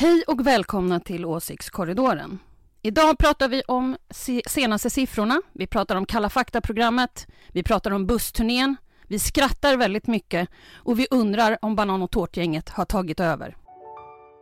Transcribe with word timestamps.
Hej 0.00 0.24
och 0.26 0.46
välkomna 0.46 1.00
till 1.00 1.24
Åsiktskorridoren. 1.24 2.38
Idag 2.82 3.18
pratar 3.18 3.48
vi 3.48 3.62
om 3.62 3.96
senaste 4.46 4.90
siffrorna, 4.90 5.42
vi 5.52 5.66
pratar 5.66 5.96
om 5.96 6.06
Kalla 6.06 6.30
fakta-programmet, 6.30 7.26
vi 7.52 7.62
pratar 7.62 7.90
om 7.90 8.06
bussturnén, 8.06 8.76
vi 9.08 9.18
skrattar 9.18 9.76
väldigt 9.76 10.06
mycket 10.06 10.48
och 10.74 10.98
vi 10.98 11.06
undrar 11.10 11.58
om 11.62 11.76
Banan 11.76 12.02
och 12.02 12.10
tårtgänget 12.10 12.68
har 12.68 12.84
tagit 12.84 13.20
över. 13.20 13.56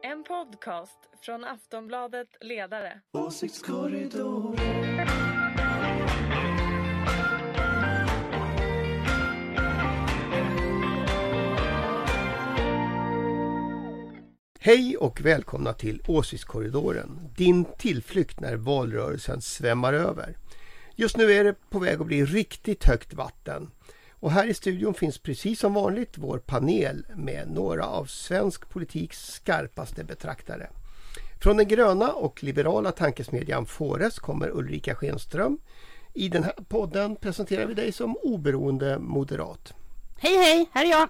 En 0.02 0.24
podcast 0.24 0.98
från 1.22 1.44
Aftonbladet 1.44 2.28
Ledare. 2.40 3.00
Åsiktskorridoren 3.12 5.27
Hej 14.60 14.96
och 14.96 15.20
välkomna 15.20 15.72
till 15.72 16.02
Åsiktskorridoren, 16.06 17.20
din 17.36 17.64
tillflykt 17.64 18.40
när 18.40 18.56
valrörelsen 18.56 19.42
svämmar 19.42 19.92
över. 19.92 20.36
Just 20.94 21.16
nu 21.16 21.32
är 21.32 21.44
det 21.44 21.54
på 21.70 21.78
väg 21.78 22.00
att 22.00 22.06
bli 22.06 22.24
riktigt 22.24 22.84
högt 22.84 23.14
vatten. 23.14 23.70
Och 24.10 24.30
här 24.30 24.46
i 24.46 24.54
studion 24.54 24.94
finns 24.94 25.18
precis 25.18 25.60
som 25.60 25.74
vanligt 25.74 26.18
vår 26.18 26.38
panel 26.38 27.06
med 27.16 27.50
några 27.50 27.86
av 27.86 28.04
svensk 28.04 28.68
politiks 28.68 29.32
skarpaste 29.32 30.04
betraktare. 30.04 30.70
Från 31.40 31.56
den 31.56 31.68
gröna 31.68 32.12
och 32.12 32.42
liberala 32.44 32.92
tankesmedjan 32.92 33.66
Fores 33.66 34.18
kommer 34.18 34.50
Ulrika 34.56 34.94
Schenström. 34.94 35.58
I 36.14 36.28
den 36.28 36.44
här 36.44 36.54
podden 36.68 37.16
presenterar 37.16 37.66
vi 37.66 37.74
dig 37.74 37.92
som 37.92 38.16
oberoende 38.16 38.98
moderat. 38.98 39.74
Hej 40.16 40.36
hej, 40.36 40.68
här 40.72 40.84
är 40.84 40.90
jag! 40.90 41.08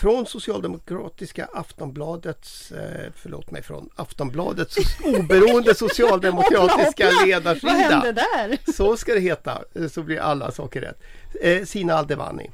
Från 0.00 0.26
socialdemokratiska 0.26 1.48
Aftonbladets, 1.52 2.72
eh, 2.72 3.12
förlåt 3.14 3.50
mig, 3.50 3.62
från 3.62 3.90
Aftonbladets 3.96 4.76
oberoende 5.04 5.74
socialdemokratiska 5.78 7.10
ledarsida. 7.24 7.72
Vad 7.72 7.82
hände 7.82 8.12
där? 8.12 8.72
Så 8.72 8.96
ska 8.96 9.14
det 9.14 9.20
heta, 9.20 9.64
eh, 9.74 9.88
så 9.88 10.02
blir 10.02 10.20
alla 10.20 10.52
saker 10.52 10.80
rätt. 10.80 11.02
Eh, 11.42 11.64
Sina 11.64 11.94
Aldevani. 11.94 12.50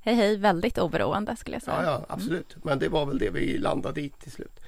Hej 0.00 0.14
hej, 0.14 0.36
väldigt 0.36 0.78
oberoende 0.78 1.36
skulle 1.36 1.56
jag 1.56 1.62
säga. 1.62 1.82
Ja, 1.82 1.84
ja 1.84 2.06
absolut, 2.08 2.52
mm. 2.52 2.60
men 2.62 2.78
det 2.78 2.88
var 2.88 3.06
väl 3.06 3.18
det 3.18 3.30
vi 3.30 3.58
landade 3.58 4.00
i 4.00 4.08
till 4.08 4.32
slut. 4.32 4.60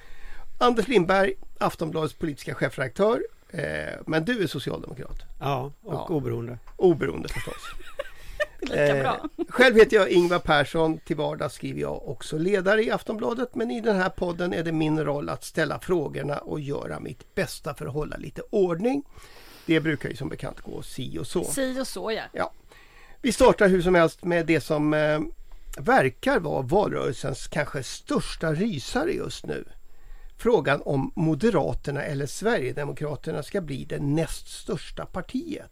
Anders 0.57 0.87
Lindberg, 0.87 1.33
Aftonbladets 1.57 2.13
politiska 2.13 2.55
chefredaktör. 2.55 3.21
men 4.05 4.25
du 4.25 4.43
är 4.43 4.47
socialdemokrat? 4.47 5.17
Ja, 5.39 5.71
och 5.81 5.93
ja. 5.93 6.07
oberoende. 6.09 6.57
Oberoende 6.75 7.29
förstås. 7.29 7.61
Lika 8.61 8.93
bra. 8.93 9.29
Eh, 9.37 9.45
själv 9.49 9.75
heter 9.75 9.97
jag 9.97 10.09
Ingvar 10.09 10.39
Persson. 10.39 10.99
Till 11.05 11.15
vardags 11.15 11.53
skriver 11.53 11.81
jag 11.81 12.07
också 12.07 12.37
ledare 12.37 12.83
i 12.83 12.91
Aftonbladet. 12.91 13.55
Men 13.55 13.71
i 13.71 13.81
den 13.81 13.95
här 13.95 14.09
podden 14.09 14.53
är 14.53 14.63
det 14.63 14.71
min 14.71 15.03
roll 15.03 15.29
att 15.29 15.43
ställa 15.43 15.79
frågorna 15.79 16.37
och 16.37 16.59
göra 16.59 16.99
mitt 16.99 17.35
bästa 17.35 17.73
för 17.73 17.85
att 17.85 17.93
hålla 17.93 18.17
lite 18.17 18.41
ordning. 18.49 19.03
Det 19.65 19.79
brukar 19.79 20.09
ju 20.09 20.15
som 20.15 20.29
bekant 20.29 20.61
gå 20.61 20.81
si 20.81 21.19
och 21.19 21.27
så. 21.27 21.43
Si 21.43 21.81
och 21.81 21.87
så 21.87 22.11
ja. 22.11 22.23
ja. 22.33 22.51
Vi 23.21 23.31
startar 23.31 23.67
hur 23.67 23.81
som 23.81 23.95
helst 23.95 24.23
med 24.23 24.45
det 24.45 24.61
som 24.61 24.93
eh, 24.93 25.19
verkar 25.77 26.39
vara 26.39 26.61
valrörelsens 26.61 27.47
kanske 27.47 27.83
största 27.83 28.53
rysare 28.53 29.11
just 29.11 29.45
nu. 29.45 29.65
Frågan 30.37 30.81
om 30.81 31.11
Moderaterna 31.15 32.03
eller 32.03 32.25
Sverigedemokraterna 32.25 33.43
ska 33.43 33.61
bli 33.61 33.85
det 33.85 33.99
näst 33.99 34.47
största 34.47 35.05
partiet. 35.05 35.71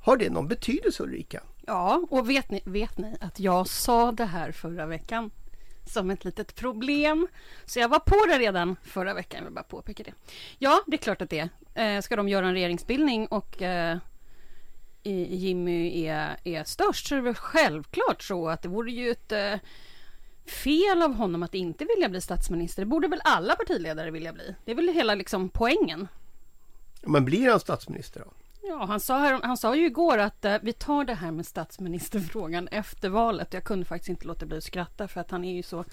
Har 0.00 0.16
det 0.16 0.30
någon 0.30 0.48
betydelse 0.48 1.02
Ulrika? 1.02 1.42
Ja, 1.68 2.06
och 2.10 2.30
vet 2.30 2.50
ni, 2.50 2.60
vet 2.64 2.98
ni 2.98 3.16
att 3.20 3.40
jag 3.40 3.66
sa 3.66 4.12
det 4.12 4.24
här 4.24 4.52
förra 4.52 4.86
veckan 4.86 5.30
som 5.84 6.10
ett 6.10 6.24
litet 6.24 6.54
problem. 6.54 7.28
Så 7.64 7.78
jag 7.78 7.88
var 7.88 7.98
på 7.98 8.26
det 8.28 8.38
redan 8.38 8.76
förra 8.82 9.14
veckan, 9.14 9.38
jag 9.38 9.44
vill 9.44 9.54
bara 9.54 9.62
påpeka 9.62 10.02
det. 10.02 10.12
Ja, 10.58 10.82
det 10.86 10.96
är 10.96 10.98
klart 10.98 11.22
att 11.22 11.30
det 11.30 11.48
eh, 11.74 12.00
Ska 12.00 12.16
de 12.16 12.28
göra 12.28 12.46
en 12.46 12.52
regeringsbildning 12.52 13.26
och 13.26 13.62
eh, 13.62 13.98
Jimmy 15.02 16.06
är, 16.06 16.36
är 16.44 16.64
störst 16.64 17.06
så 17.06 17.14
är 17.14 17.16
det 17.16 17.24
väl 17.24 17.34
självklart 17.34 18.22
så 18.22 18.48
att 18.48 18.62
det 18.62 18.68
vore 18.68 18.90
ju 18.90 19.10
ett 19.10 19.32
eh, 19.32 19.54
fel 20.46 21.02
av 21.02 21.14
honom 21.14 21.42
att 21.42 21.54
inte 21.54 21.84
vilja 21.84 22.08
bli 22.08 22.20
statsminister. 22.20 22.82
Det 22.82 22.86
borde 22.86 23.08
väl 23.08 23.20
alla 23.24 23.54
partiledare 23.54 24.10
vilja 24.10 24.32
bli. 24.32 24.54
Det 24.64 24.70
är 24.70 24.76
väl 24.76 24.88
hela 24.88 25.14
liksom 25.14 25.48
poängen. 25.48 26.08
Men 27.02 27.24
blir 27.24 27.50
han 27.50 27.60
statsminister 27.60 28.20
då? 28.20 28.32
Ja, 28.68 28.84
han 28.84 29.00
sa, 29.00 29.18
här, 29.18 29.40
han 29.42 29.56
sa 29.56 29.76
ju 29.76 29.86
igår 29.86 30.18
att 30.18 30.44
uh, 30.44 30.56
vi 30.62 30.72
tar 30.72 31.04
det 31.04 31.14
här 31.14 31.30
med 31.30 31.46
statsministerfrågan 31.46 32.68
efter 32.68 33.08
valet. 33.08 33.54
Jag 33.54 33.64
kunde 33.64 33.84
faktiskt 33.84 34.08
inte 34.08 34.26
låta 34.26 34.46
bli 34.46 34.58
att 34.58 34.64
skratta 34.64 35.08
för 35.08 35.20
att 35.20 35.30
han 35.30 35.44
är 35.44 35.54
ju 35.54 35.62
så... 35.62 35.84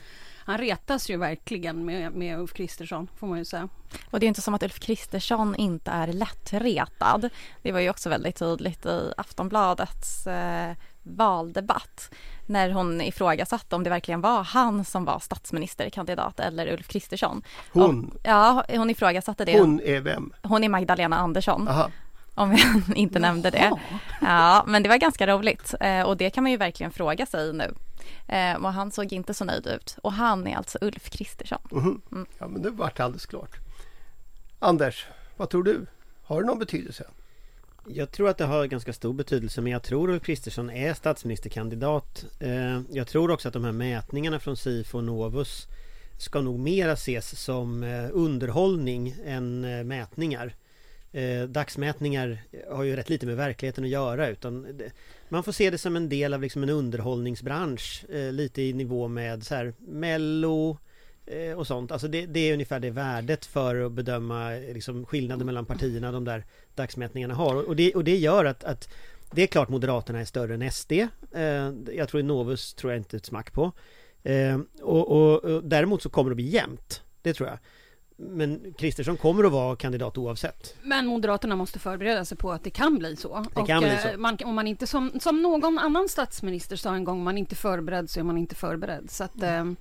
Han 0.46 0.58
retas 0.58 1.10
ju 1.10 1.18
verkligen 1.18 1.86
med, 1.86 2.12
med 2.12 2.40
Ulf 2.40 2.54
Kristersson, 2.54 3.08
får 3.20 3.28
man 3.28 3.38
ju 3.38 3.46
säga. 3.46 3.70
Och 4.10 4.20
det 4.20 4.26
är 4.26 4.28
inte 4.28 4.42
som 4.42 4.54
att 4.54 4.64
Ulf 4.64 4.80
Kristersson 4.80 5.56
inte 5.56 5.92
är 5.92 6.08
lättretad. 6.08 7.30
Det 7.62 7.72
var 7.72 7.80
ju 7.80 7.90
också 7.90 8.10
väldigt 8.10 8.36
tydligt 8.36 8.86
i 8.86 9.14
Aftonbladets 9.18 10.28
uh, 10.28 10.76
valdebatt 11.04 12.14
när 12.46 12.70
hon 12.70 13.02
ifrågasatte 13.02 13.76
om 13.76 13.84
det 13.84 13.90
verkligen 13.90 14.22
var 14.22 14.44
han 14.44 14.86
som 14.86 15.06
var 15.06 15.20
statsministerkandidat 15.20 16.40
eller 16.40 16.74
Ulf 16.74 16.88
Kristersson. 16.88 17.42
Hon? 17.74 18.06
Och, 18.06 18.22
ja, 18.24 18.64
hon 18.70 18.90
ifrågasatte 18.90 19.46
det. 19.46 19.60
Hon 19.60 19.82
är 19.82 20.02
vem? 20.02 20.34
Hon 20.44 20.64
är 20.64 20.70
Magdalena 20.70 21.18
Andersson. 21.18 21.68
Aha 21.68 21.90
om 22.36 22.52
jag 22.52 22.98
inte 22.98 23.20
nämnde 23.20 23.50
det. 23.50 23.72
Ja, 24.22 24.64
men 24.68 24.84
det 24.84 24.90
var 24.90 24.98
ganska 24.98 25.28
roligt 25.28 25.74
eh, 25.80 26.02
och 26.02 26.18
det 26.18 26.30
kan 26.30 26.44
man 26.44 26.52
ju 26.52 26.58
verkligen 26.58 26.92
fråga 26.92 27.26
sig 27.26 27.54
nu. 27.54 27.74
Eh, 28.28 28.56
och 28.56 28.74
han 28.74 28.92
såg 28.92 29.14
inte 29.14 29.34
så 29.34 29.46
nöjd 29.46 29.68
ut 29.68 29.98
och 30.02 30.14
han 30.14 30.48
är 30.48 30.56
alltså 30.56 30.78
Ulf 30.82 31.10
Kristersson. 31.10 31.60
Mm. 31.72 32.26
Ja, 32.38 32.48
men 32.48 32.62
det 32.62 32.70
vart 32.70 33.00
alldeles 33.00 33.26
klart. 33.26 33.58
Anders, 34.60 35.08
vad 35.38 35.50
tror 35.50 35.64
du? 35.64 35.86
Har 36.24 36.42
det 36.42 36.48
någon 36.48 36.60
betydelse? 36.60 37.08
Jag 37.88 38.12
tror 38.12 38.30
att 38.30 38.38
det 38.38 38.46
har 38.46 38.66
ganska 38.66 38.94
stor 38.94 39.14
betydelse 39.14 39.62
men 39.62 39.72
jag 39.72 39.84
tror 39.84 40.10
Ulf 40.10 40.24
Kristersson 40.24 40.70
är 40.70 40.94
statsministerkandidat. 40.94 42.26
Eh, 42.40 42.82
jag 42.92 43.08
tror 43.08 43.32
också 43.32 43.48
att 43.48 43.54
de 43.54 43.64
här 43.64 43.72
mätningarna 43.72 44.40
från 44.40 44.58
SIFO 44.58 44.98
och 44.98 45.04
Novus 45.04 45.68
ska 46.18 46.42
nog 46.42 46.60
mera 46.60 46.92
ses 46.92 47.44
som 47.44 47.84
underhållning 48.14 49.16
än 49.26 49.62
mätningar 49.88 50.56
eh, 51.16 51.44
dagsmätningar 51.44 52.44
har 52.70 52.84
ju 52.84 52.96
rätt 52.96 53.10
lite 53.10 53.26
med 53.26 53.38
verkligheten 53.38 53.84
att 53.84 53.90
göra 53.90 54.28
utan 54.28 54.78
det, 54.78 54.92
man 55.30 55.44
får 55.44 55.52
se 55.52 55.70
det 55.70 55.78
som 55.78 55.96
en 55.96 56.10
del 56.10 56.34
av 56.34 56.42
liksom 56.42 56.64
en 56.64 56.70
underhållningsbransch 56.70 58.06
eh, 58.10 58.32
lite 58.32 58.62
i 58.62 58.74
nivå 58.74 59.08
med 59.08 59.44
så 59.44 59.56
här 59.56 59.74
Mello 59.80 60.78
eh, 61.26 61.58
och 61.58 61.68
sånt. 61.68 61.92
Alltså 61.92 62.08
det, 62.08 62.26
det, 62.26 62.40
är 62.40 62.54
ungefär 62.54 62.80
det 62.80 62.90
värdet 62.90 63.46
för 63.46 63.86
att 63.86 63.92
bedöma 63.92 64.56
eh, 64.56 64.74
liksom 64.74 65.06
skillnaden 65.06 65.46
mellan 65.46 65.66
partierna 65.66 66.12
de 66.12 66.26
där 66.26 66.46
dagsmätningarna 66.76 67.34
har 67.34 67.68
och 67.68 67.76
det, 67.76 67.96
och 67.96 68.04
det 68.04 68.18
gör 68.18 68.46
att, 68.46 68.64
att 68.64 68.90
det 69.32 69.44
är 69.44 69.48
klart 69.48 69.70
Moderaterna 69.70 70.20
är 70.20 70.26
större 70.26 70.54
än 70.54 70.72
SD. 70.72 70.92
Eh, 70.92 71.72
jag 71.96 72.10
tror 72.10 72.20
i 72.20 72.24
Novus 72.24 72.74
tror 72.74 72.92
jag 72.92 73.00
inte 73.00 73.18
ett 73.18 73.26
smack 73.26 73.54
på. 73.54 73.72
Eh, 74.24 74.60
och, 74.82 75.12
och, 75.12 75.44
och 75.44 75.64
däremot 75.64 76.02
så 76.02 76.10
kommer 76.10 76.30
det 76.30 76.36
bli 76.36 76.50
jämnt. 76.50 77.02
Det 77.22 77.34
tror 77.34 77.50
jag. 77.50 77.58
Men 78.18 78.74
Kristersson 78.78 79.18
kommer 79.18 79.44
att 79.44 79.52
vara 79.52 79.76
kandidat 79.76 80.18
oavsett. 80.18 80.76
Men 80.84 81.08
Moderaterna 81.08 81.56
måste 81.56 81.80
förbereda 81.80 82.26
sig 82.26 82.38
på 82.38 82.52
att 82.52 82.64
det 82.64 82.70
kan 82.70 82.98
bli 82.98 83.16
så. 83.16 83.46
Det 83.56 83.66
kan 83.66 83.78
och, 83.78 83.90
bli 83.90 83.98
så. 84.02 84.08
Eh, 84.08 84.18
man, 84.18 84.38
om 84.46 84.56
man 84.56 84.68
inte, 84.68 84.88
som, 84.88 85.20
som 85.20 85.42
någon 85.42 85.80
annan 85.80 86.10
statsminister 86.10 86.76
sa 86.76 86.96
en 86.96 87.04
gång, 87.04 87.24
man 87.24 87.38
inte 87.38 87.56
förberedd 87.56 88.10
så 88.10 88.20
är 88.20 88.24
man 88.24 88.38
inte 88.38 88.56
förberedd. 88.56 89.12
Så 89.12 89.24
att, 89.24 89.42
mm. 89.44 89.76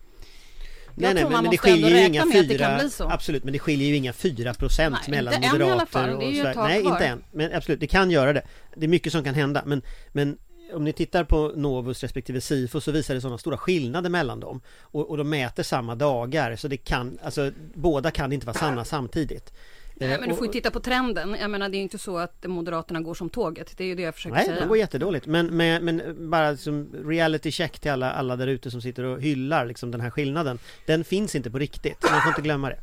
Nej, 0.97 1.15
nej, 1.15 1.25
men, 1.25 1.33
men 1.33 1.51
det 1.51 1.59
skiljer 1.59 1.91
ju 1.91 2.07
inga 2.07 2.27
fyra, 2.33 2.81
absolut, 2.99 3.45
men 3.45 3.53
det 3.53 3.59
skiljer 3.59 3.89
ju 3.89 3.97
inga 3.97 4.13
fyra 4.13 4.55
procent 4.55 5.09
mellan 5.09 5.35
moderater 5.53 6.17
och 6.17 6.23
Sverige. 6.23 6.55
Nej, 6.57 6.83
inte 6.83 7.07
än. 7.07 7.25
Men 7.33 7.55
absolut, 7.55 7.81
det 7.81 7.87
kan 7.87 8.11
göra 8.11 8.33
det. 8.33 8.43
Det 8.77 8.87
är 8.87 8.89
mycket 8.89 9.13
som 9.13 9.25
kan 9.25 9.35
hända, 9.35 9.63
men, 9.67 9.83
men 10.13 10.39
om 10.75 10.85
ni 10.85 10.93
tittar 10.93 11.25
på 11.25 11.53
Novus 11.57 12.03
respektive 12.03 12.41
SIFO 12.41 12.81
så 12.81 12.93
visar 12.93 13.15
det 13.15 13.21
sådana 13.21 13.39
stora 13.39 13.57
skillnader 13.57 14.11
mellan 14.11 14.41
dem 14.41 14.61
och, 14.81 15.11
och 15.11 15.17
de 15.17 15.31
mäter 15.31 15.63
samma 15.63 15.95
dagar 15.95 16.57
så 16.57 16.69
det 16.69 16.77
kan, 16.77 17.19
alltså 17.23 17.51
båda 17.75 18.11
kan 18.11 18.33
inte 18.33 18.47
vara 18.47 18.59
sanna 18.59 18.85
samtidigt. 18.85 19.53
Nej, 19.95 20.13
eh, 20.13 20.21
men 20.21 20.29
du 20.29 20.35
får 20.35 20.47
ju 20.47 20.53
titta 20.53 20.71
på 20.71 20.81
trenden. 20.81 21.37
Jag 21.41 21.51
menar 21.51 21.69
det 21.69 21.77
är 21.77 21.83
inte 21.83 21.99
så 21.99 22.19
att 22.19 22.45
Moderaterna 22.47 23.01
går 23.01 23.15
som 23.15 23.31
tåget. 23.31 23.77
Det 23.77 23.85
är 23.85 23.89
ju 23.89 23.95
det 23.95 24.03
jag 24.03 24.15
försöker 24.15 24.35
Nej, 24.35 24.45
säga. 24.45 24.55
Nej, 24.55 24.63
det 24.63 24.69
går 24.69 24.79
jättedåligt. 24.79 25.27
Men, 25.27 25.47
men, 25.47 25.85
men 25.85 26.31
bara 26.31 26.57
som 26.57 26.89
reality 27.07 27.51
check 27.51 27.79
till 27.79 27.91
alla, 27.91 28.13
alla 28.13 28.37
där 28.37 28.47
ute 28.47 28.71
som 28.71 28.83
sitter 28.83 29.05
och 29.05 29.23
hyllar 29.23 29.67
liksom 29.67 29.91
den 29.91 30.01
här 30.01 30.11
skillnaden. 30.11 30.59
Den 30.87 31.05
finns 31.05 31.35
inte 31.35 31.51
på 31.51 31.59
riktigt. 31.59 32.03
Man 32.11 32.23
får 32.23 32.29
inte 32.29 32.43
glömma 32.43 32.69
det. 32.69 32.79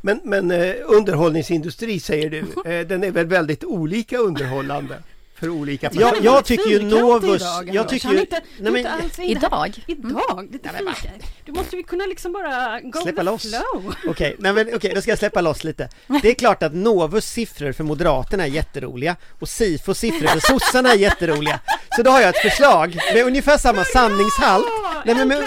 Men, 0.00 0.20
men 0.24 0.50
eh, 0.50 0.74
underhållningsindustri 0.84 2.00
säger 2.00 2.30
du, 2.30 2.38
eh, 2.70 2.86
den 2.86 3.04
är 3.04 3.10
väl 3.10 3.26
väldigt 3.26 3.64
olika 3.64 4.18
underhållande? 4.18 5.02
För 5.36 5.48
olika 5.48 5.90
Ja, 5.92 6.08
partier. 6.10 6.24
jag 6.24 6.44
tycker 6.44 6.70
ju 6.70 6.82
Novus... 6.82 7.42
idag, 7.42 7.70
Jag 7.74 7.88
tycker 7.88 8.08
är 8.08 8.12
ju... 8.12 8.20
inte, 8.20 8.40
Nej, 8.58 8.72
men, 8.72 8.86
in- 9.24 9.36
Idag? 9.36 9.84
Idag? 9.86 10.48
Men 10.62 10.84
va? 10.84 10.94
fika. 10.96 11.12
Du 11.44 11.52
måste 11.52 11.76
ju 11.76 11.82
kunna 11.82 12.06
liksom 12.06 12.32
bara 12.32 12.80
go 12.80 13.00
Släppa 13.02 13.22
loss. 13.22 13.42
flow. 13.42 13.94
Okej, 14.08 14.36
nej 14.38 14.52
men 14.52 14.74
okej, 14.74 14.92
då 14.94 15.00
ska 15.00 15.10
jag 15.10 15.18
släppa 15.18 15.40
loss 15.40 15.64
lite. 15.64 15.88
Det 16.22 16.30
är 16.30 16.34
klart 16.34 16.62
att 16.62 16.74
Novus 16.74 17.26
siffror 17.26 17.72
för 17.72 17.84
Moderaterna 17.84 18.42
är 18.44 18.48
jätteroliga 18.50 19.16
och 19.40 19.48
Sifos 19.48 19.98
siffror 19.98 20.26
för 20.28 20.40
sossarna 20.40 20.92
är 20.92 20.96
jätteroliga. 20.96 21.60
Så 21.96 22.02
då 22.02 22.10
har 22.10 22.20
jag 22.20 22.28
ett 22.28 22.42
förslag 22.42 22.98
med 23.14 23.26
ungefär 23.26 23.58
samma 23.58 23.84
sanningshalt. 23.84 24.66
Nej, 25.04 25.14
men 25.14 25.28
med, 25.28 25.44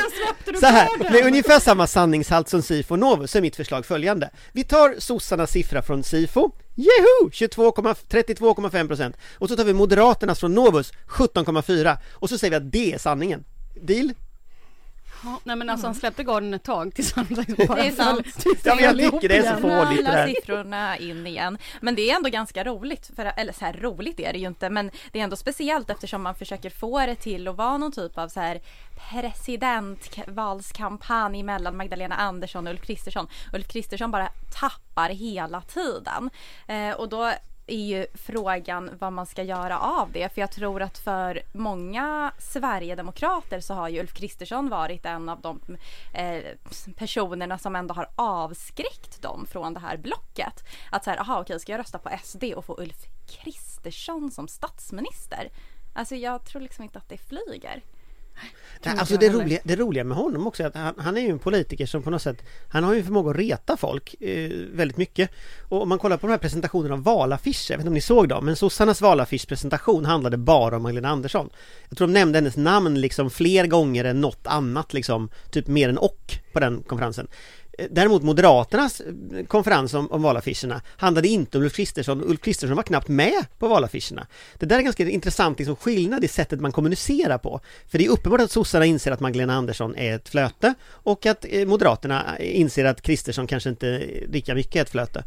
så 0.59 0.65
här, 0.65 1.11
med 1.11 1.25
ungefär 1.25 1.59
samma 1.59 1.87
sanningshalt 1.87 2.49
som 2.49 2.61
Sifo 2.61 2.93
och 2.93 2.99
Novus 2.99 3.35
är 3.35 3.41
mitt 3.41 3.55
förslag 3.55 3.85
följande. 3.85 4.29
Vi 4.51 4.63
tar 4.63 4.95
sossarnas 4.99 5.51
siffra 5.51 5.81
från 5.81 6.03
Sifo, 6.03 6.51
Jeho! 6.79 7.29
22,- 7.29 7.95
32,5 8.09 8.87
procent. 8.87 9.17
Och 9.37 9.49
så 9.49 9.55
tar 9.55 9.63
vi 9.63 9.73
Moderaternas 9.73 10.39
från 10.39 10.53
Novus, 10.53 10.91
17,4. 11.07 11.97
Och 12.11 12.29
så 12.29 12.37
säger 12.37 12.51
vi 12.51 12.57
att 12.57 12.71
det 12.71 12.93
är 12.93 12.97
sanningen. 12.97 13.43
Deal? 13.81 14.13
Ja, 15.23 15.39
nej 15.43 15.55
men 15.55 15.69
alltså 15.69 15.87
han 15.87 15.95
släppte 15.95 16.23
garden 16.23 16.53
ett 16.53 16.63
tag 16.63 16.95
tills 16.95 17.13
han 17.13 17.27
bara 17.29 17.75
Det 17.75 17.87
är 17.87 17.91
sant. 17.91 18.25
tills 18.39 18.65
Ja, 18.65 18.75
men 18.75 18.83
jag 18.83 18.97
tycker 18.97 19.29
det 19.29 19.37
är 19.37 19.55
så 19.55 19.61
fånigt 19.61 20.05
det 20.05 20.11
alla 20.11 20.17
där. 20.17 20.27
siffrorna 20.27 20.97
in 20.97 21.27
igen. 21.27 21.57
Men 21.81 21.95
det 21.95 22.11
är 22.11 22.15
ändå 22.15 22.29
ganska 22.29 22.63
roligt, 22.63 23.11
för, 23.15 23.31
eller 23.37 23.53
så 23.53 23.65
här 23.65 23.73
roligt 23.73 24.19
är 24.19 24.33
det 24.33 24.39
ju 24.39 24.47
inte, 24.47 24.69
men 24.69 24.91
det 25.11 25.19
är 25.19 25.23
ändå 25.23 25.35
speciellt 25.35 25.89
eftersom 25.89 26.21
man 26.21 26.35
försöker 26.35 26.69
få 26.69 27.05
det 27.05 27.15
till 27.15 27.47
att 27.47 27.55
vara 27.55 27.77
någon 27.77 27.91
typ 27.91 28.17
av 28.17 28.27
så 28.27 28.39
här 28.39 28.61
presidentvalskampanj 29.11 31.43
mellan 31.43 31.77
Magdalena 31.77 32.15
Andersson 32.15 32.67
och 32.67 32.73
Ulf 32.73 32.81
Kristersson. 32.81 33.27
Ulf 33.53 33.67
Kristersson 33.67 34.11
bara 34.11 34.29
tappar 34.59 35.09
hela 35.09 35.61
tiden. 35.61 36.29
Eh, 36.67 36.91
och 36.91 37.09
då 37.09 37.31
är 37.73 37.85
ju 37.85 38.05
frågan 38.13 38.89
vad 38.99 39.13
man 39.13 39.25
ska 39.25 39.43
göra 39.43 39.79
av 39.79 40.11
det. 40.11 40.33
För 40.33 40.41
jag 40.41 40.51
tror 40.51 40.81
att 40.81 40.97
för 40.97 41.41
många 41.51 42.31
Sverigedemokrater 42.37 43.59
så 43.59 43.73
har 43.73 43.89
ju 43.89 43.99
Ulf 43.99 44.13
Kristersson 44.13 44.69
varit 44.69 45.05
en 45.05 45.29
av 45.29 45.41
de 45.41 45.59
eh, 46.13 46.43
personerna 46.95 47.57
som 47.57 47.75
ändå 47.75 47.93
har 47.93 48.09
avskräckt 48.15 49.21
dem 49.21 49.45
från 49.45 49.73
det 49.73 49.79
här 49.79 49.97
blocket. 49.97 50.63
Att 50.91 51.03
så 51.03 51.09
här, 51.09 51.17
aha 51.17 51.41
okej, 51.41 51.59
ska 51.59 51.71
jag 51.71 51.79
rösta 51.79 51.99
på 51.99 52.09
SD 52.23 52.43
och 52.43 52.65
få 52.65 52.81
Ulf 52.81 53.05
Kristersson 53.27 54.31
som 54.31 54.47
statsminister? 54.47 55.49
Alltså 55.93 56.15
jag 56.15 56.45
tror 56.45 56.61
liksom 56.61 56.83
inte 56.83 56.97
att 56.97 57.09
det 57.09 57.17
flyger. 57.17 57.81
Nej, 58.41 58.91
inte 58.91 59.01
alltså 59.01 59.17
det 59.17 59.27
heller. 59.27 59.43
roliga, 59.43 59.59
det 59.63 59.75
roliga 59.75 60.03
med 60.03 60.17
honom 60.17 60.47
också 60.47 60.63
är 60.63 60.67
att 60.67 60.75
han, 60.75 60.93
han 60.97 61.17
är 61.17 61.21
ju 61.21 61.29
en 61.29 61.39
politiker 61.39 61.85
som 61.85 62.03
på 62.03 62.09
något 62.09 62.21
sätt 62.21 62.43
Han 62.69 62.83
har 62.83 62.93
ju 62.93 63.03
förmåga 63.03 63.31
att 63.31 63.37
reta 63.37 63.77
folk 63.77 64.15
eh, 64.21 64.49
väldigt 64.71 64.97
mycket. 64.97 65.31
Och 65.69 65.81
om 65.81 65.89
man 65.89 65.99
kollar 65.99 66.17
på 66.17 66.27
de 66.27 66.31
här 66.31 66.37
presentationerna 66.37 66.93
av 66.93 67.03
valaffischer, 67.03 67.71
jag 67.71 67.77
vet 67.77 67.81
inte 67.81 67.87
om 67.87 67.93
ni 67.93 68.01
såg 68.01 68.29
dem 68.29 68.45
Men 68.45 68.55
sossarnas 68.55 69.01
valaffischpresentation 69.01 70.05
handlade 70.05 70.37
bara 70.37 70.75
om 70.75 70.83
Magdalena 70.83 71.09
Andersson. 71.09 71.49
Jag 71.89 71.97
tror 71.97 72.07
de 72.07 72.13
nämnde 72.13 72.37
hennes 72.37 72.57
namn 72.57 73.01
liksom 73.01 73.29
fler 73.29 73.67
gånger 73.67 74.05
än 74.05 74.21
något 74.21 74.47
annat 74.47 74.93
liksom 74.93 75.29
Typ 75.51 75.67
mer 75.67 75.89
än 75.89 75.97
och 75.97 76.33
på 76.53 76.59
den 76.59 76.83
konferensen 76.87 77.27
Däremot 77.91 78.23
Moderaternas 78.23 79.01
eh, 79.01 79.45
konferens 79.45 79.93
om, 79.93 80.11
om 80.11 80.21
valaffischerna 80.21 80.81
handlade 80.97 81.27
inte 81.27 81.57
om 81.57 81.63
Ulf 81.63 81.75
Kristersson. 81.75 82.23
Ulf 82.23 82.41
Kristersson 82.41 82.75
var 82.75 82.83
knappt 82.83 83.07
med 83.07 83.45
på 83.59 83.67
valaffischerna. 83.67 84.27
Det 84.57 84.65
där 84.65 84.77
är 84.77 84.81
ganska 84.81 85.09
intressant 85.09 85.59
liksom, 85.59 85.75
skillnad 85.75 86.23
i 86.23 86.27
sättet 86.27 86.61
man 86.61 86.71
kommunicerar 86.71 87.37
på. 87.37 87.61
För 87.87 87.97
det 87.97 88.05
är 88.05 88.09
uppenbart 88.09 88.41
att 88.41 88.51
sossarna 88.51 88.85
inser 88.85 89.11
att 89.11 89.19
Magdalena 89.19 89.53
Andersson 89.53 89.95
är 89.95 90.15
ett 90.15 90.29
flöte 90.29 90.73
och 90.87 91.25
att 91.25 91.45
eh, 91.49 91.65
Moderaterna 91.65 92.37
eh, 92.37 92.59
inser 92.59 92.85
att 92.85 93.01
Kristersson 93.01 93.47
kanske 93.47 93.69
inte 93.69 94.05
lika 94.27 94.55
mycket 94.55 94.75
är 94.75 94.81
ett 94.81 94.89
flöte. 94.89 95.23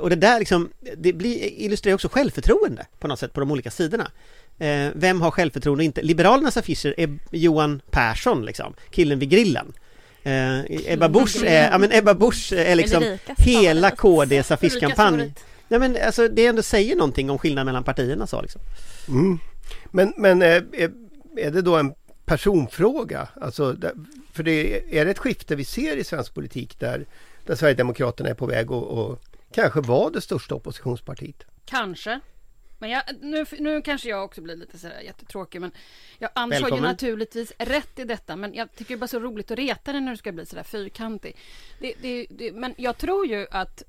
Och 0.00 0.10
det 0.10 0.16
där 0.16 0.38
liksom, 0.38 0.70
det 0.96 1.12
blir, 1.12 1.44
illustrerar 1.44 1.94
också 1.94 2.08
självförtroende 2.08 2.86
på 2.98 3.08
något 3.08 3.18
sätt 3.18 3.32
på 3.32 3.40
de 3.40 3.50
olika 3.50 3.70
sidorna. 3.70 4.10
Eh, 4.58 4.88
vem 4.94 5.20
har 5.20 5.30
självförtroende 5.30 5.82
och 5.82 5.84
inte? 5.84 6.02
Liberalernas 6.02 6.56
affischer 6.56 6.94
är 6.96 7.18
Johan 7.30 7.82
Persson 7.90 8.44
liksom, 8.44 8.74
killen 8.90 9.18
vid 9.18 9.30
grillen. 9.30 9.72
Eh, 10.22 10.92
Ebba 10.92 11.08
Busch 11.08 11.42
är, 11.44 11.70
ja 11.70 11.78
men 11.78 11.92
Ebba 11.92 12.14
Busch 12.14 12.52
är 12.52 12.74
liksom 12.74 13.02
Ulrikas 13.02 13.38
hela. 13.38 13.90
KDs 13.90 14.50
affischkampanj. 14.50 15.34
Ja 15.68 15.78
men 15.78 15.96
alltså 16.06 16.28
det 16.28 16.46
ändå 16.46 16.62
säger 16.62 16.96
någonting 16.96 17.30
om 17.30 17.38
skillnaden 17.38 17.66
mellan 17.66 17.84
partierna 17.84 18.26
så 18.26 18.42
liksom. 18.42 18.60
Mm. 19.08 19.38
Men, 19.90 20.12
men 20.16 20.42
eh, 20.42 20.62
är, 20.72 20.90
är 21.36 21.50
det 21.50 21.62
då 21.62 21.76
en 21.76 21.94
personfråga? 22.24 23.28
Alltså, 23.40 23.76
för 24.32 24.42
det 24.42 24.82
är 24.98 25.04
det 25.04 25.10
ett 25.10 25.18
skifte 25.18 25.56
vi 25.56 25.64
ser 25.64 25.96
i 25.96 26.04
svensk 26.04 26.34
politik 26.34 26.80
där, 26.80 27.06
där 27.46 27.54
Sverigedemokraterna 27.54 28.28
är 28.28 28.34
på 28.34 28.46
väg 28.46 28.66
att 28.66 28.70
och 28.70 29.22
kanske 29.54 29.80
vara 29.80 30.10
det 30.10 30.20
största 30.20 30.54
oppositionspartiet? 30.54 31.44
Kanske. 31.64 32.20
Men 32.80 32.90
jag, 32.90 33.02
nu, 33.20 33.44
nu 33.58 33.82
kanske 33.82 34.08
jag 34.08 34.24
också 34.24 34.40
blir 34.40 34.56
lite 34.56 34.78
sådär 34.78 35.00
jättetråkig 35.00 35.60
men 35.60 35.72
jag, 36.18 36.30
har 36.34 36.76
ju 36.76 36.80
naturligtvis 36.80 37.52
rätt 37.58 37.98
i 37.98 38.04
detta 38.04 38.36
men 38.36 38.54
jag 38.54 38.72
tycker 38.72 38.88
det 38.88 38.96
är 38.96 39.00
bara 39.00 39.08
så 39.08 39.20
roligt 39.20 39.50
att 39.50 39.58
reta 39.58 39.92
dig 39.92 40.00
när 40.00 40.10
du 40.10 40.16
ska 40.16 40.32
bli 40.32 40.46
sådär 40.46 40.62
fyrkantig. 40.62 41.36
Det, 41.80 41.94
det, 42.02 42.26
det, 42.30 42.52
men 42.52 42.74
jag 42.78 42.98
tror 42.98 43.26
ju 43.26 43.46
att 43.50 43.82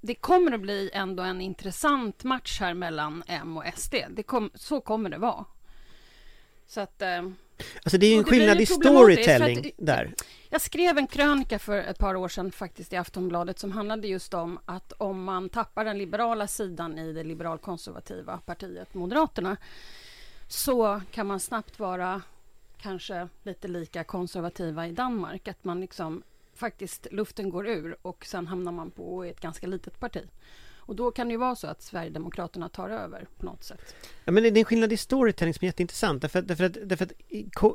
det 0.00 0.14
kommer 0.14 0.52
att 0.52 0.60
bli 0.60 0.90
ändå 0.92 1.22
en 1.22 1.40
intressant 1.40 2.24
match 2.24 2.60
här 2.60 2.74
mellan 2.74 3.22
M 3.26 3.56
och 3.56 3.64
SD. 3.76 3.94
Det 4.10 4.22
kom, 4.22 4.50
så 4.54 4.80
kommer 4.80 5.10
det 5.10 5.18
vara. 5.18 5.44
Så 6.70 6.80
att 6.80 7.02
eh, 7.02 7.22
Alltså 7.82 7.98
det 7.98 8.06
är 8.06 8.10
ju 8.10 8.18
en 8.18 8.24
skillnad 8.24 8.60
i 8.60 8.66
storytelling 8.66 9.58
att- 9.58 9.86
där. 9.86 10.14
Jag 10.50 10.60
skrev 10.60 10.98
en 10.98 11.06
krönika 11.06 11.58
för 11.58 11.78
ett 11.78 11.98
par 11.98 12.14
år 12.14 12.28
sedan 12.28 12.52
faktiskt 12.52 12.92
i 12.92 12.96
Aftonbladet 12.96 13.58
som 13.58 13.72
handlade 13.72 14.08
just 14.08 14.34
om 14.34 14.58
att 14.64 14.92
om 14.92 15.24
man 15.24 15.48
tappar 15.48 15.84
den 15.84 15.98
liberala 15.98 16.46
sidan 16.46 16.98
i 16.98 17.12
det 17.12 17.24
liberalkonservativa 17.24 18.38
partiet 18.38 18.94
Moderaterna 18.94 19.56
så 20.48 21.00
kan 21.10 21.26
man 21.26 21.40
snabbt 21.40 21.78
vara 21.78 22.22
kanske 22.80 23.28
lite 23.42 23.68
lika 23.68 24.04
konservativa 24.04 24.86
i 24.86 24.92
Danmark. 24.92 25.48
Att 25.48 25.64
man 25.64 25.80
liksom 25.80 26.22
faktiskt 26.54 27.06
luften 27.10 27.50
går 27.50 27.68
ur 27.68 27.96
och 28.02 28.26
sen 28.26 28.46
hamnar 28.46 28.72
man 28.72 28.90
på 28.90 29.24
ett 29.24 29.40
ganska 29.40 29.66
litet 29.66 30.00
parti. 30.00 30.22
Och 30.90 30.96
då 30.96 31.10
kan 31.10 31.28
det 31.28 31.32
ju 31.32 31.38
vara 31.38 31.56
så 31.56 31.66
att 31.66 31.82
Sverigedemokraterna 31.82 32.68
tar 32.68 32.88
över 32.88 33.26
på 33.38 33.46
något 33.46 33.64
sätt. 33.64 33.94
Ja, 34.24 34.32
men 34.32 34.42
det 34.42 34.48
är 34.48 34.58
en 34.58 34.64
skillnad 34.64 34.92
i 34.92 34.96
storytelling 34.96 35.54
som 35.54 35.64
är 35.64 35.68
jätteintressant 35.68 36.22
därför 36.22 36.42
därför 36.42 36.64
att, 36.64 36.76
därför 36.84 37.04
att 37.04 37.12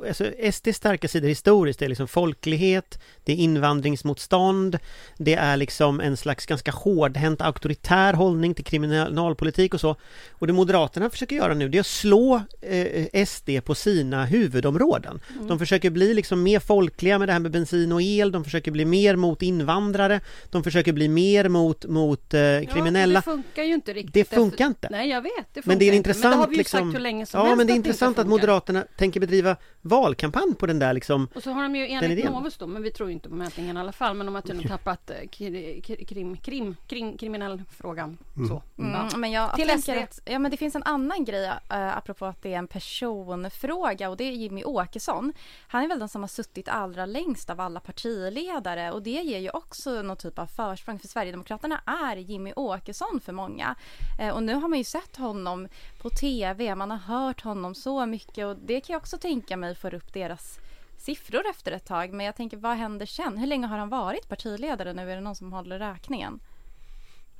alltså, 0.08 0.24
SDs 0.52 0.76
starka 0.76 1.08
sidor 1.08 1.28
historiskt 1.28 1.82
är 1.82 1.88
liksom 1.88 2.08
folklighet, 2.08 3.02
det 3.24 3.32
är 3.32 3.36
invandringsmotstånd, 3.36 4.78
det 5.18 5.34
är 5.34 5.56
liksom 5.56 6.00
en 6.00 6.16
slags 6.16 6.46
ganska 6.46 6.70
hårdhänt 6.70 7.40
auktoritär 7.40 8.14
hållning 8.14 8.54
till 8.54 8.64
kriminalpolitik 8.64 9.74
och 9.74 9.80
så. 9.80 9.96
Och 10.30 10.46
det 10.46 10.52
Moderaterna 10.52 11.10
försöker 11.10 11.36
göra 11.36 11.54
nu 11.54 11.68
det 11.68 11.78
är 11.78 11.80
att 11.80 11.86
slå 11.86 12.42
eh, 12.60 13.26
SD 13.26 13.50
på 13.64 13.74
sina 13.74 14.24
huvudområden. 14.24 15.20
De 15.48 15.58
försöker 15.58 15.90
bli 15.90 16.14
liksom 16.14 16.42
mer 16.42 16.60
folkliga 16.60 17.18
med 17.18 17.28
det 17.28 17.32
här 17.32 17.40
med 17.40 17.50
bensin 17.50 17.92
och 17.92 18.02
el, 18.02 18.32
de 18.32 18.44
försöker 18.44 18.70
bli 18.70 18.84
mer 18.84 19.16
mot 19.16 19.42
invandrare, 19.42 20.20
de 20.50 20.64
försöker 20.64 20.92
bli 20.92 21.08
mer 21.08 21.48
mot, 21.48 21.84
mot 21.84 22.34
eh, 22.34 22.40
kriminella. 22.40 23.05
Ja, 23.05 23.05
men 23.06 23.14
det 23.14 23.22
funkar 23.22 23.62
ju 23.62 23.74
inte 23.74 23.92
riktigt. 23.92 24.14
Det 24.14 24.24
funkar 24.36 24.66
inte. 24.66 24.88
Nej, 24.90 25.08
jag 25.08 25.22
vet. 25.22 25.32
Det 25.36 25.62
funkar 25.62 25.68
Men 25.70 25.78
det 25.78 25.84
är 25.84 25.86
inte. 25.86 25.96
intressant 25.96 26.22
Men 26.24 26.30
det 26.30 26.36
har 26.36 26.46
vi 26.48 26.54
ju 26.54 26.58
liksom... 26.58 26.80
sagt 26.80 26.94
hur 26.94 27.02
länge 27.02 27.26
som 27.26 27.38
Ja, 27.40 27.44
helst 27.46 27.56
men 27.58 27.66
det 27.66 27.72
är 27.72 27.76
inte 27.76 27.88
intressant 27.88 28.18
att 28.18 28.24
funkar. 28.24 28.30
Moderaterna 28.30 28.84
tänker 28.96 29.20
bedriva 29.20 29.56
valkampanj 29.80 30.54
på 30.54 30.66
den 30.66 30.78
där 30.78 30.92
liksom... 30.92 31.28
Och 31.34 31.42
så 31.42 31.50
har 31.50 31.62
de 31.62 31.76
ju 31.76 31.86
enligt. 31.88 32.24
Novus 32.30 32.56
då, 32.58 32.66
men 32.66 32.82
vi 32.82 32.90
tror 32.90 33.08
ju 33.08 33.12
inte 33.12 33.28
på 33.28 33.34
mätningen 33.34 33.76
i 33.76 33.80
alla 33.80 33.92
fall, 33.92 34.14
men 34.16 34.26
de 34.26 34.34
har 34.34 34.42
tydligen 34.42 34.68
tappat 34.68 35.10
eh, 35.10 35.14
kri- 35.16 35.80
kri- 35.80 36.04
krim, 36.04 36.36
krim, 36.36 36.76
krim, 36.86 37.16
kriminell 37.18 37.62
frågan. 37.70 38.18
Så. 38.48 38.62
Mm, 38.82 38.92
Ja. 38.92 39.16
men 39.16 39.30
jag 39.32 39.54
Till 39.56 39.68
tänker 39.68 40.02
att, 40.02 40.20
ja 40.24 40.38
men 40.38 40.50
det 40.50 40.56
finns 40.56 40.74
en 40.74 40.82
annan 40.82 41.24
grej 41.24 41.46
uh, 41.46 41.96
apropå 41.96 42.26
att 42.26 42.42
det 42.42 42.54
är 42.54 42.58
en 42.58 42.68
personfråga 42.68 44.10
och 44.10 44.16
det 44.16 44.24
är 44.24 44.32
Jimmy 44.32 44.64
Åkesson. 44.64 45.32
Han 45.68 45.84
är 45.84 45.88
väl 45.88 45.98
den 45.98 46.08
som 46.08 46.22
har 46.22 46.28
suttit 46.28 46.68
allra 46.68 47.06
längst 47.06 47.50
av 47.50 47.60
alla 47.60 47.80
partiledare 47.80 48.92
och 48.92 49.02
det 49.02 49.10
ger 49.10 49.38
ju 49.38 49.50
också 49.50 50.02
någon 50.02 50.16
typ 50.16 50.38
av 50.38 50.46
försprång 50.46 50.98
för 50.98 51.08
Sverigedemokraterna 51.08 51.80
är 51.86 52.16
Jimmy 52.16 52.52
Åkesson 52.56 52.85
för 52.94 53.32
många. 53.32 53.74
Eh, 54.20 54.34
och 54.34 54.42
nu 54.42 54.54
har 54.54 54.68
man 54.68 54.78
ju 54.78 54.84
sett 54.84 55.16
honom 55.16 55.68
på 56.02 56.10
TV, 56.10 56.74
man 56.74 56.90
har 56.90 56.98
hört 56.98 57.40
honom 57.42 57.74
så 57.74 58.06
mycket 58.06 58.46
och 58.46 58.56
det 58.56 58.80
kan 58.80 58.92
jag 58.94 59.00
också 59.00 59.18
tänka 59.18 59.56
mig 59.56 59.74
får 59.74 59.94
upp 59.94 60.12
deras 60.12 60.58
siffror 60.98 61.42
efter 61.50 61.72
ett 61.72 61.86
tag. 61.86 62.12
Men 62.12 62.26
jag 62.26 62.36
tänker 62.36 62.56
vad 62.56 62.76
händer 62.76 63.06
sen? 63.06 63.38
Hur 63.38 63.46
länge 63.46 63.66
har 63.66 63.78
han 63.78 63.88
varit 63.88 64.28
partiledare 64.28 64.92
nu? 64.92 65.10
Är 65.10 65.14
det 65.14 65.20
någon 65.22 65.36
som 65.36 65.52
håller 65.52 65.78
räkningen? 65.78 66.40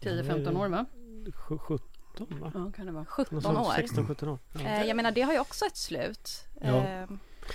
10-15 0.01 0.57
år 0.61 0.69
va? 0.69 0.87
sju- 1.35 1.59
17 1.59 2.39
va? 2.41 2.51
Ja, 2.55 2.73
kan 2.77 2.87
det 2.87 2.93
vara. 2.93 3.05
17 3.05 3.35
Någon 3.35 3.43
sån 3.43 3.57
år. 3.57 3.73
16-17 3.73 4.29
år. 4.29 4.39
Ja. 4.53 4.61
Eh, 4.61 4.83
jag 4.85 4.97
menar 4.97 5.11
det 5.11 5.23
har 5.23 5.33
ju 5.33 5.39
också 5.39 5.65
ett 5.65 5.77
slut. 5.77 6.31
Ja. 6.61 6.69
Eh, 6.69 7.09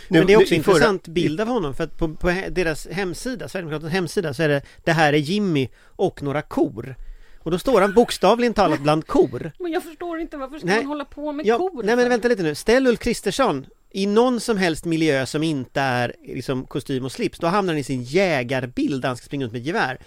Men 0.09 0.27
det 0.27 0.33
är 0.33 0.37
också 0.41 0.53
i 0.55 0.63
förra- 0.63 0.73
intressant 0.75 1.07
bild 1.07 1.41
av 1.41 1.47
honom 1.47 1.73
för 1.73 1.83
att 1.83 1.97
på, 1.97 2.15
på 2.15 2.27
deras 2.49 2.87
hemsida, 2.87 3.49
Sverigedemokraternas 3.49 3.93
hemsida 3.93 4.33
så 4.33 4.43
är 4.43 4.49
det 4.49 4.61
Det 4.83 4.91
här 4.91 5.13
är 5.13 5.17
Jimmy 5.17 5.69
och 5.83 6.23
några 6.23 6.41
kor. 6.41 6.95
Och 7.43 7.51
då 7.51 7.59
står 7.59 7.81
han 7.81 7.93
bokstavligen 7.93 8.53
talat 8.53 8.79
bland 8.81 9.07
kor. 9.07 9.51
Men 9.59 9.71
jag 9.71 9.83
förstår 9.83 10.19
inte 10.19 10.37
varför 10.37 10.57
ska 10.57 10.67
Nej. 10.67 10.77
man 10.77 10.85
hålla 10.85 11.05
på 11.05 11.31
med 11.31 11.45
Ja, 11.45 11.57
kor? 11.57 11.83
nej 11.83 11.95
men 11.95 12.09
vänta 12.09 12.27
lite 12.27 12.43
nu. 12.43 12.55
Ställ 12.55 12.87
Ulf 12.87 12.99
Kristersson 12.99 13.65
i 13.89 14.05
någon 14.05 14.39
som 14.39 14.57
helst 14.57 14.85
miljö 14.85 15.25
som 15.25 15.43
inte 15.43 15.81
är 15.81 16.15
liksom 16.25 16.65
kostym 16.65 17.05
och 17.05 17.11
slips, 17.11 17.39
då 17.39 17.47
hamnar 17.47 17.73
han 17.73 17.79
i 17.79 17.83
sin 17.83 18.03
jägarbild 18.03 19.01
där 19.01 19.07
han 19.07 19.17
ska 19.17 19.25
springa 19.25 19.43
runt 19.45 19.53
med 19.53 19.61
gevär. 19.61 19.97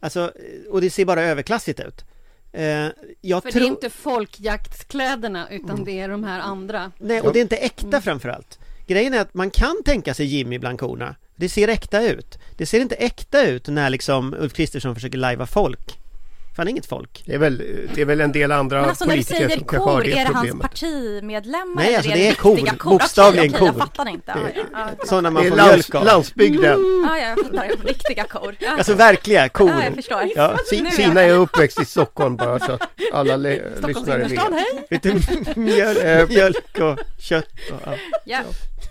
Alltså, 0.00 0.32
och 0.70 0.80
det 0.80 0.90
ser 0.90 1.04
bara 1.04 1.22
överklassigt 1.22 1.80
ut. 1.80 2.04
Eh, 2.52 2.88
jag 3.20 3.42
För 3.42 3.50
tror... 3.50 3.60
det 3.60 3.66
är 3.66 3.70
inte 3.70 3.90
folkjaktskläderna 3.90 5.48
utan 5.50 5.84
det 5.84 6.00
är 6.00 6.08
de 6.08 6.24
här 6.24 6.40
andra. 6.40 6.92
Nej, 6.98 7.20
och 7.20 7.32
det 7.32 7.38
är 7.38 7.42
inte 7.42 7.56
äkta 7.56 8.00
framförallt. 8.00 8.58
Grejen 8.86 9.14
är 9.14 9.20
att 9.20 9.34
man 9.34 9.50
kan 9.50 9.82
tänka 9.84 10.14
sig 10.14 10.26
Jimmy 10.26 10.58
bland 10.58 10.80
korna. 10.80 11.14
Det 11.36 11.48
ser 11.48 11.68
äkta 11.68 12.02
ut. 12.02 12.38
Det 12.56 12.66
ser 12.66 12.80
inte 12.80 12.94
äkta 12.94 13.46
ut 13.46 13.68
när 13.68 13.90
liksom 13.90 14.34
Ulf 14.34 14.52
Kristersson 14.52 14.94
försöker 14.94 15.18
lajva 15.18 15.46
folk. 15.46 15.98
För 16.56 16.60
han 16.62 16.68
är 16.68 16.70
inget 16.70 16.86
folk. 16.86 17.22
Det 17.26 17.34
är 17.34 17.38
väl, 17.38 17.62
det 17.94 18.00
är 18.00 18.04
väl 18.04 18.20
en 18.20 18.32
del 18.32 18.52
andra 18.52 18.80
Men 18.80 18.88
alltså 18.88 19.04
när 19.04 19.10
du 19.12 19.16
politiker 19.16 19.34
säger 19.36 19.48
som 19.58 19.66
kanske 19.66 19.90
har 19.90 19.96
kor, 19.96 20.04
det 20.04 20.10
är 20.12 20.14
det 20.16 20.20
hans 20.24 20.34
problemet. 20.36 20.62
partimedlemmar? 20.62 21.82
Nej, 21.82 21.96
alltså 21.96 22.10
det 22.10 22.28
är 22.28 22.34
kor. 22.34 22.84
Bokstavligen 22.90 23.44
Okej, 23.50 23.50
okej, 23.50 23.58
kor. 23.58 23.68
Jag 23.68 23.88
fattar 23.88 24.08
inte. 24.08 24.32
Ja, 24.54 24.62
ja, 24.72 24.88
ja. 24.98 25.06
Sådana 25.06 25.30
man 25.30 25.42
Det 25.42 25.48
är 25.48 25.50
får 25.50 25.56
mjölk 25.56 25.94
av. 25.94 26.04
landsbygden. 26.04 26.80
Ja, 27.06 27.18
jag 27.18 27.38
fattar. 27.46 27.86
Riktiga 27.86 28.24
kor. 28.24 28.54
Ja, 28.58 28.70
Alltså 28.70 28.94
verkliga 28.94 29.48
kor. 29.48 29.70
ja 29.70 29.84
jag 29.84 29.94
förstår. 29.94 30.22
Ja. 30.36 30.52
Är 30.72 30.90
Sina 30.90 31.22
jag- 31.22 31.30
är 31.30 31.34
uppväxt 31.34 31.80
i 31.82 31.84
Stockholm 31.84 32.36
bara 32.36 32.58
så 32.58 32.72
att 32.72 32.82
alla 33.12 33.36
le- 33.36 33.60
Stockholms 33.78 33.96
lyssnare 33.98 34.18
innerstad, 34.24 34.50
vet. 34.54 34.60
hej! 34.60 34.86
Vet 34.90 35.02
du, 35.54 35.60
mjölk, 35.60 35.98
Eh, 36.04 36.28
mjölk 36.28 36.78
och 36.80 36.98
kött 37.18 37.46
och 37.72 37.88
allt. 37.88 38.00
Ja, 38.24 38.38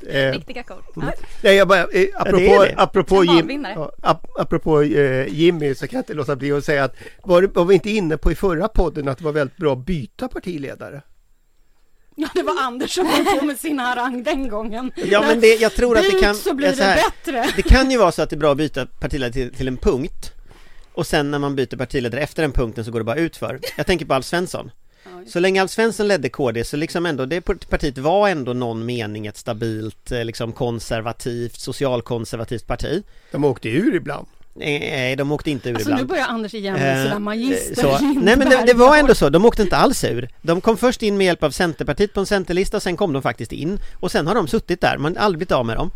riktiga 0.03 0.63
kor. 0.63 0.83
Ja. 0.95 1.11
nej, 1.43 1.55
jag 1.55 1.67
bara, 1.67 1.79
eh, 1.79 2.07
apropå, 2.13 2.37
det 2.37 2.65
det. 2.65 2.73
apropå, 2.77 3.23
Jim, 3.23 3.67
ap, 4.01 4.27
apropå 4.39 4.81
eh, 4.81 5.27
Jimmy 5.27 5.75
så 5.75 5.87
kan 5.87 5.97
jag 5.97 6.01
inte 6.01 6.13
låta 6.13 6.35
bli 6.35 6.51
att 6.51 6.65
säga 6.65 6.83
att 6.83 6.95
var, 7.23 7.43
var 7.43 7.65
vi 7.65 7.73
inte 7.73 7.89
inne 7.89 8.17
på 8.17 8.31
i 8.31 8.35
förra 8.35 8.67
podden 8.67 9.07
att 9.07 9.17
det 9.17 9.23
var 9.23 9.31
väldigt 9.31 9.57
bra 9.57 9.73
att 9.73 9.85
byta 9.85 10.27
partiledare? 10.27 11.01
Ja, 12.15 12.27
det 12.33 12.43
var 12.43 12.61
Anders 12.61 12.91
som 12.91 13.05
höll 13.07 13.39
på 13.39 13.45
med 13.45 13.59
sin 13.59 13.79
harang 13.79 14.23
den 14.23 14.49
gången. 14.49 14.91
Ja 14.95 15.21
men 15.21 15.39
det, 15.39 15.61
jag 15.61 15.73
tror 15.73 15.97
att 15.97 16.03
det 16.03 16.19
kan... 16.19 16.35
så 16.35 16.53
blir 16.53 16.75
det 16.75 16.83
här, 16.83 16.95
bättre. 16.95 17.45
Det 17.55 17.61
kan 17.61 17.91
ju 17.91 17.97
vara 17.97 18.11
så 18.11 18.21
att 18.21 18.29
det 18.29 18.35
är 18.35 18.37
bra 18.37 18.51
att 18.51 18.57
byta 18.57 18.85
partiledare 18.85 19.33
till, 19.33 19.53
till 19.53 19.67
en 19.67 19.77
punkt 19.77 20.31
Och 20.93 21.07
sen 21.07 21.31
när 21.31 21.39
man 21.39 21.55
byter 21.55 21.77
partiledare 21.77 22.21
efter 22.21 22.41
den 22.41 22.51
punkten 22.51 22.85
så 22.85 22.91
går 22.91 22.99
det 22.99 23.03
bara 23.03 23.15
utför 23.15 23.59
Jag 23.77 23.85
tänker 23.85 24.05
på 24.05 24.13
Alf 24.13 24.25
Svensson 24.25 24.71
Så 25.27 25.39
länge 25.39 25.61
Alf 25.61 25.71
Svensson 25.71 26.07
ledde 26.07 26.29
KD 26.29 26.63
så 26.63 26.77
liksom 26.77 27.05
ändå, 27.05 27.25
det 27.25 27.41
partiet 27.69 27.97
var 27.97 28.29
ändå 28.29 28.53
någon 28.53 28.85
mening 28.85 29.27
ett 29.27 29.37
stabilt, 29.37 30.11
eh, 30.11 30.23
liksom 30.25 30.51
konservativt, 30.51 31.59
socialkonservativt 31.59 32.67
parti 32.67 33.03
De 33.31 33.43
åkte 33.43 33.69
ur 33.69 33.95
ibland. 33.95 34.27
Nej, 34.57 35.15
de 35.15 35.31
åkte 35.31 35.51
inte 35.51 35.69
ur 35.69 35.73
Alltså 35.75 35.89
nu 35.89 35.93
ibland 35.93 36.09
börjar 36.09 36.25
Anders 36.27 36.53
igen 36.53 36.75
Eh, 36.75 36.81
med 36.81 37.03
sina 37.05 37.19
magister 37.19 37.75
så, 37.81 37.99
Nej 37.99 38.35
men 38.37 38.49
det, 38.49 38.63
det 38.65 38.73
var 38.73 38.97
ändå 38.97 39.15
så, 39.15 39.29
de 39.29 39.45
åkte 39.45 39.61
inte 39.61 39.75
alls 39.77 40.03
ur 40.03 40.29
De 40.41 40.61
kom 40.61 40.77
först 40.77 41.03
in 41.03 41.17
med 41.17 41.25
hjälp 41.25 41.43
av 41.43 41.51
Centerpartiet 41.51 42.13
på 42.13 42.19
en 42.19 42.25
Centerlista 42.25 42.77
och 42.77 42.83
sen 42.83 42.97
kom 42.97 43.13
de 43.13 43.21
faktiskt 43.21 43.51
in 43.51 43.79
Och 43.99 44.11
sen 44.11 44.27
har 44.27 44.35
de 44.35 44.47
suttit 44.47 44.81
där, 44.81 44.97
man 44.97 45.15
har 45.17 45.23
aldrig 45.25 45.37
blivit 45.37 45.51
av 45.51 45.65
med 45.65 45.77
dem 45.77 45.91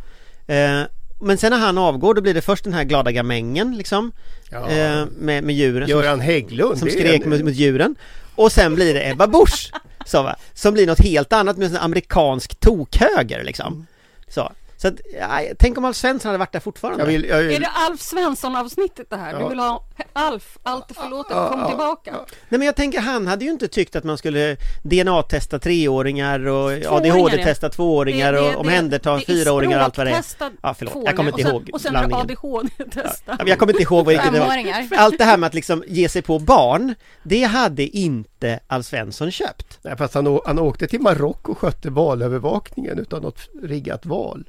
eh, 0.48 0.82
Men 1.22 1.38
sen 1.38 1.52
när 1.52 1.58
han 1.60 1.78
avgår 1.78 2.14
då 2.14 2.22
blir 2.22 2.34
det 2.34 2.42
först 2.42 2.64
den 2.64 2.74
här 2.74 2.84
glada 2.84 3.12
gamängen 3.12 3.78
liksom 3.78 4.12
Ja. 4.52 4.70
eh, 4.70 5.06
med, 5.18 5.44
med 5.44 5.56
djuren 5.56 5.88
som, 5.90 5.98
Göran 6.00 6.20
Hägglund. 6.20 6.78
som 6.78 6.90
skrek 6.90 7.22
en- 7.24 7.30
mot, 7.30 7.42
mot 7.44 7.54
djuren 7.54 7.96
Och 8.44 8.52
sen 8.52 8.76
blir 8.76 8.94
det 8.94 9.10
Ebba 9.10 9.28
Busch 9.28 9.72
så, 10.06 10.24
va? 10.24 10.36
Som 10.54 10.74
blir 10.74 10.88
något 10.88 11.00
helt 11.00 11.34
annat 11.34 11.58
med 11.58 11.70
en 11.72 11.78
amerikansk 11.78 12.60
tokhöger 12.60 13.44
liksom 13.44 13.88
Så, 14.28 14.52
så 14.78 14.88
att, 14.88 14.94
ja, 15.20 15.42
tänk 15.60 15.78
om 15.78 15.86
Alf 15.86 15.98
Svensson 15.98 16.30
hade 16.30 16.38
varit 16.38 16.52
där 16.52 16.60
fortfarande 16.60 17.00
Jag 17.04 17.08
vill, 17.08 17.26
jag 17.26 17.40
Är 17.40 17.48
vill, 17.48 17.62
det 17.62 17.68
Alf 17.68 18.02
Svensson 18.02 18.56
avsnittet 18.56 19.10
det 19.10 19.16
här? 19.18 19.34
Du 19.34 19.40
Ja. 19.40 19.48
vill 19.48 19.60
ha 19.60 19.84
Alf, 20.14 20.58
allt 20.64 20.92
är 20.92 20.96
förlåtet, 20.96 21.32
kom 21.38 21.68
tillbaka. 21.68 22.12
Nej 22.50 22.60
men 22.60 22.62
jag 22.62 22.76
tänker 22.76 23.00
han 23.00 23.28
hade 23.28 23.46
ju 23.46 23.52
inte 23.52 23.68
tyckt 23.68 23.96
att 23.96 24.04
man 24.04 24.18
skulle 24.18 24.58
DNA-testa 24.84 25.60
treåringar 25.60 26.40
och 26.48 26.70
Tvååringar, 26.70 27.16
ADHD-testa 27.16 27.70
tvååringar 27.70 28.34
och 28.34 28.60
omhänderta 28.60 29.20
fyraåringar 29.20 29.78
och 29.78 29.84
allt 29.84 29.98
vad 29.98 30.08
det 30.08 30.12
är. 30.12 30.24
Ja, 30.62 30.74
förlåt. 30.74 31.04
Jag 31.06 31.16
kommer 31.16 31.30
inte 31.40 31.42
ihåg 31.50 31.70
Och 31.74 31.82
sen. 31.82 31.96
ADHD-testa. 31.96 33.36
Ja, 33.40 33.44
Jag 33.46 33.60
kommer 33.60 33.74
inte 33.74 33.84
ihåg 33.84 34.06
vad 34.06 34.16
riktigt 34.16 34.34
det 34.34 34.40
var. 34.40 34.98
Allt 34.98 35.18
det 35.18 35.24
här 35.24 35.38
med 35.38 35.48
att 35.48 35.54
liksom 35.54 35.84
ge 35.88 36.10
sig 36.10 36.22
på 36.22 36.40
barn, 36.40 36.96
det 37.24 37.44
hade 37.44 37.84
inte 37.84 38.60
Alf 38.68 38.86
Svensson 38.86 39.32
köpt. 39.32 39.80
nej, 39.82 39.98
fast 39.98 40.14
han, 40.14 40.40
han 40.46 40.60
åkte 40.60 40.88
till 40.88 41.02
Marocko 41.02 41.52
och 41.52 41.58
skötte 41.58 41.90
valövervakningen 41.90 43.00
utav 43.00 43.22
något 43.22 43.40
riggat 43.64 44.06
val. 44.06 44.46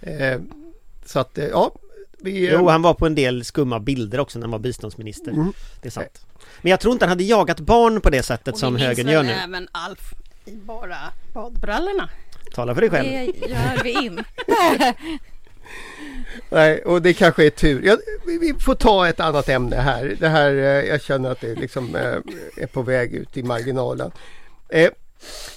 Eh, 0.00 0.40
så 1.04 1.18
att, 1.18 1.38
eh, 1.38 1.44
ja. 1.44 1.70
Vi, 2.18 2.46
eh, 2.46 2.52
Jo, 2.52 2.68
han 2.68 2.82
var 2.82 2.94
på 2.94 3.06
en 3.06 3.14
del 3.14 3.44
skumma 3.44 3.80
bilder 3.80 4.20
också 4.20 4.38
när 4.38 4.46
han 4.46 4.50
var 4.50 4.58
biståndsminister. 4.58 5.30
Mm. 5.30 5.52
Det 5.82 5.88
är 5.88 5.90
sant. 5.90 6.26
Men 6.62 6.70
jag 6.70 6.80
tror 6.80 6.92
inte 6.92 7.04
han 7.04 7.10
hade 7.10 7.24
jagat 7.24 7.60
barn 7.60 8.00
på 8.00 8.10
det 8.10 8.22
sättet 8.22 8.54
Och 8.54 8.60
som 8.60 8.76
högern 8.76 9.08
gör 9.08 9.22
nu. 9.22 9.32
även 9.32 9.68
Alf 9.72 10.14
i 10.44 10.56
bara 10.56 10.96
badbrallorna. 11.34 12.08
Tala 12.54 12.74
för 12.74 12.80
dig 12.80 12.90
själv. 12.90 13.08
Det 13.08 13.48
gör 13.48 13.82
vi 13.84 13.90
in. 13.90 14.24
Nej, 16.50 16.82
och 16.82 17.02
det 17.02 17.14
kanske 17.14 17.46
är 17.46 17.50
tur. 17.50 17.82
Ja, 17.84 17.96
vi, 18.26 18.54
får 18.60 18.74
ta 18.74 19.08
ett 19.08 19.20
annat 19.20 19.48
ämne 19.48 19.76
här. 19.76 20.16
Det 20.20 20.28
här, 20.28 20.50
eh, 20.50 20.64
jag 20.64 21.02
känner 21.02 21.30
att 21.30 21.40
det 21.40 21.54
liksom 21.54 21.96
eh, 21.96 22.16
är 22.56 22.66
på 22.66 22.82
väg 22.82 23.14
ut 23.14 23.36
i 23.36 23.42
marginalen. 23.42 24.10
Eh, 24.68 24.90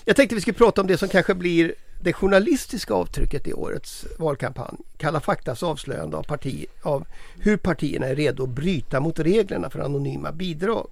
jag 0.06 0.16
tänkte 0.16 0.36
vi 0.36 0.42
skulle 0.42 0.58
prata 0.58 0.82
om 0.82 0.88
det 0.88 0.98
som 0.98 1.10
kanske 1.10 1.34
blir 1.34 1.74
det 2.02 2.14
journalistiska 2.14 2.94
avtrycket 2.94 3.48
i 3.48 3.54
årets 3.54 4.06
valkampanj. 4.18 4.78
Kalla 4.98 5.20
faktas 5.20 5.64
avslöjande 5.64 6.18
av, 6.18 6.24
parti, 6.24 6.66
av 6.82 7.06
hur 7.40 7.58
partierna 7.58 8.08
är 8.08 8.16
redo 8.16 8.44
att 8.44 8.50
bryta 8.50 9.00
mot 9.00 9.20
reglerna 9.20 9.70
för 9.70 9.80
anonyma 9.80 10.32
bidrag. 10.32 10.88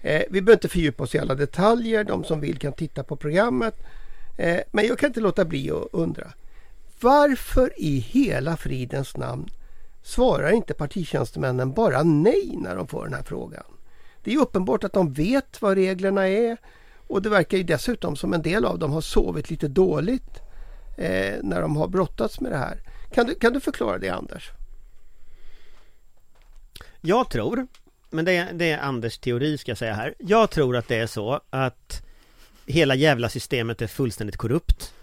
Eh, 0.00 0.22
vi 0.30 0.42
behöver 0.42 0.52
inte 0.52 0.68
fördjupa 0.68 1.02
oss 1.02 1.14
i 1.14 1.18
alla 1.18 1.34
detaljer. 1.34 2.04
De 2.04 2.24
som 2.24 2.40
vill 2.40 2.58
kan 2.58 2.72
titta 2.72 3.02
på 3.02 3.16
programmet. 3.16 3.74
Eh, 4.38 4.60
men 4.70 4.86
jag 4.86 4.98
kan 4.98 5.06
inte 5.06 5.20
låta 5.20 5.44
bli 5.44 5.70
att 5.70 5.88
undra. 5.92 6.32
Varför 7.00 7.72
i 7.76 7.98
hela 7.98 8.56
fridens 8.56 9.16
namn 9.16 9.48
svarar 10.02 10.50
inte 10.50 10.74
partitjänstemännen 10.74 11.72
bara 11.72 12.02
nej 12.02 12.56
när 12.56 12.76
de 12.76 12.86
får 12.86 13.04
den 13.04 13.14
här 13.14 13.22
frågan? 13.22 13.64
Det 14.22 14.30
är 14.30 14.34
ju 14.34 14.40
uppenbart 14.40 14.84
att 14.84 14.92
de 14.92 15.12
vet 15.12 15.62
vad 15.62 15.74
reglerna 15.74 16.28
är 16.28 16.56
och 17.06 17.22
det 17.22 17.28
verkar 17.28 17.58
ju 17.58 17.64
dessutom 17.64 18.16
som 18.16 18.32
en 18.34 18.42
del 18.42 18.64
av 18.64 18.78
dem 18.78 18.92
har 18.92 19.00
sovit 19.00 19.50
lite 19.50 19.68
dåligt 19.68 20.40
eh, 20.98 21.34
när 21.42 21.60
de 21.60 21.76
har 21.76 21.88
brottats 21.88 22.40
med 22.40 22.52
det 22.52 22.58
här. 22.58 22.80
Kan 23.14 23.26
du, 23.26 23.34
kan 23.34 23.52
du 23.52 23.60
förklara 23.60 23.98
det 23.98 24.08
Anders? 24.08 24.50
Jag 27.00 27.30
tror, 27.30 27.66
men 28.10 28.24
det 28.24 28.36
är, 28.36 28.52
det 28.52 28.70
är 28.70 28.78
Anders 28.78 29.18
teori 29.18 29.58
ska 29.58 29.70
jag 29.70 29.78
säga 29.78 29.94
här. 29.94 30.14
Jag 30.18 30.50
tror 30.50 30.76
att 30.76 30.88
det 30.88 30.96
är 30.96 31.06
så 31.06 31.40
att 31.50 32.02
hela 32.66 32.94
jävla 32.94 33.28
systemet 33.28 33.82
är 33.82 33.86
fullständigt 33.86 34.36
korrupt. 34.36 34.94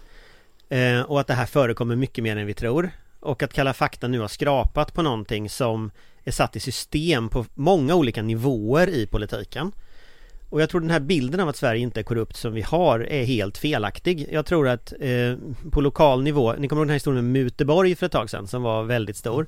Eh, 0.68 1.00
och 1.00 1.20
att 1.20 1.26
det 1.26 1.34
här 1.34 1.46
förekommer 1.46 1.96
mycket 1.96 2.24
mer 2.24 2.36
än 2.36 2.46
vi 2.46 2.54
tror. 2.54 2.90
Och 3.20 3.42
att 3.42 3.52
Kalla 3.52 3.74
fakta 3.74 4.08
nu 4.08 4.20
har 4.20 4.28
skrapat 4.28 4.94
på 4.94 5.02
någonting 5.02 5.50
som 5.50 5.90
är 6.24 6.30
satt 6.30 6.56
i 6.56 6.60
system 6.60 7.28
på 7.28 7.46
många 7.54 7.94
olika 7.94 8.22
nivåer 8.22 8.88
i 8.88 9.06
politiken. 9.06 9.72
Och 10.50 10.62
jag 10.62 10.70
tror 10.70 10.80
den 10.80 10.90
här 10.90 11.00
bilden 11.00 11.40
av 11.40 11.48
att 11.48 11.56
Sverige 11.56 11.80
inte 11.80 12.00
är 12.00 12.04
korrupt 12.04 12.36
som 12.36 12.52
vi 12.52 12.62
har 12.62 13.00
är 13.00 13.24
helt 13.24 13.58
felaktig. 13.58 14.28
Jag 14.32 14.46
tror 14.46 14.68
att 14.68 14.92
eh, 15.00 15.36
på 15.70 15.80
lokal 15.80 16.22
nivå, 16.22 16.52
ni 16.58 16.68
kommer 16.68 16.80
ihåg 16.80 16.86
den 16.86 16.90
här 16.90 16.96
historien 16.96 17.32
med 17.32 17.42
Muteborg 17.42 17.94
för 17.94 18.06
ett 18.06 18.12
tag 18.12 18.30
sedan 18.30 18.46
som 18.46 18.62
var 18.62 18.82
väldigt 18.82 19.16
stor. 19.16 19.46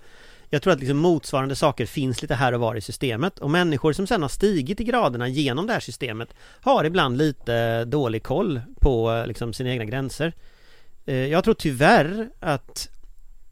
Jag 0.50 0.62
tror 0.62 0.72
att 0.72 0.80
liksom 0.80 0.98
motsvarande 0.98 1.56
saker 1.56 1.86
finns 1.86 2.22
lite 2.22 2.34
här 2.34 2.52
och 2.52 2.60
var 2.60 2.74
i 2.74 2.80
systemet 2.80 3.38
och 3.38 3.50
människor 3.50 3.92
som 3.92 4.06
sen 4.06 4.22
har 4.22 4.28
stigit 4.28 4.80
i 4.80 4.84
graderna 4.84 5.28
genom 5.28 5.66
det 5.66 5.72
här 5.72 5.80
systemet 5.80 6.28
har 6.60 6.84
ibland 6.84 7.18
lite 7.18 7.84
dålig 7.84 8.22
koll 8.22 8.60
på 8.80 9.12
eh, 9.12 9.26
liksom 9.26 9.52
sina 9.52 9.70
egna 9.70 9.84
gränser. 9.84 10.32
Eh, 11.06 11.14
Jag 11.26 11.44
tror 11.44 11.54
tyvärr 11.54 12.28
att 12.40 12.88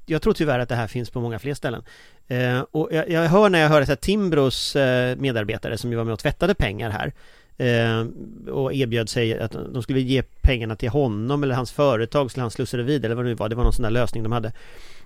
jag 0.07 0.23
tror 0.23 0.33
tyvärr 0.33 0.59
att 0.59 0.69
det 0.69 0.75
här 0.75 0.87
finns 0.87 1.11
på 1.11 1.21
många 1.21 1.39
fler 1.39 1.55
ställen. 1.55 1.83
Eh, 2.29 2.61
och 2.71 2.89
jag, 2.93 3.11
jag 3.11 3.29
hör 3.29 3.49
när 3.49 3.59
jag 3.59 3.69
hör 3.69 3.93
att 3.93 4.01
Timbros 4.01 4.77
eh, 4.77 5.17
medarbetare 5.17 5.79
som 5.79 5.91
ju 5.91 5.97
var 5.97 6.05
med 6.05 6.13
och 6.13 6.19
tvättade 6.19 6.55
pengar 6.55 6.91
här 6.91 7.13
och 8.53 8.75
erbjöd 8.75 9.09
sig 9.09 9.39
att 9.41 9.53
de 9.53 9.83
skulle 9.83 10.01
ge 10.01 10.23
pengarna 10.23 10.77
till 10.77 10.89
honom 10.89 11.43
eller 11.43 11.55
hans 11.55 11.73
företag 11.73 12.31
skulle 12.31 12.43
han 12.43 12.51
slussa 12.51 12.77
det 12.77 12.83
vidare 12.83 13.07
eller 13.07 13.15
vad 13.17 13.25
det 13.25 13.29
nu 13.29 13.35
var. 13.35 13.49
Det 13.49 13.55
var 13.55 13.65
någon 13.65 13.73
sån 13.73 13.83
där 13.83 13.91
lösning 13.91 14.23
de 14.23 14.33
hade. 14.33 14.49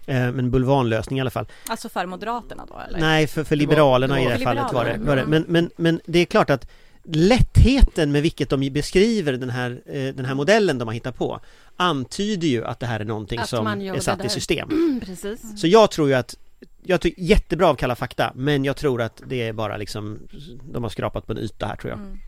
Eh, 0.06 0.32
men 0.32 0.50
bulvanlösning 0.50 1.18
i 1.18 1.20
alla 1.20 1.30
fall. 1.30 1.46
Alltså 1.68 1.88
för 1.88 2.06
Moderaterna 2.06 2.66
då 2.68 2.80
eller? 2.88 2.98
Nej, 3.00 3.26
för, 3.26 3.44
för 3.44 3.56
Det 3.56 3.66
var- 3.66 3.70
Liberalerna 3.72 4.14
det 4.14 4.20
i 4.20 4.24
var- 4.24 4.30
det 4.32 4.36
här 4.38 4.44
fallet 4.44 4.72
var 4.72 4.84
det. 4.84 4.92
Liberalerna. 4.92 5.26
Var 5.26 5.36
det. 5.36 5.42
Men, 5.42 5.44
men, 5.48 5.70
men 5.76 6.00
det 6.06 6.18
är 6.18 6.24
klart 6.24 6.50
att 6.50 6.66
lättheten 7.04 8.12
med 8.12 8.22
vilket 8.22 8.50
de 8.50 8.70
beskriver 8.70 9.32
den 9.32 9.50
här, 9.50 9.80
eh, 9.86 10.14
den 10.14 10.24
här 10.24 10.34
modellen 10.34 10.78
de 10.78 10.88
har 10.88 10.92
hittat 10.92 11.16
på 11.16 11.40
antyder 11.76 12.48
ju 12.48 12.64
att 12.64 12.80
det 12.80 12.86
här 12.86 13.00
är 13.00 13.04
någonting 13.04 13.38
Att 13.38 13.48
som 13.48 13.66
är 13.66 14.00
satt 14.00 14.24
i 14.24 14.28
system. 14.28 14.68
Mm, 14.72 15.00
precis. 15.00 15.60
Så 15.60 15.66
jag 15.66 15.90
tror 15.90 16.08
ju 16.08 16.14
att 16.14 16.36
jag 16.82 17.00
tycker 17.00 17.22
jättebra 17.22 17.68
av 17.68 17.74
Kalla 17.74 17.96
fakta 17.96 18.32
men 18.34 18.64
jag 18.64 18.76
tror 18.76 19.02
att 19.02 19.22
det 19.26 19.42
är 19.48 19.52
bara 19.52 19.76
liksom 19.76 20.18
De 20.72 20.82
har 20.82 20.90
skrapat 20.90 21.26
på 21.26 21.32
en 21.32 21.38
yta 21.38 21.66
här 21.66 21.76
tror 21.76 21.90
jag. 21.90 21.98
Mm. 21.98 22.18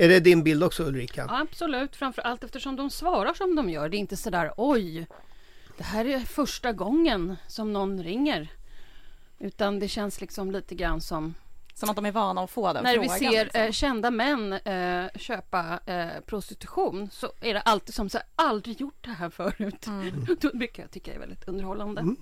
Är 0.00 0.08
det 0.08 0.20
din 0.20 0.42
bild 0.42 0.64
också 0.64 0.84
Ulrika? 0.84 1.24
Ja, 1.28 1.40
absolut, 1.40 1.96
framför 1.96 2.22
allt 2.22 2.44
eftersom 2.44 2.76
de 2.76 2.90
svarar 2.90 3.34
som 3.34 3.56
de 3.56 3.70
gör. 3.70 3.88
Det 3.88 3.96
är 3.96 3.98
inte 3.98 4.16
sådär 4.16 4.52
oj, 4.56 5.06
det 5.76 5.84
här 5.84 6.04
är 6.04 6.20
första 6.20 6.72
gången 6.72 7.36
som 7.46 7.72
någon 7.72 8.02
ringer. 8.02 8.48
Utan 9.38 9.78
det 9.78 9.88
känns 9.88 10.20
liksom 10.20 10.50
lite 10.50 10.74
grann 10.74 11.00
som 11.00 11.34
Som 11.74 11.90
att 11.90 11.96
de 11.96 12.06
är 12.06 12.12
vana 12.12 12.40
att 12.44 12.50
få 12.50 12.72
den 12.72 12.84
när 12.84 12.94
frågan. 12.94 13.12
vi 13.12 13.18
ser 13.18 13.44
liksom. 13.44 13.60
eh, 13.60 13.70
kända 13.70 14.10
män 14.10 14.52
eh, 14.52 15.06
köpa 15.16 15.80
eh, 15.86 16.20
prostitution 16.26 17.08
så 17.12 17.32
är 17.40 17.54
det 17.54 17.60
alltid 17.60 17.94
som 17.94 18.08
så 18.08 18.18
här, 18.18 18.26
aldrig 18.36 18.80
gjort 18.80 19.04
det 19.04 19.10
här 19.10 19.30
förut. 19.30 19.86
Mm. 19.86 20.26
Då 20.40 20.50
brukar 20.54 20.82
jag 20.82 20.90
tycka 20.90 21.10
det 21.10 21.16
är 21.16 21.20
väldigt 21.20 21.48
underhållande. 21.48 22.00
Mm. 22.00 22.16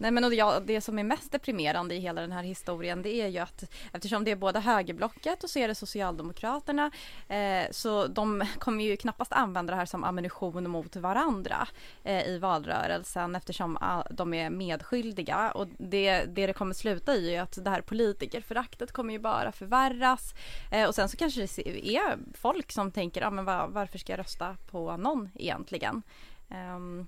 Nej 0.00 0.10
men 0.10 0.24
och 0.24 0.34
ja, 0.34 0.60
det 0.60 0.80
som 0.80 0.98
är 0.98 1.04
mest 1.04 1.32
deprimerande 1.32 1.94
i 1.94 1.98
hela 1.98 2.20
den 2.20 2.32
här 2.32 2.42
historien 2.42 3.02
det 3.02 3.20
är 3.20 3.28
ju 3.28 3.38
att 3.38 3.64
eftersom 3.92 4.24
det 4.24 4.30
är 4.30 4.36
både 4.36 4.60
högerblocket 4.60 5.44
och 5.44 5.50
så 5.50 5.58
är 5.58 5.68
det 5.68 5.74
Socialdemokraterna 5.74 6.90
eh, 7.28 7.70
så 7.70 8.06
de 8.06 8.44
kommer 8.58 8.84
ju 8.84 8.96
knappast 8.96 9.32
använda 9.32 9.72
det 9.72 9.76
här 9.76 9.86
som 9.86 10.04
ammunition 10.04 10.70
mot 10.70 10.96
varandra 10.96 11.68
eh, 12.04 12.28
i 12.28 12.38
valrörelsen 12.38 13.34
eftersom 13.34 13.76
all, 13.76 14.06
de 14.10 14.34
är 14.34 14.50
medskyldiga 14.50 15.50
och 15.50 15.68
det, 15.78 16.24
det 16.24 16.46
det 16.46 16.52
kommer 16.52 16.74
sluta 16.74 17.14
i 17.14 17.34
är 17.34 17.42
att 17.42 17.64
det 17.64 17.70
här 17.70 17.80
politikerföraktet 17.80 18.92
kommer 18.92 19.12
ju 19.12 19.18
bara 19.18 19.52
förvärras 19.52 20.34
eh, 20.72 20.88
och 20.88 20.94
sen 20.94 21.08
så 21.08 21.16
kanske 21.16 21.40
det 21.40 21.96
är 21.96 22.18
folk 22.34 22.72
som 22.72 22.90
tänker 22.90 23.22
ah, 23.22 23.30
men 23.30 23.44
var, 23.44 23.68
varför 23.68 23.98
ska 23.98 24.12
jag 24.12 24.20
rösta 24.20 24.56
på 24.70 24.96
någon 24.96 25.28
egentligen? 25.34 26.02
Um, 26.50 27.06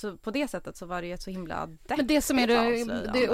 så 0.00 0.16
på 0.16 0.30
det 0.30 0.48
sättet 0.48 0.76
så 0.76 0.86
var 0.86 1.00
det 1.00 1.08
ju 1.08 1.14
ett 1.14 1.22
så 1.22 1.30
himla 1.30 1.68
Men 1.88 2.06
det 2.06 2.22
som 2.22 2.38
är 2.38 2.46
det, 2.46 3.12
det 3.12 3.28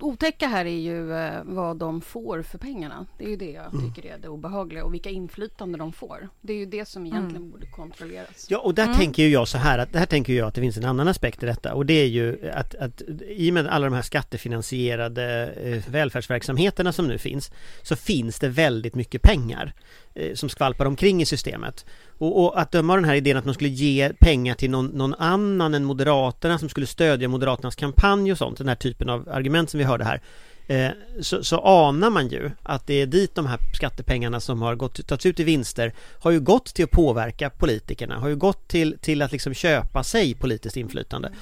otäcka 0.00 0.46
här 0.46 0.64
är 0.64 0.78
ju 0.78 1.14
eh, 1.14 1.42
vad 1.44 1.76
de 1.76 2.00
får 2.00 2.42
för 2.42 2.58
pengarna. 2.58 3.06
Det 3.18 3.24
är 3.24 3.28
ju 3.28 3.36
det 3.36 3.50
jag 3.50 3.74
mm. 3.74 3.94
tycker 3.94 4.08
är 4.08 4.18
det 4.18 4.28
obehagliga 4.28 4.84
och 4.84 4.94
vilka 4.94 5.10
inflytande 5.10 5.78
de 5.78 5.92
får. 5.92 6.28
Det 6.40 6.52
är 6.52 6.56
ju 6.56 6.66
det 6.66 6.88
som 6.88 7.06
egentligen 7.06 7.36
mm. 7.36 7.50
borde 7.50 7.66
kontrolleras. 7.66 8.46
Ja, 8.50 8.58
och 8.58 8.74
där 8.74 8.84
mm. 8.84 8.96
tänker 8.96 9.22
ju 9.22 9.28
jag 9.28 9.48
så 9.48 9.58
här 9.58 9.78
att, 9.78 9.92
där 9.92 10.06
tänker 10.06 10.32
jag 10.32 10.48
att 10.48 10.54
det 10.54 10.60
finns 10.60 10.76
en 10.76 10.84
annan 10.84 11.08
aspekt 11.08 11.42
i 11.42 11.46
detta 11.46 11.74
och 11.74 11.86
det 11.86 11.94
är 11.94 12.06
ju 12.06 12.50
att, 12.50 12.74
att 12.74 13.02
i 13.28 13.50
och 13.50 13.54
med 13.54 13.66
alla 13.66 13.86
de 13.86 13.94
här 13.94 14.02
skattefinansierade 14.02 15.52
eh, 15.52 15.90
välfärdsverksamheterna 15.90 16.92
som 16.92 17.08
nu 17.08 17.18
finns 17.18 17.50
så 17.82 17.96
finns 17.96 18.38
det 18.38 18.48
väldigt 18.48 18.94
mycket 18.94 19.22
pengar. 19.22 19.74
Eh, 20.18 20.34
som 20.34 20.48
skvalpar 20.48 20.86
omkring 20.86 21.22
i 21.22 21.26
systemet. 21.26 21.86
Och, 22.18 22.44
och, 22.44 22.60
att 22.60 22.72
döma 22.72 22.92
av 22.92 22.98
den 22.98 23.08
här 23.08 23.14
idén 23.14 23.36
att 23.36 23.44
man 23.44 23.54
skulle 23.54 23.70
ge 23.70 24.12
pengar 24.18 24.54
till 24.54 24.70
någon, 24.70 24.86
någon, 24.86 25.14
annan 25.14 25.74
än 25.74 25.84
Moderaterna 25.84 26.58
som 26.58 26.68
skulle 26.68 26.86
stödja 26.86 27.28
Moderaternas 27.28 27.76
kampanj 27.76 28.32
och 28.32 28.38
sånt, 28.38 28.58
den 28.58 28.68
här 28.68 28.74
typen 28.74 29.08
av 29.08 29.28
argument 29.32 29.70
som 29.70 29.78
vi 29.78 29.84
hörde 29.84 30.04
här. 30.04 30.20
Eh, 30.66 30.90
så, 31.20 31.44
så, 31.44 31.58
anar 31.58 32.10
man 32.10 32.28
ju 32.28 32.50
att 32.62 32.86
det 32.86 32.94
är 32.94 33.06
dit 33.06 33.34
de 33.34 33.46
här 33.46 33.58
skattepengarna 33.74 34.40
som 34.40 34.62
har 34.62 34.74
gått, 34.74 35.06
tagits 35.06 35.26
ut 35.26 35.40
i 35.40 35.44
vinster 35.44 35.92
har 36.20 36.30
ju 36.30 36.40
gått 36.40 36.66
till 36.66 36.84
att 36.84 36.90
påverka 36.90 37.50
politikerna, 37.50 38.18
har 38.18 38.28
ju 38.28 38.36
gått 38.36 38.68
till, 38.68 38.98
till 39.00 39.22
att 39.22 39.32
liksom 39.32 39.54
köpa 39.54 40.04
sig 40.04 40.34
politiskt 40.34 40.76
inflytande. 40.76 41.32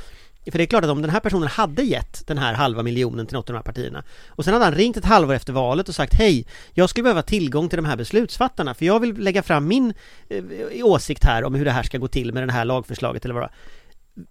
För 0.50 0.58
det 0.58 0.64
är 0.64 0.66
klart 0.66 0.84
att 0.84 0.90
om 0.90 1.02
den 1.02 1.10
här 1.10 1.20
personen 1.20 1.48
hade 1.48 1.82
gett 1.82 2.26
den 2.26 2.38
här 2.38 2.54
halva 2.54 2.82
miljonen 2.82 3.26
till 3.26 3.34
något 3.34 3.50
av 3.50 3.54
de 3.54 3.58
här 3.58 3.62
partierna 3.62 4.04
och 4.28 4.44
sen 4.44 4.52
hade 4.52 4.64
han 4.64 4.74
ringt 4.74 4.96
ett 4.96 5.04
halvår 5.04 5.34
efter 5.34 5.52
valet 5.52 5.88
och 5.88 5.94
sagt 5.94 6.14
hej, 6.14 6.46
jag 6.72 6.90
skulle 6.90 7.02
behöva 7.02 7.22
tillgång 7.22 7.68
till 7.68 7.76
de 7.76 7.84
här 7.84 7.96
beslutsfattarna 7.96 8.74
för 8.74 8.84
jag 8.84 9.00
vill 9.00 9.18
lägga 9.18 9.42
fram 9.42 9.68
min 9.68 9.94
eh, 10.28 10.44
åsikt 10.86 11.24
här 11.24 11.44
om 11.44 11.54
hur 11.54 11.64
det 11.64 11.70
här 11.70 11.82
ska 11.82 11.98
gå 11.98 12.08
till 12.08 12.32
med 12.32 12.48
det 12.48 12.52
här 12.52 12.64
lagförslaget 12.64 13.24
eller 13.24 13.34
vad 13.34 13.48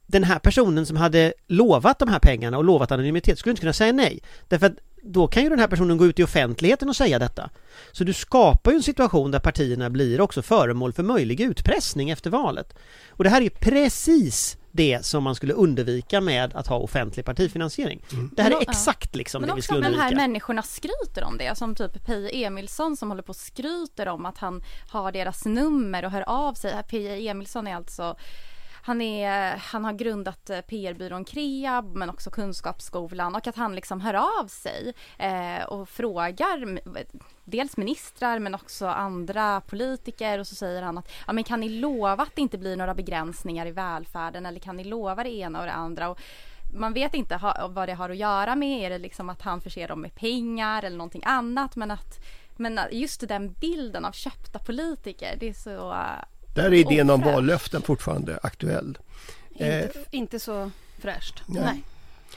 Den 0.08 0.24
här 0.24 0.40
personen 0.40 0.86
som 0.86 0.98
hade 0.98 1.34
lovat 1.48 2.00
de 2.00 2.10
här 2.10 2.20
pengarna 2.20 2.58
och 2.58 2.64
lovat 2.64 2.92
anonymitet 2.92 3.40
skulle 3.40 3.52
inte 3.52 3.62
kunna 3.62 3.74
säga 3.74 3.94
nej. 3.94 4.20
Därför 4.48 4.66
att 4.66 4.76
då 5.08 5.28
kan 5.28 5.44
ju 5.44 5.50
den 5.50 5.60
här 5.60 5.68
personen 5.68 5.98
gå 5.98 6.06
ut 6.06 6.20
i 6.20 6.24
offentligheten 6.24 6.90
och 6.90 6.96
säga 6.96 7.20
detta. 7.20 7.50
Så 7.92 8.04
du 8.04 8.14
skapar 8.14 8.72
ju 8.72 8.76
en 8.76 8.84
situation 8.84 9.32
där 9.32 9.40
partierna 9.40 9.90
blir 9.90 10.22
också 10.22 10.42
föremål 10.42 10.94
för 10.94 11.04
möjlig 11.04 11.42
utpressning 11.42 12.10
efter 12.10 12.30
valet. 12.30 12.74
Och 13.10 13.24
det 13.24 13.30
här 13.30 13.38
är 13.38 13.44
ju 13.44 13.50
precis 13.50 14.58
det 14.76 15.06
som 15.06 15.24
man 15.24 15.36
skulle 15.36 15.54
undvika 15.54 16.22
med 16.22 16.56
att 16.56 16.68
ha 16.68 16.78
offentlig 16.78 17.26
partifinansiering. 17.26 18.02
Mm. 18.12 18.30
Det 18.36 18.44
här 18.44 18.52
är 18.52 18.62
exakt 18.62 19.16
liksom 19.16 19.42
men 19.42 19.50
det 19.50 19.56
vi 19.56 19.62
skulle 19.62 19.78
undvika. 19.78 19.98
Men 19.98 20.06
också 20.06 20.16
de 20.16 20.20
här 20.20 20.28
människorna 20.28 20.62
skryter 20.62 21.24
om 21.24 21.38
det, 21.38 21.58
som 21.58 21.76
typ 21.76 22.06
Peje 22.06 22.30
Emilsson 22.30 22.98
som 22.98 23.10
håller 23.10 23.24
på 23.24 23.30
och 23.30 23.36
skryter 23.36 24.08
om 24.08 24.26
att 24.26 24.38
han 24.38 24.64
har 24.88 25.12
deras 25.12 25.46
nummer 25.46 26.06
och 26.06 26.12
hör 26.12 26.30
av 26.30 26.54
sig. 26.54 26.84
Peje 26.90 27.32
Emilsson 27.32 27.68
är 27.68 27.76
alltså 27.76 28.16
han, 28.86 29.02
är, 29.02 29.58
han 29.58 29.86
har 29.86 29.94
grundat 29.94 30.50
eh, 30.50 30.62
PR-byrån 30.62 31.26
Kreab 31.26 31.96
men 31.96 32.10
också 32.10 32.30
Kunskapsskolan 32.30 33.36
och 33.36 33.48
att 33.48 33.56
han 33.56 33.76
liksom 33.76 34.02
hör 34.02 34.14
av 34.14 34.48
sig 34.48 34.94
eh, 35.18 35.64
och 35.64 35.90
frågar 35.90 36.80
dels 37.44 37.78
ministrar 37.78 38.40
men 38.40 38.56
också 38.56 38.88
andra 38.88 39.62
politiker 39.62 40.40
och 40.40 40.48
så 40.48 40.56
säger 40.56 40.82
han 40.82 40.98
att 40.98 41.12
ja, 41.28 41.34
men 41.34 41.44
kan 41.44 41.60
ni 41.60 41.70
lova 41.70 42.24
att 42.24 42.36
det 42.36 42.42
inte 42.42 42.58
blir 42.58 42.76
några 42.76 42.94
begränsningar 42.94 43.66
i 43.66 43.72
välfärden 43.72 44.46
eller 44.46 44.60
kan 44.60 44.78
ni 44.78 44.84
lova 44.84 45.24
det 45.24 45.34
ena 45.34 45.60
och 45.60 45.66
det 45.66 45.74
andra? 45.74 46.10
Och 46.10 46.20
man 46.74 46.94
vet 46.94 47.14
inte 47.14 47.36
ha, 47.36 47.68
vad 47.68 47.90
det 47.90 47.94
har 47.94 48.10
att 48.10 48.18
göra 48.18 48.56
med. 48.56 48.86
Är 48.86 48.90
det 48.90 48.98
liksom 48.98 49.30
att 49.30 49.42
han 49.42 49.62
förser 49.62 49.88
dem 49.88 50.02
med 50.02 50.16
pengar 50.16 50.84
eller 50.84 50.98
någonting 50.98 51.24
annat? 51.26 51.76
Men 51.76 51.92
att 51.92 52.20
men 52.58 52.80
just 52.92 53.28
den 53.28 53.54
bilden 53.54 54.06
av 54.06 54.12
köpta 54.12 54.60
politiker, 54.60 55.38
det 55.40 55.50
är 55.50 55.54
så 55.54 55.94
där 56.56 56.66
är 56.66 56.74
idén 56.74 57.10
om 57.10 57.22
vallöften 57.22 57.82
fortfarande 57.82 58.40
aktuell. 58.44 58.98
Inte, 59.50 59.68
eh, 59.68 59.90
inte 60.12 60.40
så 60.40 60.72
fräscht. 61.00 61.44
Nej. 61.46 61.64
Nej. 61.64 61.84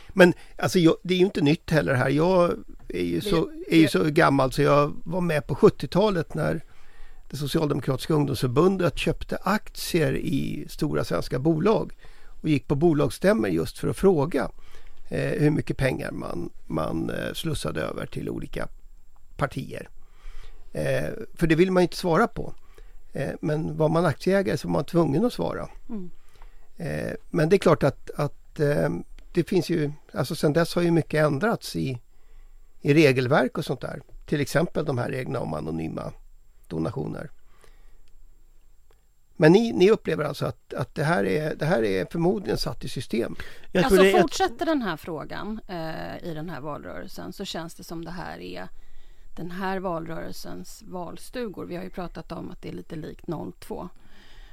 Men 0.09 0.33
alltså, 0.57 0.79
jag, 0.79 0.97
det 1.03 1.15
är 1.15 1.19
ju 1.19 1.25
inte 1.25 1.41
nytt 1.41 1.71
heller 1.71 1.95
här. 1.95 2.09
Jag 2.09 2.55
är 2.89 3.03
ju, 3.03 3.21
så, 3.21 3.51
är 3.69 3.79
ju 3.79 3.89
så 3.89 4.05
gammal 4.05 4.53
så 4.53 4.63
jag 4.63 4.93
var 5.05 5.21
med 5.21 5.47
på 5.47 5.55
70-talet 5.55 6.35
när 6.35 6.65
det 7.31 7.37
socialdemokratiska 7.37 8.15
ungdomsförbundet 8.15 8.99
köpte 8.99 9.39
aktier 9.43 10.17
i 10.17 10.67
stora 10.69 11.05
svenska 11.05 11.39
bolag 11.39 11.93
och 12.43 12.49
gick 12.49 12.69
på 12.69 12.75
bolagsstämmor 12.75 13.49
just 13.49 13.79
för 13.79 13.89
att 13.89 13.97
fråga 13.97 14.51
eh, 15.09 15.41
hur 15.41 15.51
mycket 15.51 15.77
pengar 15.77 16.11
man, 16.11 16.51
man 16.67 17.11
eh, 17.11 17.33
slussade 17.35 17.81
över 17.81 18.07
till 18.07 18.31
olika 18.31 18.69
partier. 19.37 19.89
Eh, 20.73 21.11
för 21.35 21.47
det 21.47 21.55
vill 21.55 21.73
man 21.73 21.83
inte 21.83 21.97
svara 21.97 22.27
på. 22.29 22.55
Eh, 23.19 23.35
men 23.41 23.77
var 23.77 23.89
man 23.89 24.07
aktieägare 24.07 24.57
så 24.57 24.69
var 24.69 24.73
man 24.73 24.85
tvungen 24.85 25.25
att 25.25 25.33
svara. 25.33 25.69
Mm. 25.89 26.11
Eh, 26.77 27.13
men 27.31 27.49
det 27.49 27.57
är 27.57 27.59
klart 27.59 27.83
att, 27.83 28.11
att 28.11 28.61
eh, 28.61 28.89
det 29.33 29.45
finns 29.45 29.71
ju, 29.71 29.93
alltså 30.13 30.35
sen 30.35 30.53
dess 30.53 30.75
har 30.75 30.83
ju 30.83 30.91
mycket 30.91 31.25
ändrats 31.25 31.77
i, 31.77 31.99
i 32.81 32.95
regelverk 32.95 33.59
och 33.59 33.65
sånt 33.65 33.81
där. 33.81 34.03
Till 34.27 34.41
exempel 34.41 34.85
de 34.85 34.99
här 34.99 35.11
reglerna 35.11 35.41
om 35.41 35.55
anonyma 35.55 36.13
donationer. 36.67 37.31
Men 39.37 39.53
ni, 39.53 39.73
ni 39.73 39.91
upplever 39.91 40.25
alltså 40.25 40.47
att, 40.47 40.75
att 40.75 40.95
det, 40.95 41.05
här 41.05 41.25
är, 41.25 41.55
det 41.55 41.67
här 41.67 41.83
är 41.83 42.07
förmodligen 42.11 42.59
satt 42.59 42.85
i 42.85 42.89
system? 42.89 43.37
alltså 43.75 44.05
fortsätter 44.21 44.67
den 44.67 44.83
här 44.83 44.97
frågan 44.97 45.61
eh, 45.69 46.29
i 46.31 46.35
den 46.35 46.51
här 46.51 46.61
valrörelsen 46.61 47.33
så 47.33 47.45
känns 47.45 47.75
det 47.75 47.85
som 47.85 48.05
det 48.05 48.11
här 48.11 48.41
är 48.41 48.69
den 49.39 49.51
här 49.51 49.79
valrörelsens 49.81 50.83
valstugor. 50.83 51.65
Vi 51.65 51.77
har 51.77 51.85
ju 51.85 51.91
pratat 51.91 52.33
om 52.33 52.51
att 52.51 52.63
det 52.63 52.69
är 52.69 52.73
lite 52.73 52.97
likt 52.97 53.25
02. 53.61 53.89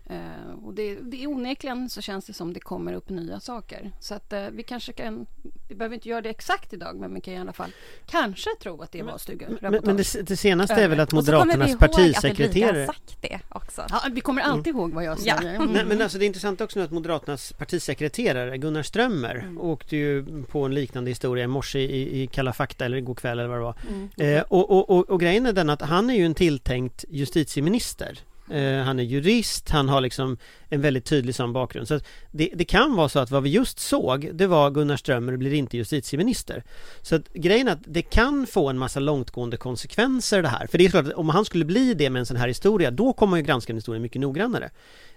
Eh, 0.10 0.66
och 0.66 0.74
det, 0.74 0.96
det 0.96 1.24
är 1.24 1.28
onekligen 1.28 1.90
så 1.90 2.02
känns 2.02 2.26
det 2.26 2.34
som 2.34 2.54
det 2.54 2.60
kommer 2.60 2.94
upp 2.94 3.10
nya 3.10 3.40
saker. 3.40 3.92
Så 4.00 4.14
att 4.16 4.34
eh, 4.34 4.48
vi 4.52 4.64
kanske 4.64 4.94
kan, 4.94 5.26
vi 5.68 5.76
behöver 5.76 5.94
inte 5.96 6.10
göra 6.10 6.22
det 6.22 6.30
exakt 6.30 6.74
idag, 6.74 6.96
men 6.96 7.14
vi 7.14 7.22
kan 7.22 7.34
i 7.34 7.38
alla 7.38 7.54
fall 7.54 7.72
kanske 8.06 8.50
tro 8.62 8.82
att 8.82 8.92
det 8.92 9.04
var 9.04 9.18
stugor. 9.18 9.58
Men, 9.62 9.80
men 9.84 9.98
det, 9.98 10.28
det, 10.28 10.38
senaste 10.38 10.74
är 10.74 10.88
väl 10.88 11.00
att 11.00 11.12
Moderaternas 11.12 11.78
partisekreterare... 11.78 12.88
Och 12.88 12.96
sagt 12.96 13.22
det 13.22 13.40
också. 13.50 13.86
Ja, 13.90 14.02
vi 14.12 14.22
kommer 14.22 14.42
alltid 14.42 14.68
mm. 14.74 14.82
ihåg 14.82 14.94
vad 14.94 15.04
jag 15.04 15.20
säger. 15.20 15.42
Ja. 15.44 15.50
Mm. 15.50 15.72
Nej, 15.72 15.86
men 15.86 16.02
alltså 16.02 16.18
det 16.18 16.26
är 16.26 16.28
intressant 16.28 16.62
också 16.62 16.80
nu 16.80 16.86
att 16.86 16.92
Moderaternas 16.92 17.54
partisekreterare 17.54 18.58
Gunnar 18.58 18.84
Strömmer 18.84 19.36
mm. 19.36 19.62
åkte 19.62 19.96
ju 19.96 20.44
på 20.44 20.66
en 20.66 20.74
liknande 20.74 21.12
historia 21.12 21.44
i 21.44 21.48
morse 21.48 21.80
i, 21.80 22.22
i 22.22 22.28
Kalla 22.28 22.54
fakta 22.54 22.86
eller 22.86 22.98
igår 22.98 23.16
kväll 23.16 23.40
eller 23.40 23.50
vad 23.50 23.58
det 23.58 23.64
var. 23.64 23.76
Mm. 23.90 24.38
Eh, 24.38 24.44
och, 24.48 24.72
och, 24.72 24.90
och, 24.90 25.10
och 25.10 25.20
grejen 25.20 25.46
är 25.46 25.54
den 25.54 25.70
att 25.70 25.82
han 25.82 26.10
är 26.10 26.16
ju 26.16 26.26
en 26.26 26.36
tilltänkt 26.36 27.06
justitieminister. 27.10 28.20
Eh, 28.52 28.84
han 28.84 29.00
är 29.00 29.04
jurist, 29.04 29.70
han 29.70 29.90
har 29.90 30.02
liksom 30.02 30.38
en 30.70 30.82
väldigt 30.82 31.06
tydlig 31.06 31.36
sån 31.36 31.54
bakgrund. 31.54 31.88
Så 31.88 32.00
det, 32.32 32.50
det, 32.54 32.66
kan 32.66 32.96
vara 32.96 33.10
så 33.10 33.20
att 33.20 33.32
vad 33.32 33.44
vi 33.44 33.50
just 33.50 33.80
såg, 33.80 34.30
det 34.34 34.48
var 34.48 34.72
Gunnar 34.72 34.98
Strömmer 34.98 35.38
blir 35.38 35.54
inte 35.54 35.78
justitieminister. 35.78 36.64
Så 37.02 37.16
att 37.16 37.34
grejen 37.34 37.68
är 37.68 37.72
att 37.72 37.84
det 37.88 38.02
kan 38.02 38.48
få 38.48 38.70
en 38.70 38.78
massa 38.78 39.00
långtgående 39.00 39.58
konsekvenser 39.58 40.42
det 40.42 40.48
här. 40.48 40.68
För 40.68 40.78
det 40.78 40.86
är 40.86 40.90
klart 40.90 41.08
att 41.08 41.14
om 41.14 41.30
han 41.30 41.46
skulle 41.46 41.66
bli 41.66 41.94
det 41.94 42.10
med 42.10 42.20
en 42.20 42.26
sån 42.26 42.38
här 42.38 42.48
historia, 42.48 42.92
då 42.92 43.14
kommer 43.14 43.32
man 43.32 43.40
ju 43.40 43.46
granska 43.46 43.74
den 43.74 43.78
historien 43.78 44.02
mycket 44.02 44.22
noggrannare. 44.22 44.70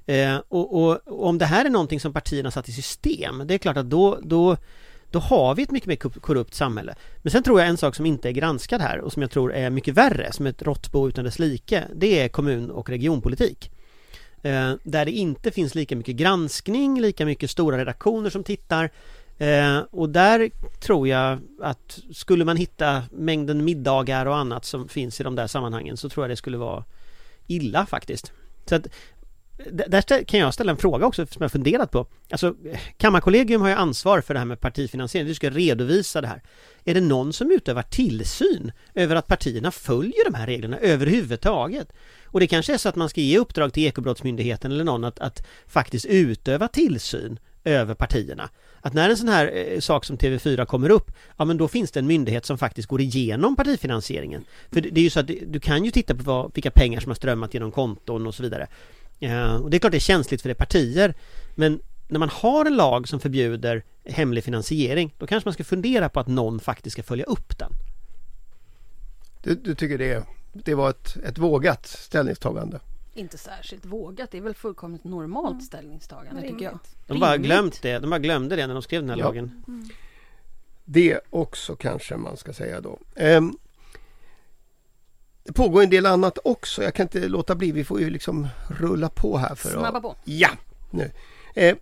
Eh, 0.06 0.36
och, 0.48 0.82
och, 0.82 1.00
och, 1.06 1.28
om 1.28 1.38
det 1.38 1.46
här 1.46 1.64
är 1.64 1.70
någonting 1.70 2.00
som 2.00 2.12
partierna 2.12 2.50
satt 2.50 2.68
i 2.68 2.72
system, 2.72 3.42
det 3.46 3.54
är 3.54 3.58
klart 3.58 3.76
att 3.76 3.90
då, 3.90 4.18
då 4.22 4.56
då 5.10 5.18
har 5.18 5.54
vi 5.54 5.62
ett 5.62 5.70
mycket 5.70 5.88
mer 5.88 5.96
korrupt 5.96 6.54
samhälle. 6.54 6.94
Men 7.22 7.30
sen 7.30 7.42
tror 7.42 7.60
jag 7.60 7.68
en 7.68 7.76
sak 7.76 7.94
som 7.94 8.06
inte 8.06 8.28
är 8.28 8.32
granskad 8.32 8.80
här 8.80 9.00
och 9.00 9.12
som 9.12 9.22
jag 9.22 9.30
tror 9.30 9.52
är 9.52 9.70
mycket 9.70 9.94
värre, 9.94 10.32
som 10.32 10.46
ett 10.46 10.62
råttbo 10.62 11.08
utan 11.08 11.24
dess 11.24 11.38
like, 11.38 11.84
det 11.94 12.20
är 12.20 12.28
kommun 12.28 12.70
och 12.70 12.88
regionpolitik. 12.88 13.70
Eh, 14.42 14.72
där 14.82 15.04
det 15.04 15.10
inte 15.10 15.50
finns 15.50 15.74
lika 15.74 15.96
mycket 15.96 16.16
granskning, 16.16 17.00
lika 17.00 17.26
mycket 17.26 17.50
stora 17.50 17.78
redaktioner 17.78 18.30
som 18.30 18.44
tittar. 18.44 18.90
Eh, 19.38 19.78
och 19.90 20.08
där 20.08 20.50
tror 20.80 21.08
jag 21.08 21.38
att 21.62 21.98
skulle 22.12 22.44
man 22.44 22.56
hitta 22.56 23.02
mängden 23.10 23.64
middagar 23.64 24.26
och 24.26 24.36
annat 24.36 24.64
som 24.64 24.88
finns 24.88 25.20
i 25.20 25.24
de 25.24 25.34
där 25.34 25.46
sammanhangen 25.46 25.96
så 25.96 26.08
tror 26.08 26.24
jag 26.24 26.30
det 26.30 26.36
skulle 26.36 26.56
vara 26.56 26.84
illa 27.46 27.86
faktiskt. 27.86 28.32
Så 28.66 28.74
att 28.74 28.86
där 29.66 30.24
kan 30.24 30.40
jag 30.40 30.54
ställa 30.54 30.72
en 30.72 30.78
fråga 30.78 31.06
också 31.06 31.26
som 31.26 31.42
jag 31.42 31.52
funderat 31.52 31.90
på. 31.90 32.06
Alltså, 32.30 32.54
Kammarkollegium 32.96 33.62
har 33.62 33.68
ju 33.68 33.74
ansvar 33.74 34.20
för 34.20 34.34
det 34.34 34.40
här 34.40 34.46
med 34.46 34.60
partifinansiering. 34.60 35.28
Du 35.28 35.34
ska 35.34 35.50
redovisa 35.50 36.20
det 36.20 36.26
här. 36.26 36.42
Är 36.84 36.94
det 36.94 37.00
någon 37.00 37.32
som 37.32 37.50
utövar 37.50 37.82
tillsyn 37.82 38.72
över 38.94 39.16
att 39.16 39.26
partierna 39.26 39.70
följer 39.70 40.24
de 40.30 40.34
här 40.34 40.46
reglerna 40.46 40.78
överhuvudtaget? 40.78 41.92
Och 42.24 42.40
det 42.40 42.46
kanske 42.46 42.74
är 42.74 42.78
så 42.78 42.88
att 42.88 42.96
man 42.96 43.08
ska 43.08 43.20
ge 43.20 43.38
uppdrag 43.38 43.72
till 43.72 43.86
Ekobrottsmyndigheten 43.86 44.72
eller 44.72 44.84
någon 44.84 45.04
att, 45.04 45.18
att 45.18 45.46
faktiskt 45.66 46.06
utöva 46.06 46.68
tillsyn 46.68 47.38
över 47.64 47.94
partierna. 47.94 48.50
Att 48.80 48.92
när 48.92 49.10
en 49.10 49.16
sån 49.16 49.28
här 49.28 49.52
eh, 49.54 49.80
sak 49.80 50.04
som 50.04 50.18
TV4 50.18 50.64
kommer 50.64 50.90
upp, 50.90 51.10
ja 51.36 51.44
men 51.44 51.56
då 51.56 51.68
finns 51.68 51.90
det 51.90 52.00
en 52.00 52.06
myndighet 52.06 52.46
som 52.46 52.58
faktiskt 52.58 52.88
går 52.88 53.00
igenom 53.00 53.56
partifinansieringen. 53.56 54.44
För 54.72 54.80
det, 54.80 54.90
det 54.90 55.00
är 55.00 55.04
ju 55.04 55.10
så 55.10 55.20
att 55.20 55.30
du 55.46 55.60
kan 55.60 55.84
ju 55.84 55.90
titta 55.90 56.14
på 56.14 56.22
vad, 56.22 56.54
vilka 56.54 56.70
pengar 56.70 57.00
som 57.00 57.10
har 57.10 57.14
strömmat 57.14 57.54
genom 57.54 57.72
konton 57.72 58.26
och 58.26 58.34
så 58.34 58.42
vidare. 58.42 58.68
Eh, 59.20 59.56
och 59.56 59.70
det 59.70 59.76
är 59.76 59.78
klart 59.78 59.90
det 59.90 59.98
är 59.98 60.00
känsligt 60.00 60.42
för 60.42 60.48
det 60.48 60.54
partier, 60.54 61.14
men 61.54 61.80
när 62.08 62.18
man 62.18 62.28
har 62.28 62.64
en 62.64 62.76
lag 62.76 63.08
som 63.08 63.20
förbjuder 63.20 63.82
hemlig 64.04 64.44
finansiering, 64.44 65.14
då 65.18 65.26
kanske 65.26 65.46
man 65.48 65.54
ska 65.54 65.64
fundera 65.64 66.08
på 66.08 66.20
att 66.20 66.26
någon 66.28 66.60
faktiskt 66.60 66.92
ska 66.92 67.02
följa 67.02 67.24
upp 67.24 67.58
den. 67.58 67.72
Du, 69.42 69.54
du 69.54 69.74
tycker 69.74 69.98
det, 69.98 70.24
det 70.52 70.74
var 70.74 70.90
ett, 70.90 71.16
ett 71.16 71.38
vågat 71.38 71.86
ställningstagande? 71.86 72.80
Inte 73.14 73.38
särskilt 73.38 73.84
vågat. 73.86 74.30
Det 74.30 74.38
är 74.38 74.42
väl 74.42 74.54
fullkomligt 74.54 75.04
normalt 75.04 75.64
ställningstagande 75.64 76.42
tycker 76.42 76.64
jag. 76.64 76.78
De 77.06 77.20
bara 77.20 77.36
glömt 77.36 77.82
det, 77.82 77.98
de 77.98 78.10
bara 78.10 78.18
glömde 78.20 78.56
det 78.56 78.66
när 78.66 78.74
de 78.74 78.82
skrev 78.82 79.02
den 79.02 79.10
här 79.10 79.16
Ja. 79.16 79.24
lagen. 79.24 79.62
Det 80.84 81.20
också 81.30 81.76
kanske 81.76 82.16
man 82.16 82.36
ska 82.36 82.52
säga 82.52 82.80
då. 82.80 82.98
Ehm, 83.16 83.58
det 85.48 85.52
pågår 85.52 85.82
en 85.82 85.90
del 85.90 86.06
annat 86.06 86.38
också. 86.44 86.82
Jag 86.82 86.94
kan 86.94 87.04
inte 87.04 87.28
låta 87.28 87.54
bli. 87.54 87.72
Vi 87.72 87.84
får 87.84 88.00
ju 88.00 88.10
liksom 88.10 88.48
rulla 88.68 89.08
på 89.08 89.36
här. 89.38 89.54
för 89.54 89.68
Snabba 89.70 89.96
att... 89.98 90.02
på. 90.02 90.16
Ja, 90.24 90.50
nu. 90.90 91.10
Eh, 91.54 91.76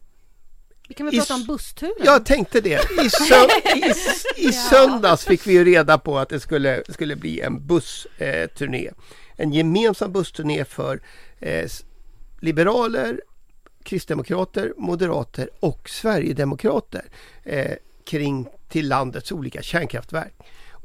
Vi 0.88 0.94
kan 0.94 1.06
väl 1.06 1.14
I 1.14 1.18
prata 1.18 1.34
om 1.34 1.44
bussturen? 1.46 1.92
jag 2.04 2.24
tänkte 2.26 2.60
det. 2.60 2.80
I, 2.90 3.08
sö- 3.08 3.76
i, 4.36 4.48
I 4.48 4.52
söndags 4.52 5.24
fick 5.24 5.46
vi 5.46 5.52
ju 5.52 5.64
reda 5.64 5.98
på 5.98 6.18
att 6.18 6.28
det 6.28 6.40
skulle, 6.40 6.82
skulle 6.88 7.16
bli 7.16 7.40
en 7.40 7.66
bussturné. 7.66 8.90
En 9.36 9.52
gemensam 9.52 10.12
bussturné 10.12 10.64
för 10.64 11.00
eh, 11.40 11.68
liberaler, 12.40 13.20
kristdemokrater, 13.82 14.72
moderater 14.76 15.50
och 15.60 15.88
sverigedemokrater 15.90 17.04
eh, 17.44 17.72
kring 18.04 18.48
till 18.68 18.88
landets 18.88 19.32
olika 19.32 19.62
kärnkraftverk. 19.62 20.32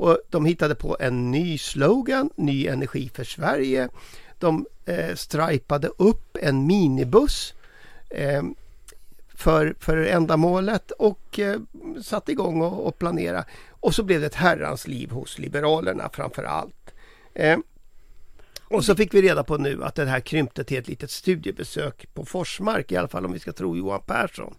Och 0.01 0.19
de 0.29 0.45
hittade 0.45 0.75
på 0.75 0.97
en 0.99 1.31
ny 1.31 1.57
slogan, 1.57 2.29
Ny 2.35 2.67
energi 2.67 3.09
för 3.13 3.23
Sverige. 3.23 3.89
De 4.39 4.65
eh, 4.85 5.15
strajpade 5.15 5.87
upp 5.87 6.37
en 6.41 6.67
minibuss 6.67 7.53
eh, 8.09 8.43
för, 9.35 9.75
för 9.79 9.97
ändamålet 9.97 10.91
och 10.91 11.39
eh, 11.39 11.59
satte 12.03 12.31
igång 12.31 12.61
och, 12.61 12.87
och 12.87 12.99
planera. 12.99 13.45
Och 13.69 13.95
så 13.95 14.03
blev 14.03 14.19
det 14.21 14.27
ett 14.27 14.35
herrans 14.35 14.87
liv 14.87 15.11
hos 15.11 15.39
Liberalerna 15.39 16.09
framför 16.13 16.43
allt. 16.43 16.93
Eh, 17.33 17.57
och 18.63 18.85
så 18.85 18.95
fick 18.95 19.13
vi 19.13 19.21
reda 19.21 19.43
på 19.43 19.57
nu 19.57 19.83
att 19.83 19.95
det 19.95 20.05
här 20.05 20.19
krympte 20.19 20.63
till 20.63 20.77
ett 20.77 20.87
litet 20.87 21.11
studiebesök 21.11 22.13
på 22.13 22.25
Forsmark, 22.25 22.91
i 22.91 22.95
alla 22.95 23.07
fall 23.07 23.25
om 23.25 23.33
vi 23.33 23.39
ska 23.39 23.51
tro 23.51 23.77
Johan 23.77 24.01
Persson. 24.05 24.55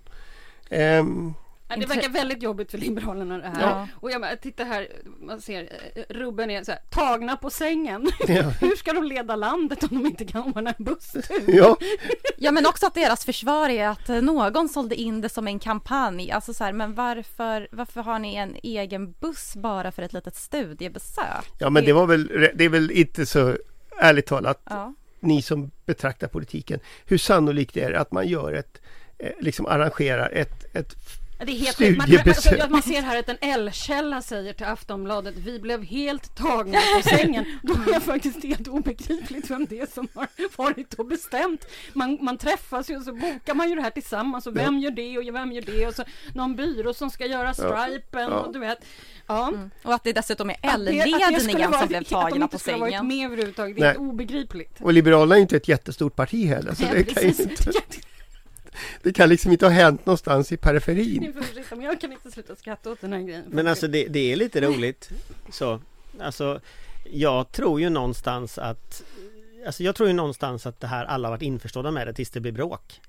Ehm, 0.70 1.34
Ja, 1.74 1.80
det 1.80 1.86
verkar 1.94 2.08
väldigt 2.08 2.42
jobbigt 2.42 2.70
för 2.70 2.78
Liberalerna 2.78 3.38
det 3.38 3.48
här. 3.48 3.62
Ja. 3.70 3.88
Och 4.00 4.10
jag 4.10 4.20
bara, 4.20 4.36
titta 4.36 4.64
här, 4.64 4.88
man 5.20 5.40
ser 5.40 5.68
eh, 5.94 6.02
Rubben 6.08 6.50
är 6.50 6.64
så 6.64 6.72
här, 6.72 6.80
tagna 6.90 7.36
på 7.36 7.50
sängen. 7.50 8.08
Ja. 8.28 8.42
Hur 8.60 8.76
ska 8.76 8.92
de 8.92 9.04
leda 9.04 9.36
landet 9.36 9.82
om 9.82 9.88
de 9.90 10.06
inte 10.06 10.24
kan 10.24 10.42
ordna 10.42 10.74
en 10.78 10.84
busstur? 10.84 11.24
ja, 11.46 11.76
Ja 12.36 12.50
men 12.52 12.66
också 12.66 12.86
att 12.86 12.94
deras 12.94 13.24
försvar 13.24 13.68
är 13.68 13.88
att 13.88 14.08
eh, 14.08 14.22
någon 14.22 14.68
sålde 14.68 14.94
in 14.94 15.20
det 15.20 15.28
som 15.28 15.46
en 15.48 15.58
kampanj. 15.58 16.30
Alltså 16.30 16.54
så 16.54 16.64
här, 16.64 16.72
men 16.72 16.94
varför, 16.94 17.68
varför 17.72 18.00
har 18.00 18.18
ni 18.18 18.34
en 18.34 18.56
egen 18.62 19.12
buss 19.12 19.52
bara 19.56 19.92
för 19.92 20.02
ett 20.02 20.12
litet 20.12 20.36
studiebesök? 20.36 21.52
ja, 21.58 21.70
men 21.70 21.84
det 21.84 21.92
var 21.92 22.06
väl, 22.06 22.50
det 22.54 22.64
är 22.64 22.68
väl 22.68 22.90
inte 22.90 23.26
så 23.26 23.56
ärligt 23.98 24.26
talat, 24.26 24.60
Ja. 24.70 24.94
ni 25.20 25.42
som 25.42 25.70
betraktar 25.86 26.28
politiken, 26.28 26.80
hur 27.06 27.18
sannolikt 27.18 27.76
är 27.76 27.90
det 27.90 28.00
att 28.00 28.12
man 28.12 28.28
gör 28.28 28.52
ett, 28.52 28.80
eh, 29.18 29.30
liksom 29.40 29.66
arrangerar 29.66 30.30
ett, 30.32 30.76
ett 30.76 30.94
Det 31.46 31.52
är 31.52 31.56
helt 31.58 31.78
man, 31.80 31.96
man, 31.96 32.06
Studiebesök. 32.06 32.52
alltså, 32.52 32.70
man 32.70 32.82
ser 32.82 33.02
här 33.02 33.18
att 33.18 33.28
en 33.28 33.36
L-källa 33.40 34.22
säger 34.22 34.52
till 34.52 34.66
Aftonbladet 34.66 35.34
Vi 35.36 35.58
blev 35.58 35.84
helt 35.84 36.36
tagna 36.36 36.78
på 36.96 37.08
sängen. 37.08 37.44
Då 37.62 37.72
är 37.74 37.92
jag 37.92 38.02
faktiskt 38.02 38.44
helt 38.44 38.68
obegripligt 38.68 39.50
vem 39.50 39.66
det 39.70 39.80
är 39.80 39.86
som 39.86 40.08
har 40.14 40.28
varit 40.56 40.94
och 40.94 41.06
bestämt. 41.06 41.66
Man, 41.92 42.18
man 42.20 42.38
träffas 42.38 42.90
ju 42.90 42.96
och 42.96 43.02
så 43.02 43.12
bokar 43.12 43.54
man 43.54 43.68
ju 43.68 43.74
det 43.74 43.82
här 43.82 43.90
tillsammans 43.90 44.46
och 44.46 44.56
vem 44.56 44.78
gör 44.78 44.90
det 44.90 45.18
och 45.18 45.34
vem 45.34 45.52
gör 45.52 45.62
det 45.62 45.86
och 45.86 45.94
så 45.94 46.04
någon 46.34 46.56
byrå 46.56 46.94
som 46.94 47.10
ska 47.10 47.26
göra 47.26 47.54
stripen 47.54 48.22
Ja. 48.30 48.38
och 48.40 48.52
du 48.52 48.58
vet. 48.58 48.78
Ja. 49.26 49.48
Mm. 49.48 49.70
Och 49.82 49.94
att 49.94 50.04
det 50.04 50.12
dessutom 50.12 50.50
är 50.50 50.54
Att 50.54 50.64
att 50.68 50.74
L-ledningen 50.74 51.40
som 51.40 51.54
blev 51.54 51.74
Att 51.74 51.88
de 51.88 52.04
tagna 52.04 52.36
inte 52.36 52.48
på 52.48 52.58
skulle 52.58 52.76
ha 52.76 52.80
varit 52.80 52.92
sängen. 52.92 53.06
med 53.08 53.26
överhuvudtaget. 53.26 53.76
Det 53.76 53.82
är 53.82 53.86
Nej. 53.86 53.96
obegripligt. 53.96 54.80
Och 54.80 54.92
Liberalerna 54.92 55.36
är 55.36 55.40
inte 55.40 55.56
ett 55.56 55.68
jättestort 55.68 56.16
parti 56.16 56.46
heller. 56.48 56.74
Så 56.74 56.82
Nej, 56.82 56.92
det, 56.94 57.14
kan 57.14 57.22
ju 57.22 57.28
precis. 57.28 57.50
inte, 57.50 57.80
det 59.02 59.12
kan 59.12 59.28
liksom 59.28 59.52
inte 59.52 59.66
ha 59.66 59.72
hänt 59.72 60.06
någonstans 60.06 60.52
i 60.52 60.56
periferin. 60.56 61.20
Ni 61.20 61.32
får 61.32 61.42
ursäkta, 61.42 61.76
men 61.76 61.84
jag 61.84 62.00
kan 62.00 62.12
inte 62.12 62.30
sluta 62.30 62.56
skratta 62.56 62.90
åt 62.90 63.00
den 63.00 63.12
här 63.12 63.20
grejen. 63.20 63.44
Men 63.48 63.66
alltså 63.66 63.88
det, 63.88 64.06
det 64.08 64.32
är 64.32 64.36
lite 64.36 64.60
roligt 64.60 65.10
så. 65.50 65.80
Alltså 66.20 66.60
jag 67.12 67.52
tror 67.52 67.80
ju 67.80 67.88
någonstans 67.90 68.58
att 68.58 69.02
Alltså 69.66 69.82
jag 69.82 69.96
tror 69.96 70.08
ju 70.08 70.14
någonstans 70.14 70.66
att 70.66 70.80
det 70.80 70.86
här 70.86 71.04
alla 71.04 71.30
varit 71.30 71.42
införstådda 71.42 71.90
med 71.90 72.06
det 72.06 72.12
tills 72.12 72.30
det 72.30 72.40
blir 72.40 72.52
bråk. 72.52 73.00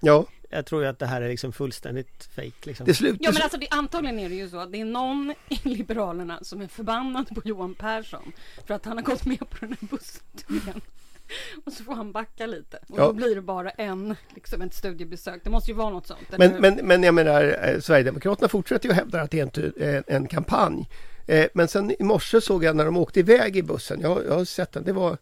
Ja, 0.00 0.24
Jag 0.50 0.66
tror 0.66 0.82
ju 0.82 0.88
att 0.88 0.98
det 0.98 1.06
här 1.06 1.22
är 1.22 1.28
liksom 1.28 1.52
fullständigt 1.52 2.28
fake 2.34 2.52
liksom. 2.62 2.86
det 2.86 2.94
slutar 2.94 3.24
Ja 3.24 3.32
men 3.32 3.42
alltså 3.42 3.58
det, 3.58 3.68
antagligen 3.70 4.18
är 4.18 4.28
det 4.28 4.34
ju 4.34 4.48
så 4.48 4.58
att 4.58 4.72
det 4.72 4.80
är 4.80 4.84
någon 4.84 5.34
i 5.48 5.68
Liberalerna 5.68 6.38
som 6.42 6.60
är 6.60 6.68
förbannad 6.68 7.28
på 7.28 7.42
Johan 7.44 7.74
Persson 7.74 8.32
för 8.66 8.74
att 8.74 8.84
han 8.84 8.96
har 8.96 9.04
gått 9.04 9.24
med 9.24 9.38
på 9.38 9.56
den 9.60 9.76
här 9.80 9.88
bussturnén. 9.88 10.80
Och 11.64 11.72
så 11.72 11.84
får 11.84 11.94
han 11.94 12.12
backa 12.12 12.46
lite 12.46 12.76
och 12.88 12.98
Ja. 12.98 13.06
då 13.06 13.12
blir 13.12 13.34
det 13.34 13.42
bara 13.42 13.70
en, 13.70 14.16
liksom 14.34 14.62
ett 14.62 14.74
studiebesök. 14.74 15.40
Det 15.44 15.50
måste 15.50 15.70
ju 15.70 15.76
vara 15.76 15.90
något 15.90 16.06
sånt. 16.06 16.20
Men, 16.38 16.52
men, 16.60 16.74
men 16.82 17.02
jag 17.02 17.14
menar, 17.14 17.58
eh, 17.62 17.80
Sverigedemokraterna 17.80 18.48
fortsätter 18.48 18.88
ju 18.88 18.94
hävda 18.94 19.20
att 19.22 19.30
det 19.30 19.40
är 19.56 19.58
en, 19.58 19.72
eh, 19.96 20.02
en 20.06 20.28
kampanj. 20.28 20.88
Eh, 21.26 21.46
Men 21.54 21.68
sen 21.68 21.90
i 21.98 22.02
morse 22.04 22.40
såg 22.40 22.64
jag 22.64 22.76
när 22.76 22.84
de 22.84 22.96
åkte 22.96 23.20
iväg 23.20 23.56
i 23.56 23.62
bussen, 23.62 24.00
jag, 24.00 24.24
jag 24.26 24.34
har 24.34 24.44
sett 24.44 24.72
den, 24.72 24.84
det 24.84 24.92
var 24.92 25.18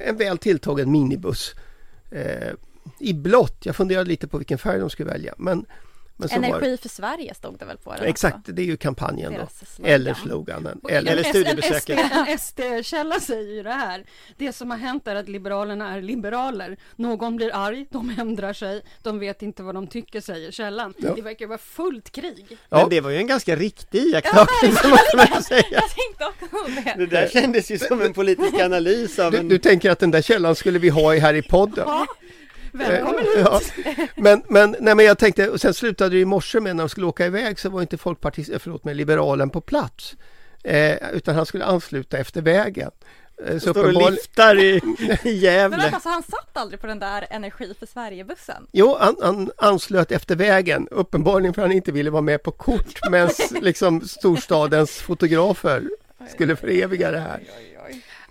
en 0.00 0.16
väl 0.16 0.38
tilltagen 0.38 0.92
minibuss. 0.92 1.54
Eh, 2.10 2.52
I 2.98 3.14
blått, 3.14 3.66
jag 3.66 3.76
funderade 3.76 4.08
lite 4.08 4.28
på 4.28 4.38
vilken 4.38 4.58
färg 4.58 4.80
de 4.80 4.90
skulle 4.90 5.10
välja. 5.10 5.34
Men, 5.38 5.66
Energi 6.30 6.76
för 6.76 6.88
Sverige 6.88 7.34
stod 7.34 7.58
det 7.58 7.64
väl 7.64 7.78
på 7.78 7.92
den 7.92 8.04
Exakt, 8.04 8.36
också. 8.36 8.52
det 8.52 8.62
är 8.62 8.66
ju 8.66 8.76
kampanjen 8.76 9.32
då. 9.32 9.38
Deras. 9.38 9.80
Eller 9.84 10.14
sloganen. 10.14 10.80
Och 10.82 10.90
Eller, 10.90 11.12
eller 11.12 11.22
studiebesöket. 11.22 11.98
En 12.12 12.38
SD-källa 12.38 13.20
säger 13.20 13.54
ju 13.54 13.62
det 13.62 13.72
här. 13.72 14.04
Det 14.36 14.52
som 14.52 14.70
har 14.70 14.78
hänt 14.78 15.06
är 15.06 15.14
att 15.14 15.28
Liberalerna 15.28 15.96
är 15.96 16.02
liberaler. 16.02 16.76
Någon 16.96 17.36
blir 17.36 17.54
arg, 17.54 17.86
de 17.90 18.14
ändrar 18.18 18.52
sig, 18.52 18.82
de 19.02 19.18
vet 19.18 19.42
inte 19.42 19.62
vad 19.62 19.74
de 19.74 19.86
tycker, 19.86 20.20
säger 20.20 20.50
källan. 20.50 20.94
Ja. 20.98 21.14
Det 21.14 21.22
verkar 21.22 21.46
vara 21.46 21.58
fullt 21.58 22.10
krig. 22.12 22.46
Ja. 22.68 22.76
Men 22.76 22.88
det 22.88 23.00
var 23.00 23.10
ju 23.10 23.16
en 23.16 23.26
ganska 23.26 23.56
riktig 23.56 23.98
iakttagelse 23.98 24.88
måste 24.88 25.16
man 25.16 25.42
säga. 25.42 25.64
Jag 25.70 25.84
tänkte 25.90 26.24
också 26.26 26.82
det. 26.84 26.94
Det 26.98 27.06
där 27.06 27.28
kändes 27.28 27.70
ju 27.70 27.78
som 27.78 28.02
en 28.02 28.12
politisk 28.12 28.54
analys 28.60 29.18
av 29.18 29.32
du, 29.32 29.38
en... 29.38 29.48
du 29.48 29.58
tänker 29.58 29.90
att 29.90 29.98
den 29.98 30.10
där 30.10 30.22
källan 30.22 30.54
skulle 30.54 30.78
vi 30.78 30.88
ha 30.88 31.14
i 31.14 31.18
här 31.18 31.34
i 31.34 31.42
podden? 31.42 31.84
Ja, 31.88 32.06
välkommen 32.72 33.24
Eh, 33.36 33.52
hit. 33.60 33.72
ja. 33.86 34.06
Men, 34.16 34.42
men, 34.48 34.76
nej, 34.80 34.94
men 34.94 35.04
jag 35.06 35.18
tänkte, 35.18 35.48
och 35.48 35.60
sen 35.60 35.74
slutade 35.74 36.10
det 36.10 36.20
i 36.20 36.24
morse 36.24 36.60
med 36.60 36.76
när 36.76 36.82
de 36.82 36.88
skulle 36.88 37.06
åka 37.06 37.26
iväg 37.26 37.58
så 37.58 37.68
var 37.68 37.80
inte 37.80 37.98
folkpartist, 37.98 38.50
eh, 38.52 38.58
förlåt 38.58 38.84
mig, 38.84 38.94
liberalen 38.94 39.50
på 39.50 39.60
plats. 39.60 40.16
Eh, 40.64 40.96
utan 41.12 41.34
han 41.34 41.46
skulle 41.46 41.64
ansluta 41.64 42.18
efter 42.18 42.42
vägen. 42.42 42.90
Eh, 43.46 43.58
så 43.58 43.70
Står 43.70 43.84
och 44.04 44.10
lyftar 44.12 44.58
i, 44.58 44.76
i 44.78 44.82
Men 45.24 45.36
Gävle. 45.36 45.76
vänta, 45.76 46.00
så 46.00 46.08
han 46.08 46.22
satt 46.22 46.50
aldrig 46.56 46.80
på 46.80 46.86
den 46.86 46.98
där 46.98 47.26
Energi 47.30 47.74
för 47.78 47.86
Sverige-bussen? 47.86 48.66
Jo, 48.72 48.96
han, 49.00 49.16
han 49.22 49.50
anslöt 49.56 50.12
efter 50.12 50.36
vägen, 50.36 50.88
uppenbarligen 50.90 51.54
för 51.54 51.62
han 51.62 51.72
inte 51.72 51.92
ville 51.92 52.10
vara 52.10 52.22
med 52.22 52.42
på 52.42 52.50
kort 52.50 53.10
medan 53.10 53.30
liksom 53.60 54.00
storstadens 54.00 54.90
fotografer 54.92 55.82
skulle 56.34 56.56
föreviga 56.56 57.10
det 57.10 57.18
här. 57.20 57.40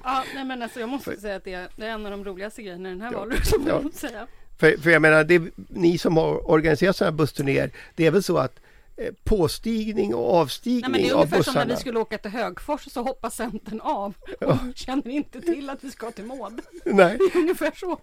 Ja, 0.04 0.24
nej 0.36 0.46
men 0.46 0.62
alltså 0.62 0.80
jag 0.80 0.90
måste 0.90 1.18
säga 1.22 1.36
att 1.36 1.44
det 1.44 1.54
är, 1.54 1.70
det 1.76 1.86
är 1.86 1.90
en 1.92 2.06
av 2.06 2.12
de 2.12 2.26
roligaste 2.26 2.62
grejerna 2.64 2.90
i 2.90 2.92
den 2.92 3.02
här 3.02 3.12
Ja. 3.12 3.20
valrörelsen. 3.20 3.62
Ja. 3.68 3.82
säga. 3.94 4.28
För, 4.60 4.78
för 4.78 4.90
jag 4.90 5.02
menar, 5.02 5.24
det, 5.24 5.42
ni 5.70 5.98
som 5.98 6.18
har 6.18 6.50
organiserat 6.52 6.96
sådana 6.96 7.12
här 7.12 7.18
bussturnéer, 7.18 7.72
det 7.96 8.06
är 8.06 8.12
väl 8.12 8.24
så 8.24 8.38
att 8.38 8.60
eh, 8.98 9.14
påstigning 9.24 10.14
och 10.16 10.32
Nej, 10.34 10.42
avstigning 10.42 10.82
men 10.92 11.02
det 11.02 11.08
är 11.10 11.14
av 11.14 11.18
ungefär 11.20 11.42
som 11.42 11.54
när 11.54 11.62
bussarna. 11.62 11.74
vi 11.76 11.80
skulle 11.80 12.00
åka 12.00 12.18
till 12.18 12.32
Högfors 12.32 12.92
så 12.92 13.02
hoppar 13.04 13.30
Centern 13.30 13.80
av 13.82 14.14
och 14.22 14.36
Ja. 14.40 14.60
känner 14.76 15.10
inte 15.10 15.42
till 15.42 15.70
att 15.70 15.84
vi 15.84 15.92
ska 15.92 16.12
till 16.12 16.26
Maud. 16.26 16.62
Nej, 16.86 17.18
Det 17.18 17.24
är 17.24 17.38
ungefär 17.42 17.72
så. 17.76 18.00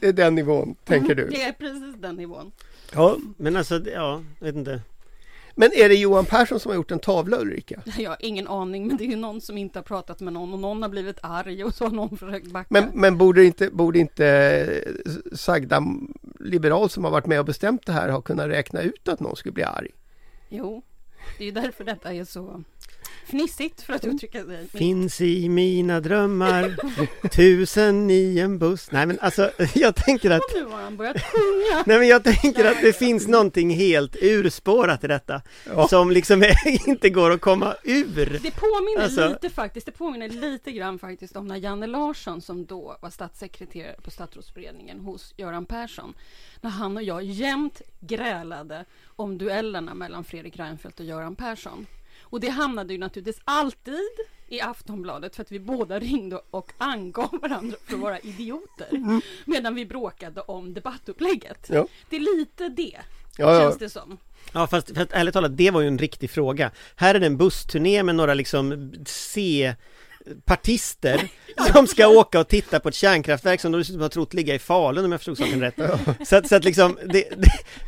det, 0.00 0.06
är 0.08 0.12
den 0.12 0.34
nivån, 0.34 0.74
tänker 0.84 1.14
du. 1.14 1.28
Det 1.28 1.42
är 1.42 1.52
precis 1.52 1.94
den 1.98 2.16
nivån. 2.16 2.52
Ja, 2.94 3.16
men 3.36 3.56
alltså, 3.56 3.80
ja, 3.94 4.22
jag 4.38 4.46
vet 4.46 4.54
inte. 4.56 4.80
Men 5.58 5.70
är 5.74 5.88
det 5.88 5.94
Johan 5.94 6.24
Persson 6.24 6.60
som 6.60 6.70
har 6.70 6.76
gjort 6.76 6.90
en 6.90 6.98
tavla 6.98 7.40
Ulrika? 7.40 7.82
Jag 7.98 8.10
har 8.10 8.16
ingen 8.20 8.48
aning, 8.48 8.86
men 8.86 8.96
det 8.96 9.04
är 9.04 9.08
ju 9.08 9.16
någon 9.16 9.40
som 9.40 9.58
inte 9.58 9.78
har 9.78 9.84
pratat 9.84 10.20
med 10.20 10.32
någon 10.32 10.52
och 10.52 10.58
någon 10.58 10.82
har 10.82 10.88
blivit 10.88 11.18
arg 11.22 11.64
och 11.64 11.74
så 11.74 11.84
har 11.84 11.90
någon 11.90 12.16
försökt 12.18 12.46
backa. 12.46 12.66
Men, 12.70 12.90
men 12.94 13.18
borde 13.18 13.44
inte, 13.44 13.70
borde 13.70 13.98
inte 13.98 14.26
eh, 14.26 15.12
sagda 15.36 15.82
liberal 16.40 16.90
som 16.90 17.04
har 17.04 17.10
varit 17.10 17.26
med 17.26 17.38
och 17.40 17.44
bestämt 17.44 17.86
det 17.86 17.92
här 17.92 18.08
ha 18.08 18.20
kunnat 18.20 18.46
räkna 18.46 18.80
ut 18.80 19.08
att 19.08 19.20
någon 19.20 19.36
skulle 19.36 19.52
bli 19.52 19.62
arg? 19.62 19.90
Jo, 20.48 20.82
det 21.38 21.44
är 21.44 21.46
ju 21.46 21.52
därför 21.52 21.84
detta 21.84 22.12
är 22.12 22.24
så 22.24 22.64
fnissigt 23.28 23.82
för 23.82 23.92
att 23.92 24.04
uttrycka 24.04 24.44
sig. 24.44 24.68
Finns 24.68 25.20
i 25.20 25.48
mina 25.48 26.00
drömmar 26.00 26.76
Tusen 27.28 28.10
i 28.10 28.38
en 28.38 28.58
buss 28.58 28.88
Nej 28.92 29.06
men 29.06 29.18
alltså 29.20 29.50
jag 29.74 29.94
tänker 29.96 30.30
att 30.30 30.42
nu 30.54 30.64
har 30.64 30.82
han 30.82 30.96
börjat 30.96 31.16
sjunga. 31.22 31.82
Nej 31.86 31.98
men 31.98 32.08
jag 32.08 32.24
tänker 32.24 32.64
att 32.64 32.82
det 32.82 32.92
finns 32.92 33.28
någonting 33.28 33.70
helt 33.70 34.16
urspårat 34.20 35.04
i 35.04 35.06
detta 35.06 35.42
Ja. 35.66 35.88
Som 35.88 36.10
liksom 36.10 36.44
inte 36.86 37.10
går 37.10 37.30
att 37.30 37.40
komma 37.40 37.74
ur 37.84 38.38
Det 38.42 38.50
påminner 38.50 39.02
Alltså- 39.04 39.28
lite 39.28 39.50
faktiskt, 39.50 39.86
det 39.86 39.92
påminner 39.92 40.28
lite 40.28 40.72
grann 40.72 40.98
faktiskt 40.98 41.36
om 41.36 41.46
när 41.46 41.56
Janne 41.56 41.86
Larsson 41.86 42.40
som 42.42 42.66
då 42.66 42.96
var 43.02 43.10
statssekreterare 43.10 43.96
på 44.02 44.10
statsrådsberedningen 44.10 45.00
hos 45.00 45.34
Göran 45.36 45.64
Persson. 45.66 46.14
När 46.60 46.70
han 46.70 46.96
och 46.96 47.02
jag 47.02 47.24
jämt 47.24 47.82
grälade 48.00 48.84
om 49.16 49.38
duellerna 49.38 49.94
mellan 49.94 50.24
Fredrik 50.24 50.56
Reinfeldt 50.58 51.00
och 51.00 51.06
Göran 51.06 51.36
Persson. 51.36 51.86
Och 52.22 52.40
det 52.40 52.48
hamnade 52.48 52.92
ju 52.92 52.98
naturligtvis 52.98 53.42
alltid 53.44 54.08
i 54.48 54.60
Aftonbladet 54.60 55.36
för 55.36 55.42
att 55.42 55.52
vi 55.52 55.60
båda 55.60 55.98
ringde 55.98 56.40
och 56.50 56.72
angav 56.78 57.38
varandra 57.42 57.76
för 57.84 57.94
att 57.94 58.00
vara 58.00 58.18
idioter. 58.18 59.20
Medan 59.44 59.74
vi 59.74 59.86
bråkade 59.86 60.40
om 60.40 60.74
debattupplägget. 60.74 61.66
Ja. 61.68 61.86
Det 62.10 62.16
är 62.16 62.38
lite 62.38 62.68
det, 62.68 62.98
Ja, 63.38 63.54
ja. 63.54 63.60
känns 63.60 63.78
det 63.78 63.90
som. 63.90 64.18
Ja 64.52 64.66
fast 64.66 64.94
för 64.94 65.02
att, 65.02 65.12
ärligt 65.12 65.34
talat, 65.34 65.56
det 65.56 65.70
var 65.70 65.80
ju 65.80 65.88
en 65.88 65.98
riktig 65.98 66.30
fråga 66.30 66.70
Här 66.96 67.14
är 67.14 67.20
det 67.20 67.26
en 67.26 67.36
bussturné 67.36 68.02
med 68.02 68.14
några 68.14 68.34
liksom 68.34 68.92
C 69.06 69.74
partister 70.44 71.28
som 71.72 71.86
ska 71.86 72.08
åka 72.08 72.40
och 72.40 72.48
titta 72.48 72.80
på 72.80 72.88
ett 72.88 72.94
kärnkraftverk 72.94 73.60
som 73.60 73.72
de 73.72 73.78
dessutom 73.78 74.02
har 74.02 74.08
trott 74.08 74.34
ligga 74.34 74.54
i 74.54 74.58
Falun 74.58 75.04
om 75.04 75.12
jag 75.12 75.20
förstod 75.20 75.38
saken 75.38 75.60
rätt. 75.60 75.74
Så 76.28 76.36
att, 76.36 76.48
så 76.48 76.56
att 76.56 76.64
liksom, 76.64 76.98
det, 77.04 77.24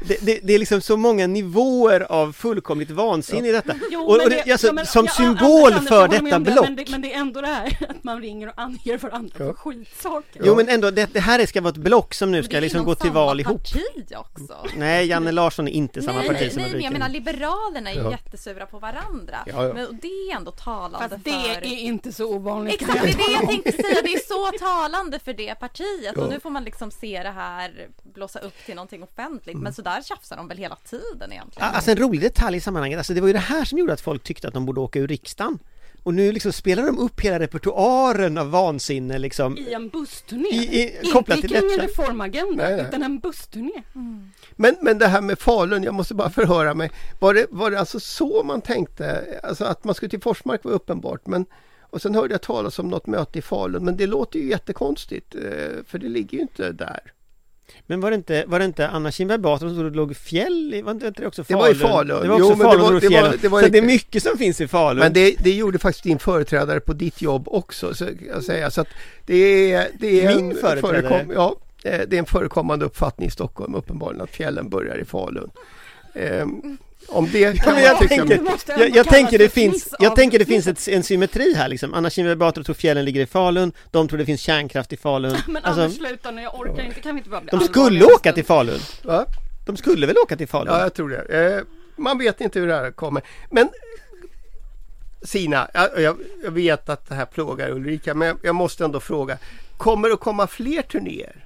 det, 0.08 0.16
det, 0.20 0.40
det 0.42 0.54
är 0.54 0.58
liksom 0.58 0.80
så 0.80 0.96
många 0.96 1.26
nivåer 1.26 2.00
av 2.00 2.32
fullkomligt 2.32 2.90
vansinne 2.90 3.48
i 3.48 3.52
detta. 3.52 3.74
Jo, 3.90 4.00
Och, 4.00 4.10
och 4.10 4.30
det, 4.30 4.42
det- 4.44 4.52
alltså, 4.52 4.66
ja, 4.66 4.72
men- 4.72 4.86
som 4.86 5.04
ja, 5.06 5.12
symbol 5.12 5.72
Anders, 5.72 5.88
för 5.88 6.08
med 6.08 6.10
detta 6.24 6.38
det, 6.38 6.50
block. 6.52 6.64
Men 6.68 6.76
det, 6.76 6.90
men 6.90 7.02
det 7.02 7.12
är 7.14 7.18
ändå 7.20 7.40
det 7.40 7.46
här 7.46 7.76
att 7.88 8.04
man 8.04 8.20
ringer 8.20 8.48
och 8.48 8.54
anger 8.56 8.98
varandra 8.98 9.34
för 9.36 9.44
Ja. 9.46 9.52
skitsaker. 9.52 10.42
Jo 10.44 10.54
men 10.56 10.68
ändå, 10.68 10.90
det, 10.90 11.08
det 11.12 11.20
här 11.20 11.46
ska 11.46 11.60
vara 11.60 11.70
ett 11.70 11.76
block 11.76 12.14
som 12.14 12.30
nu 12.30 12.42
ska 12.42 12.50
det 12.52 12.56
är 12.58 12.60
liksom 12.60 12.84
gå 12.84 12.94
till 12.94 13.08
samma 13.08 13.14
val 13.26 13.40
ihop. 13.40 13.62
parti 13.62 13.82
också. 14.16 14.66
Nej, 14.76 15.06
Janne 15.06 15.32
Larsson 15.32 15.68
är 15.68 15.72
inte 15.72 16.02
samma 16.02 16.18
nej, 16.18 16.28
parti 16.28 16.40
nej, 16.40 16.50
som 16.50 16.62
nej, 16.62 16.72
men 16.72 16.80
jag 16.82 16.92
menar 16.92 17.08
Liberalerna 17.08 17.90
är 17.90 17.94
ju 17.94 18.00
Ja. 18.00 18.10
jättesura 18.10 18.66
på 18.66 18.78
varandra. 18.78 19.36
Ja, 19.46 19.66
ja. 19.66 19.72
Men, 19.74 19.86
och 19.86 19.94
det 19.94 20.08
är 20.08 20.36
ändå 20.36 20.50
talande 20.50 21.08
Fast 21.08 21.24
det 21.24 21.30
för... 21.30 21.64
är 21.64 21.64
inte 21.78 22.12
så 22.12 22.29
ovanligt. 22.34 22.82
Exakt, 22.82 23.02
det 23.02 23.08
är 23.10 23.16
det 23.16 23.32
jag 23.32 23.48
tänkte 23.48 23.72
säga. 23.72 24.02
Det 24.02 24.12
är 24.14 24.28
så 24.28 24.58
talande 24.64 25.18
för 25.18 25.32
det 25.32 25.54
partiet 25.54 26.12
Ja. 26.16 26.22
och 26.22 26.30
nu 26.30 26.40
får 26.40 26.50
man 26.50 26.64
liksom 26.64 26.90
se 26.90 27.22
det 27.22 27.30
här 27.30 27.88
blåsa 28.14 28.38
upp 28.38 28.54
till 28.66 28.74
någonting 28.74 29.02
offentligt. 29.02 29.56
Men 29.58 29.74
så 29.74 29.82
där 29.82 30.02
tjafsar 30.02 30.36
de 30.36 30.48
väl 30.48 30.58
hela 30.58 30.76
tiden 30.76 31.32
egentligen. 31.32 31.68
Alltså 31.74 31.90
en 31.90 31.96
rolig 31.96 32.20
detalj 32.20 32.56
i 32.56 32.60
sammanhanget, 32.60 32.98
alltså 32.98 33.14
det 33.14 33.20
var 33.20 33.28
ju 33.28 33.32
det 33.32 33.38
här 33.38 33.64
som 33.64 33.78
gjorde 33.78 33.92
att 33.92 34.00
folk 34.00 34.22
tyckte 34.24 34.48
att 34.48 34.54
de 34.54 34.66
borde 34.66 34.80
åka 34.80 34.98
ur 34.98 35.08
riksdagen. 35.08 35.58
Och 36.02 36.14
nu 36.14 36.32
liksom 36.32 36.52
spelar 36.52 36.82
de 36.86 36.98
upp 36.98 37.20
hela 37.20 37.38
repertoaren 37.38 38.38
av 38.38 38.50
vansinne 38.50 39.18
liksom. 39.18 39.58
I 39.58 39.72
en 39.74 39.88
bussturné. 39.88 40.48
I- 40.48 40.80
i- 40.82 40.96
inte 40.96 41.10
kopplat 41.12 41.40
till 41.40 41.50
kring 41.50 41.72
en 41.72 41.78
reformagenda, 41.80 42.64
Nej, 42.64 42.76
nej. 42.76 42.86
utan 42.88 43.02
en 43.02 43.18
bussturné. 43.18 43.82
Men, 44.56 44.76
men 44.82 44.98
det 44.98 45.06
här 45.06 45.20
med 45.20 45.38
Falun, 45.38 45.82
jag 45.82 45.94
måste 45.94 46.14
bara 46.14 46.30
förhöra 46.30 46.74
mig. 46.74 46.90
Var 47.18 47.34
det, 47.34 47.46
var 47.50 47.70
det 47.70 47.80
alltså 47.80 48.00
så 48.00 48.42
man 48.42 48.60
tänkte? 48.60 49.24
Alltså 49.42 49.64
att 49.64 49.84
man 49.84 49.94
skulle 49.94 50.10
till 50.10 50.20
Forsmark 50.20 50.64
var 50.64 50.72
uppenbart. 50.72 51.26
Men, 51.26 51.46
och 51.90 52.02
sen 52.02 52.14
hörde 52.14 52.34
jag 52.34 52.42
talas 52.42 52.78
om 52.78 52.88
något 52.88 53.06
möte 53.06 53.38
i 53.38 53.42
Falun. 53.42 53.84
Men 53.84 53.96
det 53.96 54.06
låter 54.06 54.38
ju 54.38 54.48
jättekonstigt. 54.48 55.34
eh, 55.34 55.40
För 55.86 55.98
det 55.98 56.08
ligger 56.08 56.38
ju 56.38 56.42
inte 56.42 56.72
där. 56.72 57.00
Men 57.86 58.00
var 58.00 58.10
det 58.10 58.14
inte, 58.16 58.44
var 58.46 58.58
det 58.58 58.64
inte 58.64 58.88
Anna 58.88 59.10
Kinberg 59.10 59.38
Batra 59.38 59.58
som 59.68 59.74
stod 59.76 59.86
och 59.86 59.96
låg 59.96 60.16
fjäll 60.16 60.74
i, 60.74 60.82
var 60.82 60.92
inte 60.92 61.10
det 61.10 61.26
också 61.26 61.42
Det 61.42 61.46
Falun? 61.46 61.60
var 61.62 61.70
i 61.70 61.74
Falun. 61.74 62.22
Det 62.22 62.28
var 62.28 62.38
Jo, 62.38 62.44
också 62.44 62.58
det 62.58 62.64
Falun 62.64 62.80
var- 62.82 62.94
och 62.94 63.00
det 63.00 63.08
var- 63.08 63.36
det 63.42 63.48
var 63.48 63.62
Så 63.62 63.68
det 63.68 63.78
är 63.78 63.82
mycket 63.82 64.22
som 64.22 64.38
finns 64.38 64.60
i 64.60 64.68
Falun. 64.68 64.98
Men 64.98 65.12
det, 65.12 65.34
det 65.44 65.50
gjorde 65.50 65.78
faktiskt 65.78 66.04
din 66.04 66.18
företrädare 66.18 66.80
på 66.80 66.92
ditt 66.92 67.22
jobb 67.22 67.42
också. 67.48 67.94
Så 67.94 68.08
jag 68.34 68.44
säga. 68.44 68.70
Så 68.70 68.80
att 68.80 68.88
det 69.26 69.72
är, 69.72 69.88
det 70.00 70.24
är 70.24 70.36
Min 70.36 70.54
företrädare? 70.54 71.02
förekom- 71.02 71.32
ja, 71.34 71.56
eh, 71.84 72.00
det 72.08 72.16
är 72.16 72.18
en 72.18 72.26
förekommande 72.26 72.84
uppfattning 72.84 73.28
i 73.28 73.30
Stockholm 73.30 73.74
uppenbarligen 73.74 74.22
att 74.24 74.30
fjällen 74.30 74.68
börjar 74.68 74.96
i 74.98 75.04
Falun. 75.04 75.50
Ehm, 76.14 76.76
om 77.10 77.28
det 77.32 77.56
kan 77.62 77.72
man 77.74 77.82
jag 77.82 77.98
tycka 77.98 78.14
tänker- 78.16 78.40
jag, 78.66 78.80
jag 78.80 78.92
kallas 78.92 79.06
tänker 79.06 79.38
det 79.38 79.48
finns, 79.48 79.94
jag 79.98 80.16
tänker 80.16 80.38
det 80.38 80.44
finns 80.44 80.66
ett, 80.66 80.88
en 80.88 81.02
symmetri 81.02 81.54
här 81.54 81.68
liksom. 81.68 81.94
Anna 81.94 82.10
Kinberg 82.10 82.36
Batra 82.36 82.64
tror 82.64 82.74
fjällen 82.74 83.04
ligger 83.04 83.20
i 83.20 83.26
Falun, 83.26 83.72
de 83.90 84.08
tror 84.08 84.18
det 84.18 84.24
finns 84.26 84.40
kärnkraft 84.40 84.92
i 84.92 84.96
Falun. 84.96 85.36
Men 85.48 85.64
Alltså, 85.64 85.82
Anders 85.82 85.96
sluta 85.96 86.30
nu, 86.30 86.42
jag 86.42 86.60
orkar 86.60 86.82
inte, 86.82 87.00
kan 87.00 87.14
vi 87.14 87.18
inte 87.18 87.30
bara 87.30 87.40
bli 87.40 87.50
de 87.50 87.60
skulle 87.60 88.04
åka 88.04 88.18
stund? 88.18 88.34
till 88.34 88.44
Falun. 88.44 88.78
Va? 89.02 89.26
De 89.66 89.76
skulle 89.76 90.06
väl 90.06 90.16
åka 90.24 90.36
till 90.36 90.48
Falun? 90.48 90.74
Ja, 90.74 90.80
jag 90.82 90.94
tror 90.94 91.08
det. 91.08 91.56
Eh, 91.56 91.62
man 91.96 92.18
vet 92.18 92.40
inte 92.40 92.60
hur 92.60 92.66
det 92.66 92.74
här 92.74 92.90
kommer. 92.90 93.22
Men 93.50 93.68
Sina, 95.22 95.68
jag, 95.74 96.00
jag, 96.00 96.16
jag 96.44 96.50
vet 96.50 96.88
att 96.88 97.08
det 97.08 97.14
här 97.14 97.24
plågar 97.26 97.70
Ulrika, 97.70 98.14
men 98.14 98.28
jag, 98.28 98.36
jag 98.42 98.54
måste 98.54 98.84
ändå 98.84 99.00
fråga. 99.00 99.38
Kommer 99.76 100.08
det 100.08 100.14
att 100.14 100.20
komma 100.20 100.46
fler 100.46 100.82
turnéer? 100.82 101.36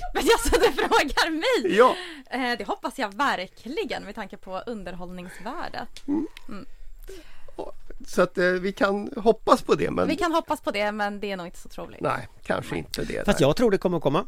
Men 0.14 0.22
alltså 0.22 0.50
du 0.60 0.72
frågar 0.72 1.30
mig! 1.30 1.76
Ja, 1.76 1.96
Eh, 2.32 2.58
det 2.58 2.64
hoppas 2.66 2.98
jag 2.98 3.14
verkligen 3.14 4.02
med 4.04 4.14
tanke 4.14 4.36
på 4.36 4.62
underhållningsvärdet. 4.66 5.88
så 8.06 8.22
att 8.22 8.38
eh, 8.38 8.44
vi 8.46 8.72
kan 8.72 9.10
hoppas 9.16 9.62
på 9.62 9.74
det, 9.74 9.90
men 9.90 10.08
Vi 10.08 10.16
kan 10.16 10.32
hoppas 10.32 10.60
på 10.60 10.70
det 10.70 10.92
men 10.92 11.20
det 11.20 11.30
är 11.30 11.36
nog 11.36 11.46
inte 11.46 11.58
så 11.58 11.68
troligt. 11.68 12.00
nej, 12.00 12.28
kanske 12.44 12.76
inte 12.76 13.04
det. 13.04 13.24
Fast 13.24 13.40
nej. 13.40 13.48
jag 13.48 13.56
tror 13.56 13.70
det 13.70 13.78
kommer 13.78 13.96
att 13.96 14.02
komma 14.02 14.26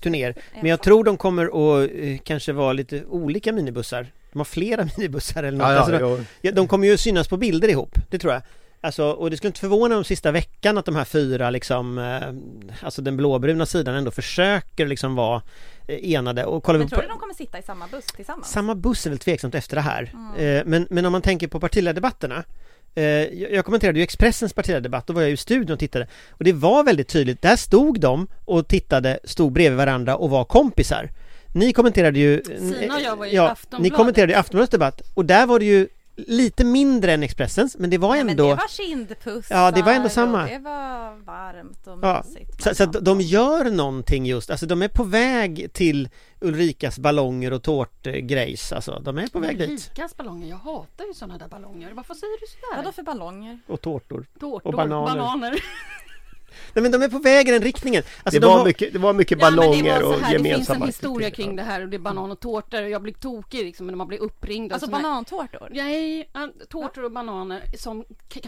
turnéer. 0.00 0.34
Men 0.54 0.66
jag 0.70 0.82
tror 0.82 1.04
de 1.04 1.16
kommer 1.16 1.44
att 1.46 1.90
eh, 1.94 2.18
kanske 2.24 2.52
vara 2.52 2.72
lite 2.72 3.04
olika 3.04 3.52
minibussar. 3.52 4.06
De 4.32 4.38
har 4.38 4.44
flera 4.44 4.88
minibussar 4.96 5.42
eller 5.42 5.58
något. 5.58 5.66
Ja, 5.66 5.72
ja, 5.72 5.78
alltså, 5.80 5.98
de, 6.16 6.26
ja, 6.40 6.52
de 6.52 6.68
kommer 6.68 6.86
ju 6.86 6.96
synas 6.96 7.28
på 7.28 7.36
bilder 7.36 7.68
ihop, 7.68 7.94
det 8.10 8.18
tror 8.18 8.32
jag. 8.32 8.42
Alltså, 8.84 9.04
och 9.04 9.30
det 9.30 9.36
skulle 9.36 9.48
inte 9.48 9.60
förvåna 9.60 9.96
om 9.96 10.04
sista 10.04 10.32
veckan 10.32 10.78
att 10.78 10.84
de 10.84 10.96
här 10.96 11.04
fyra 11.04 11.50
liksom, 11.50 11.98
eh, 11.98 12.84
alltså 12.86 13.02
den 13.02 13.16
blåbruna 13.16 13.66
sidan 13.66 13.94
ändå 13.94 14.10
försöker 14.10 14.86
liksom 14.86 15.14
vara 15.14 15.42
eh, 15.88 16.12
enade 16.12 16.44
och 16.44 16.62
kollar 16.62 16.78
Men 16.78 16.88
tror 16.88 17.02
du 17.02 17.08
de 17.08 17.18
kommer 17.18 17.34
sitta 17.34 17.58
i 17.58 17.62
samma 17.62 17.86
buss 17.86 18.06
tillsammans? 18.06 18.50
samma 18.50 18.74
buss 18.74 19.06
är 19.06 19.10
väl 19.10 19.18
tveksamt 19.18 19.54
efter 19.54 19.76
det 19.76 19.82
här. 19.82 20.12
Eh, 20.38 20.62
men, 20.66 20.86
men 20.90 21.06
om 21.06 21.12
man 21.12 21.22
tänker 21.22 21.48
på 21.48 21.60
partiledardebatterna 21.60 22.44
eh, 22.94 23.04
jag, 23.04 23.64
kommenterade 23.64 23.98
ju 23.98 24.02
Expressens 24.02 24.52
partiledardebatt, 24.52 25.06
då 25.06 25.12
var 25.12 25.20
jag 25.20 25.28
ju 25.28 25.34
i 25.34 25.36
studion 25.36 25.72
och 25.72 25.78
tittade 25.78 26.08
och 26.30 26.44
det 26.44 26.52
var 26.52 26.84
väldigt 26.84 27.08
tydligt, 27.08 27.42
där 27.42 27.56
stod 27.56 28.00
de 28.00 28.26
och 28.44 28.68
tittade, 28.68 29.18
stod 29.24 29.52
bredvid 29.52 29.76
varandra 29.76 30.16
och 30.16 30.30
var 30.30 30.44
kompisar. 30.44 31.10
Ni 31.54 31.72
kommenterade 31.72 32.18
ju... 32.18 32.42
Sina 32.44 32.94
och 32.94 33.00
jag 33.00 33.16
var 33.16 33.26
i 33.26 33.34
ja, 33.34 33.44
Ni 33.44 33.50
Aftonbladet. 33.50 33.96
kommenterade 33.96 34.32
ju 34.32 34.38
Aftonbladets 34.38 34.70
debatt 34.70 35.02
och 35.14 35.24
där 35.24 35.46
var 35.46 35.58
det 35.58 35.64
ju 35.64 35.88
lite 36.16 36.64
mindre 36.64 37.12
än 37.12 37.22
Expressens 37.22 37.76
men 37.78 37.90
det 37.90 37.98
var 37.98 38.10
Nej, 38.10 38.20
ändå... 38.20 38.30
men 38.30 38.36
det 38.56 38.62
var 38.62 38.68
kindpussar 38.68 39.56
Ja, 39.56 39.70
det 39.70 39.82
var 39.82 39.92
ändå 39.92 40.08
samma. 40.08 40.42
och 40.42 40.48
det 40.48 40.58
var 40.58 41.24
varmt 41.24 41.86
och 41.86 41.98
Ja, 42.02 42.22
mysigt. 42.24 42.62
så, 42.62 42.74
så 42.74 42.84
att 42.84 43.04
de 43.04 43.20
gör 43.20 43.64
någonting 43.70 44.26
just, 44.26 44.50
alltså 44.50 44.66
de 44.66 44.82
är 44.82 44.88
på 44.88 45.04
väg 45.04 45.72
till 45.72 46.08
Ulrikas 46.40 46.98
ballonger 46.98 47.52
och 47.52 47.62
tårtgrejs, 47.62 48.72
alltså 48.72 49.00
de 49.04 49.18
är 49.18 49.26
på 49.26 49.38
väg 49.38 49.58
dit. 49.58 49.68
Ulrikas 49.70 50.16
ballonger, 50.16 50.48
jag 50.48 50.56
hatar 50.56 51.04
ju 51.04 51.14
sådana 51.14 51.38
där 51.38 51.48
ballonger. 51.48 51.92
Varför 51.94 52.14
säger 52.14 52.40
du 52.40 52.46
sådär? 52.46 52.76
Vadå 52.82 52.92
för 52.92 53.02
ballonger? 53.02 53.58
Och 53.66 53.80
tårtor. 53.80 54.26
Tårtor, 54.40 54.66
och 54.68 54.74
bananer. 54.74 55.16
bananer. 55.16 55.54
Nej 56.72 56.82
men 56.82 56.92
de 56.92 57.02
är 57.02 57.08
på 57.08 57.18
väg 57.18 57.48
i 57.48 57.50
den 57.50 57.62
riktningen. 57.62 58.02
Alltså, 58.22 58.40
det, 58.40 58.46
de 58.46 58.50
var 58.50 58.58
har... 58.58 58.64
mycket, 58.64 58.92
det 58.92 58.98
var 58.98 59.12
mycket 59.12 59.40
Ja, 59.40 59.50
men 59.50 59.56
det 59.56 59.60
var 59.60 59.66
ballonger 59.66 60.00
så 60.00 60.06
och 60.06 60.14
här, 60.14 60.32
Det 60.32 60.38
finns 60.38 60.48
gemensamma 60.48 60.84
en 60.84 60.86
historia 60.86 61.26
aktiviteter. 61.26 61.42
kring 61.42 61.56
det 61.56 61.62
här 61.62 61.82
och 61.82 61.88
det 61.88 61.96
är 61.96 61.98
banan 61.98 62.30
och 62.30 62.40
tårtor. 62.40 62.80
Jag 62.80 63.02
blir 63.02 63.12
tokig 63.12 63.64
liksom 63.64 63.86
när 63.86 63.96
man 63.96 64.08
blir 64.08 64.18
uppringd. 64.18 64.72
Alltså 64.72 64.90
banantårtor? 64.90 65.68
Nej, 65.70 66.30
tårtor 66.68 67.04
och 67.04 67.12
bananer 67.12 67.62
som 67.78 68.04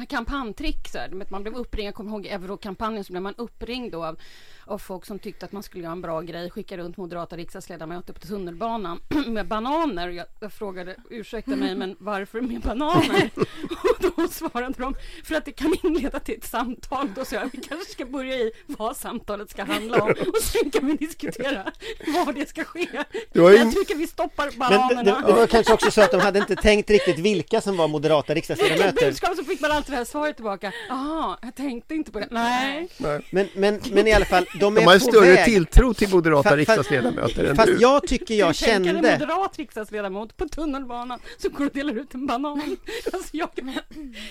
kampanjtrick. 0.09 0.89
Så 0.89 0.99
här. 0.99 1.27
Man 1.29 1.43
blev 1.43 1.55
uppringd, 1.55 1.89
jag 1.89 1.95
kommer 1.95 2.11
ihåg 2.11 2.27
eurokampanjen 2.27 3.05
så 3.05 3.13
blev 3.13 3.23
man 3.23 3.35
uppringd 3.37 3.93
då 3.93 4.05
av, 4.05 4.19
av 4.65 4.79
folk 4.79 5.05
som 5.05 5.19
tyckte 5.19 5.47
att 5.47 5.53
man 5.53 5.63
skulle 5.63 5.83
göra 5.85 5.93
en 5.93 6.01
bra 6.01 6.21
grej. 6.21 6.51
Skicka 6.51 6.77
runt 6.77 6.97
moderata 6.97 7.37
riksdagsledamöter 7.37 8.13
på 8.13 8.21
tunnelbanan 8.21 9.01
med 9.27 9.47
bananer. 9.47 10.09
Jag, 10.09 10.27
jag 10.41 10.53
frågade, 10.53 10.97
ursäkta 11.11 11.57
mig, 11.57 11.77
men 11.77 11.97
varför 11.99 12.41
med 12.41 12.61
bananer? 12.61 13.31
och 13.71 14.13
då 14.17 14.29
svarade 14.29 14.75
de, 14.79 14.95
för 15.25 15.35
att 15.35 15.45
det 15.45 15.53
kan 15.53 15.75
inleda 15.83 16.21
till 16.21 16.35
ett 16.35 16.45
samtal. 16.45 17.09
Då 17.15 17.25
sa 17.25 17.37
jag, 17.37 17.49
vi 17.53 17.59
kanske 17.59 17.91
ska 17.97 18.05
börja 18.07 18.35
i 18.37 18.51
vad 18.67 18.97
samtalet 18.97 19.51
ska 19.51 19.65
handla 19.65 20.03
om 20.03 20.11
och 20.11 20.43
sen 20.43 20.71
kan 20.71 20.87
vi 20.87 20.97
diskutera 20.97 21.73
var 22.07 22.33
det 22.33 22.49
ska 22.49 22.65
ske. 22.65 22.87
Du 23.33 23.41
har 23.41 23.51
ju- 23.51 23.57
Jag 23.57 23.73
tycker 23.73 23.95
vi 23.95 24.07
stoppar 24.07 24.45
Men 24.51 24.59
bananerna. 24.59 25.03
det, 25.03 25.11
det, 25.21 25.27
det 25.27 25.33
var 25.33 25.47
kanske 25.47 25.73
också 25.73 25.91
så 25.91 26.01
att 26.03 26.11
de 26.11 26.21
hade 26.21 26.39
inte 26.39 26.57
tänkt 26.57 26.91
riktigt 26.91 27.19
vilka 27.19 27.61
som 27.61 27.77
var 27.77 27.89
moderata 27.89 28.35
Vilket 28.35 28.51
riksdagsledamöter. 28.51 29.07
budskap 29.07 29.37
så 29.37 29.45
fick 29.45 29.61
man 29.61 29.71
alltid 29.73 29.93
det 29.93 29.97
här 29.97 30.05
svaret 30.05 30.37
tillbaka. 30.37 30.73
Jaha, 30.89 31.39
jag 31.43 31.55
tänkte 31.55 31.95
inte 31.95 32.11
på 32.13 32.21
det. 32.21 32.29
Nej. 32.31 32.89
Nej. 32.99 33.21
Men, 33.31 33.49
men, 33.55 33.81
men 33.93 34.07
i 34.07 34.13
alla 34.13 34.25
fall, 34.25 34.47
de 34.61 34.77
är 34.77 34.81
De 34.81 34.87
har 34.87 34.95
ju 34.95 35.01
på 35.01 35.07
större 35.07 35.33
väg. 35.35 35.45
tilltro 35.45 35.95
till 35.95 36.09
moderata 36.09 36.49
Fa- 36.49 36.53
fa- 36.53 36.57
riksdagsledamöter 36.57 37.45
än 37.45 37.57
Fast 37.57 37.69
du. 37.69 37.77
jag 37.81 38.07
tycker 38.07 38.35
jag 38.35 38.51
Du 38.51 38.55
tänker 38.55 38.75
en 38.77 38.85
kände... 38.85 39.13
moderat 39.19 39.57
riksdagsledamot 39.59 40.37
på 40.37 40.49
tunnelbanan 40.49 41.21
som 41.39 41.53
går 41.53 41.67
och 41.67 41.73
delar 41.73 41.95
ut 41.95 42.15
en 42.15 42.27
banan. 42.27 42.77
Alltså 43.13 43.29
jag, 43.33 43.49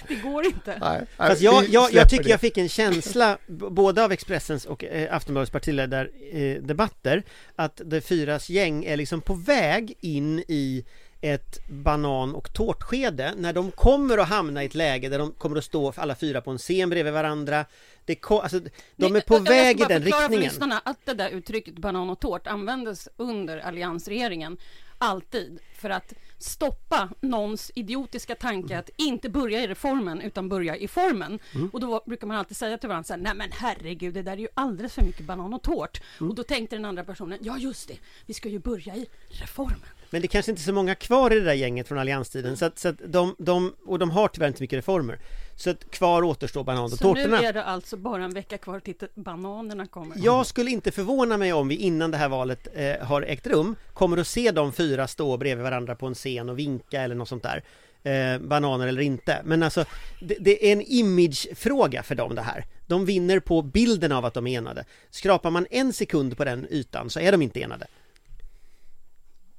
det 0.08 0.15
går 0.15 0.45
inte. 0.45 0.78
Nej, 0.82 1.01
Fast 1.17 1.41
jag, 1.41 1.67
jag, 1.69 1.93
jag 1.93 2.10
tycker 2.10 2.23
det. 2.23 2.30
jag 2.30 2.39
fick 2.39 2.58
en 2.58 2.69
känsla, 2.69 3.38
både 3.58 4.04
av 4.04 4.12
Expressens 4.12 4.65
och 4.65 4.84
eh, 4.84 5.15
Aftonbladets 5.15 5.52
partiledardebatter, 5.52 6.62
debatter, 6.62 7.24
att 7.56 7.82
det 7.86 8.02
fyras 8.02 8.50
gäng 8.50 8.86
är 8.86 8.98
liksom 8.98 9.22
på 9.22 9.34
väg 9.34 9.94
in 10.00 10.39
i 10.48 10.86
ett 11.22 11.60
banan 11.70 12.36
och 12.36 12.54
tårtskede 12.54 13.34
när 13.38 13.54
de 13.54 13.72
kommer 13.72 14.18
att 14.18 14.28
hamna 14.30 14.63
i 14.63 14.65
ett 14.65 14.76
läge 14.76 15.10
där 15.10 15.20
de 15.20 15.32
kommer 15.32 15.58
att 15.58 15.63
stå 15.63 15.94
alla 15.96 16.15
fyra 16.15 16.41
på 16.41 16.52
en 16.52 16.58
scen 16.58 16.89
bredvid 16.89 17.13
varandra. 17.13 17.65
Det 18.06 18.15
ko- 18.15 18.39
alltså, 18.39 18.60
de 18.60 18.70
Nej, 18.96 19.12
är 19.18 19.22
på 19.22 19.34
jag- 19.36 19.39
jag 19.39 19.52
väg 19.52 19.82
i 19.82 19.84
den 19.84 20.02
förklara 20.02 20.22
för 20.22 20.30
riktningen. 20.30 20.44
lyssnarna 20.52 20.82
att 20.86 20.98
det 21.06 21.13
där 21.13 21.30
uttrycket 21.30 21.76
banan 21.78 22.10
och 22.10 22.20
tårt 22.20 22.48
användes 22.48 23.10
under 23.18 23.58
alliansregeringen 23.58 24.58
alltid 24.98 25.60
för 25.76 25.89
att 25.89 26.13
stoppa 26.38 27.10
någons 27.21 27.71
idiotiska 27.76 28.36
tanke 28.36 28.80
att 28.80 28.89
inte 28.98 29.30
börja 29.30 29.63
i 29.63 29.67
reformen 29.67 30.21
utan 30.21 30.50
börja 30.50 30.76
i 30.76 30.88
formen. 30.88 31.39
Mm. 31.56 31.69
Och 31.74 31.80
då 31.80 32.04
brukar 32.06 32.28
man 32.28 32.38
alltid 32.38 32.58
säga 32.58 32.78
till 32.78 32.89
varandra 32.89 33.04
så 33.04 33.13
här, 33.13 33.21
nej 33.21 33.36
men 33.36 33.50
herregud 33.52 34.13
det 34.13 34.21
där 34.21 34.32
är 34.32 34.38
ju 34.38 34.48
alldeles 34.54 34.93
för 34.93 35.02
mycket 35.02 35.26
banan 35.26 35.54
och 35.54 35.62
tårt. 35.62 36.02
Mm. 36.19 36.30
Och 36.30 36.36
då 36.36 36.43
tänkte 36.43 36.76
den 36.76 36.86
andra 36.86 37.04
personen, 37.04 37.39
ja 37.41 37.58
just 37.58 37.88
det, 37.88 37.98
vi 38.26 38.34
ska 38.34 38.50
ju 38.50 38.60
börja 38.60 38.95
i 38.95 39.08
reformen. 39.30 39.89
Men 40.15 40.21
det 40.21 40.28
kanske 40.28 40.51
inte 40.51 40.62
är 40.62 40.63
så 40.63 40.73
många 40.73 40.95
kvar 40.95 41.34
i 41.34 41.39
det 41.39 41.45
där 41.45 41.54
gänget 41.54 41.88
från 41.88 41.97
allianstiden 41.97 42.58
så 42.58 42.65
att, 42.65 42.80
så 42.80 42.88
att 42.88 42.95
de, 43.08 43.36
de, 43.38 43.75
och 43.86 43.99
de 43.99 44.12
har 44.12 44.28
tyvärr 44.28 44.47
inte 44.47 44.63
mycket 44.63 44.78
reformer. 44.78 45.19
Så 45.56 45.69
att 45.69 45.91
kvar 45.91 46.23
återstår 46.23 46.63
banan 46.63 46.84
och 46.84 46.91
Så 46.91 47.13
nu 47.13 47.23
tårtorna. 47.23 47.41
är 47.41 47.54
det 47.54 47.63
alltså 47.63 47.97
bara 47.97 48.23
en 48.23 48.34
vecka 48.34 48.58
kvar 48.58 48.80
till 48.80 48.95
bananerna 49.15 49.88
kommer. 49.88 50.17
Jag 50.19 50.45
skulle 50.45 50.71
inte 50.71 50.91
förvåna 50.91 51.38
mig 51.38 51.54
om 51.54 51.67
vi 51.67 51.75
innan 51.75 52.12
det 52.12 52.17
här 52.17 52.30
valet 52.30 52.67
eh, 52.73 53.06
har 53.08 53.21
ägt 53.21 53.47
rum 53.47 53.75
kommer 53.93 54.17
att 54.17 54.28
se 54.28 54.51
de 54.51 54.73
fyra 54.73 55.08
stå 55.08 55.38
bredvid 55.38 55.63
varandra 55.63 55.95
på 55.95 56.06
en 56.08 56.15
scen 56.15 56.49
och 56.49 56.60
vinka 56.60 57.01
eller 57.01 57.15
något 57.15 57.30
sånt 57.30 57.43
där. 57.43 57.63
Eh, 58.04 58.39
bananer 58.39 58.88
eller 58.88 59.01
inte. 59.01 59.41
Men 59.43 59.63
alltså 59.63 59.86
det, 60.21 60.38
det 60.39 60.69
är 60.69 60.73
en 60.73 60.82
imagefråga 60.82 62.04
för 62.04 62.15
dem 62.15 62.36
det 62.36 62.41
här. 62.41 62.65
De 62.88 63.06
vinner 63.06 63.39
på 63.39 63.62
bilden 63.62 64.12
av 64.12 64.25
att 64.25 64.34
de 64.34 64.47
är 64.47 64.58
enade. 64.58 64.86
Skrapar 65.10 65.51
man 65.51 65.67
en 65.69 65.93
sekund 65.93 66.38
på 66.38 66.45
den 66.45 66.67
ytan 66.69 67.10
så 67.10 67.19
är 67.19 67.32
de 67.32 67.41
inte 67.41 67.62
enade. 67.62 67.88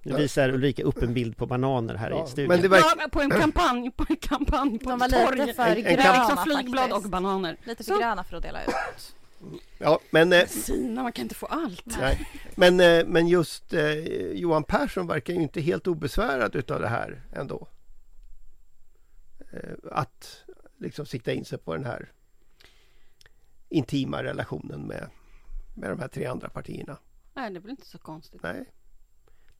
Nu 0.06 0.16
visar 0.16 0.48
Ulrika 0.48 0.82
upp 0.82 1.02
en 1.02 1.14
bild 1.14 1.36
på 1.36 1.46
bananer 1.46 1.94
här 1.94 2.10
Ja, 2.10 2.24
i 2.24 2.28
studion. 2.30 2.48
men 2.48 2.62
det 2.62 2.68
verkar- 2.68 2.94
Ja, 2.98 3.08
på 3.12 3.20
en 3.20 3.30
kampanj, 3.30 3.90
på 3.90 4.06
en 4.08 4.16
kampanj 4.16 4.78
på 4.78 4.90
De 4.90 5.02
ett 5.02 5.12
var 5.12 5.26
torg. 5.26 5.38
lite 5.38 5.54
för 5.54 5.62
En- 5.62 5.86
är 5.86 5.96
gröna 5.96 6.28
liksom 6.28 6.44
flygblad 6.44 6.92
och 6.92 7.02
bananer. 7.02 7.56
Lite 7.64 7.84
för 7.84 7.92
Så. 7.92 7.98
gröna 7.98 8.24
för 8.24 8.36
att 8.36 8.42
dela 8.42 8.64
ut. 8.64 9.14
Ja, 9.78 10.00
men, 10.10 10.32
eh, 10.32 10.46
Sina, 10.46 11.02
man 11.02 11.12
kan 11.12 11.22
inte 11.22 11.34
få 11.34 11.46
allt. 11.46 11.86
nej. 12.00 12.28
men, 12.56 12.80
eh, 12.80 13.06
men 13.06 13.28
just 13.28 13.72
eh, 13.72 13.94
Johan 14.32 14.64
Persson 14.64 15.06
verkar 15.06 15.34
ju 15.34 15.42
inte 15.42 15.60
helt 15.60 15.86
obesvärad 15.86 16.56
utav 16.56 16.80
det 16.80 16.88
här 16.88 17.22
ändå. 17.32 17.68
Eh, 19.52 19.70
att 19.92 20.44
liksom 20.78 21.06
sikta 21.06 21.32
in 21.32 21.44
sig 21.44 21.58
på 21.58 21.74
den 21.74 21.84
här 21.84 22.12
intima 23.68 24.22
relationen 24.22 24.80
med, 24.86 25.08
med 25.74 25.90
de 25.90 26.00
här 26.00 26.08
tre 26.08 26.26
andra 26.26 26.48
partierna. 26.48 26.98
Nej, 27.34 27.50
det 27.50 27.60
blir 27.60 27.70
inte 27.70 27.86
så 27.86 27.98
konstigt. 27.98 28.42
Nej. 28.42 28.64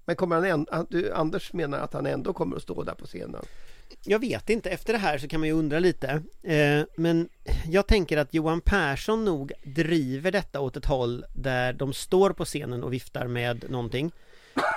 Men 0.06 0.16
kommer 0.16 0.50
han 0.50 0.66
han- 0.70 0.86
du, 0.90 1.12
Anders 1.12 1.52
menar 1.52 1.78
att 1.78 1.92
han 1.92 2.06
ändå 2.06 2.32
kommer 2.32 2.56
att 2.56 2.62
stå 2.62 2.82
där 2.82 2.94
på 2.94 3.06
scenen? 3.06 3.44
Jag 4.04 4.18
vet 4.18 4.50
inte, 4.50 4.70
efter 4.70 4.92
det 4.92 4.98
här 4.98 5.18
så 5.18 5.28
kan 5.28 5.40
man 5.40 5.46
ju 5.48 5.54
undra 5.54 5.78
lite. 5.78 6.22
Eh, 6.42 6.82
men 6.96 7.28
jag 7.68 7.86
tänker 7.86 8.16
att 8.16 8.34
Johan 8.34 8.60
Persson 8.60 9.24
nog 9.24 9.52
driver 9.64 10.32
detta 10.32 10.60
åt 10.60 10.76
ett 10.76 10.84
håll 10.84 11.24
där 11.34 11.72
de 11.72 11.92
står 11.92 12.30
på 12.30 12.44
scenen 12.44 12.82
och 12.82 12.92
viftar 12.92 13.26
med 13.26 13.64
någonting. 13.70 14.12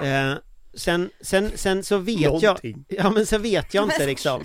Eh, 0.04 0.34
sen, 0.74 1.10
sen, 1.22 1.52
sen 1.56 1.84
så 1.84 1.98
vet 1.98 2.22
Någonting. 2.22 2.86
jag... 2.88 3.00
Ja 3.00 3.10
men 3.10 3.26
så 3.26 3.38
vet 3.38 3.74
jag 3.74 3.84
inte 3.86 4.06
liksom. 4.06 4.44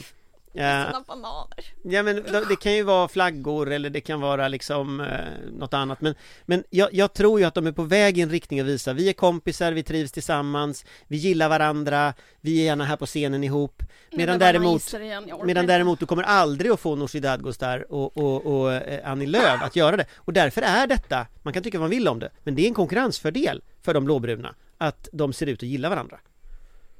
Eh, 0.55 0.87
Såna 0.87 1.05
bananer. 1.07 1.65
Ja 1.83 2.03
men 2.03 2.17
det, 2.49 2.57
kan 2.61 2.75
ju 2.75 2.83
vara 2.83 3.09
flaggor 3.09 3.73
eller 3.73 3.91
det 3.91 4.01
kan 4.01 4.21
vara 4.21 4.49
liksom 4.49 5.01
eh, 5.01 5.07
något 5.53 5.75
annat. 5.75 6.01
Men, 6.01 6.15
men 6.47 6.65
jag, 6.71 6.95
jag 6.95 7.13
tror 7.13 7.41
ju 7.41 7.47
att 7.47 7.55
de 7.55 7.67
är 7.67 7.73
på 7.73 7.83
väg 7.83 8.19
i 8.19 8.21
en 8.21 8.31
riktning 8.31 8.61
att 8.61 8.67
visa. 8.67 8.93
Vi 8.93 9.09
är 9.09 9.13
kompisar, 9.13 9.73
vi 9.73 9.83
trivs 9.83 10.13
tillsammans, 10.13 10.85
vi 11.07 11.17
gillar 11.17 11.49
varandra, 11.49 12.15
vi 12.41 12.61
är 12.61 12.65
gärna 12.65 12.85
här 12.85 12.97
på 12.97 13.07
scenen 13.07 13.45
ihop. 13.45 13.83
Medan 14.11 14.39
däremot, 14.39 14.95
igen, 14.95 15.31
medan 15.45 15.67
däremot 15.67 16.01
du 16.01 16.07
kommer 16.07 16.23
aldrig 16.23 16.71
att 16.71 16.81
få 16.81 16.97
Nooshi 16.97 17.21
Dadgostar 17.21 17.93
och, 17.93 18.17
och, 18.17 18.47
och 18.47 18.73
eh, 18.73 19.11
Annie 19.11 19.27
Lööf 19.27 19.63
att 19.63 19.77
göra 19.77 19.97
det. 19.97 20.07
Och 20.17 20.33
därför 20.33 20.63
är 20.63 20.87
detta, 20.87 21.27
man 21.43 21.53
kan 21.53 21.63
tycka 21.63 21.79
vad 21.79 21.85
man 21.85 21.91
vill 21.91 22.09
om 22.09 22.19
det 22.19 22.31
men 22.43 22.55
det 22.55 22.63
är 22.63 22.69
en 22.69 22.75
konkurrensfördel 22.75 23.63
för 23.83 23.95
de 23.95 24.05
blåbruna 24.05 24.55
att 24.79 25.09
de 25.13 25.33
ser 25.33 25.47
ut 25.47 25.59
att 25.59 25.69
gilla 25.69 25.89
varandra. 25.89 26.19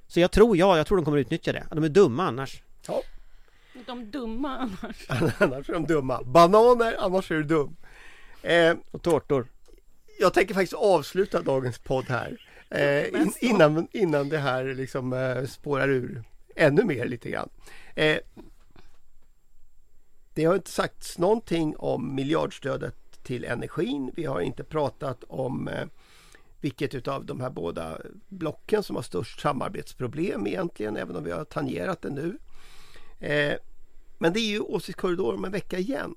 Så 0.09 0.21
jag 0.21 0.31
tror, 0.31 0.57
ja, 0.57 0.77
jag 0.77 0.87
tror 0.87 0.99
de 0.99 1.05
kommer 1.05 1.19
utnyttja 1.19 1.53
det, 1.53 1.67
de 1.71 1.85
är 1.85 1.89
dumma 1.89 2.27
annars. 2.27 2.63
Ja, 2.87 3.03
De 3.87 4.11
dumma 4.11 4.59
annars. 4.59 5.07
annars 5.39 5.69
är 5.69 5.73
de 5.73 5.87
dumma. 5.87 6.23
Bananer, 6.23 6.97
annars 6.99 7.31
är 7.31 7.35
du 7.35 7.45
dum. 7.45 7.77
Eh, 8.43 8.77
och 8.91 9.03
tårtor 9.03 9.47
jag 10.19 10.35
tänker 10.35 10.55
faktiskt 10.55 10.75
avsluta 10.75 11.43
dagens 11.43 11.79
podd 11.79 12.05
här. 12.05 12.41
Eh, 12.71 13.07
in, 13.07 13.33
innan, 13.41 13.89
innan 13.93 14.29
det 14.29 14.39
här 14.39 14.65
liksom 14.65 15.13
eh, 15.13 15.45
spårar 15.45 15.89
ur 15.89 16.23
ännu 16.57 16.85
mer 16.85 17.07
lite 17.07 17.31
grann. 17.31 17.49
Eh, 17.95 18.19
det 20.35 20.45
har 20.45 20.55
inte 20.55 20.71
sagts 20.71 21.19
någonting 21.19 21.77
om 21.77 22.15
miljardstödet 22.15 22.97
till 23.23 23.45
energin. 23.45 24.11
Vi 24.17 24.25
har 24.25 24.41
inte 24.41 24.65
pratat 24.65 25.25
om 25.29 25.69
eh, 25.69 25.87
vilket 26.61 26.95
utav 26.95 27.25
de 27.25 27.41
här 27.41 27.51
båda 27.51 27.99
blocken 28.29 28.83
som 28.83 28.97
har 28.97 29.03
störst 29.03 29.41
samarbetsproblem 29.41 30.47
egentligen, 30.47 30.97
även 30.97 31.17
om 31.17 31.25
vi 31.25 31.31
har 31.31 31.45
tangerat 31.45 32.03
det 32.03 32.11
nu. 32.11 32.39
Men 34.19 34.33
det 34.33 34.41
är 34.41 34.51
ju 34.51 34.61
åsiktskorridor 34.61 35.35
om 35.35 35.45
en 35.45 35.53
vecka 35.53 35.79
igen. 35.79 36.15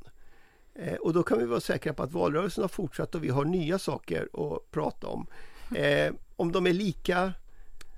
Eh, 0.75 0.93
och 0.95 1.13
då 1.13 1.23
kan 1.23 1.39
vi 1.39 1.45
vara 1.45 1.59
säkra 1.59 1.93
på 1.93 2.03
att 2.03 2.11
valrörelsen 2.11 2.61
har 2.63 2.69
fortsatt 2.69 3.15
och 3.15 3.23
vi 3.23 3.29
har 3.29 3.45
nya 3.45 3.79
saker 3.79 4.29
att 4.33 4.71
prata 4.71 5.07
om. 5.07 5.27
Eh, 5.75 6.13
om 6.35 6.51
de 6.51 6.67
är 6.67 6.73
lika 6.73 7.33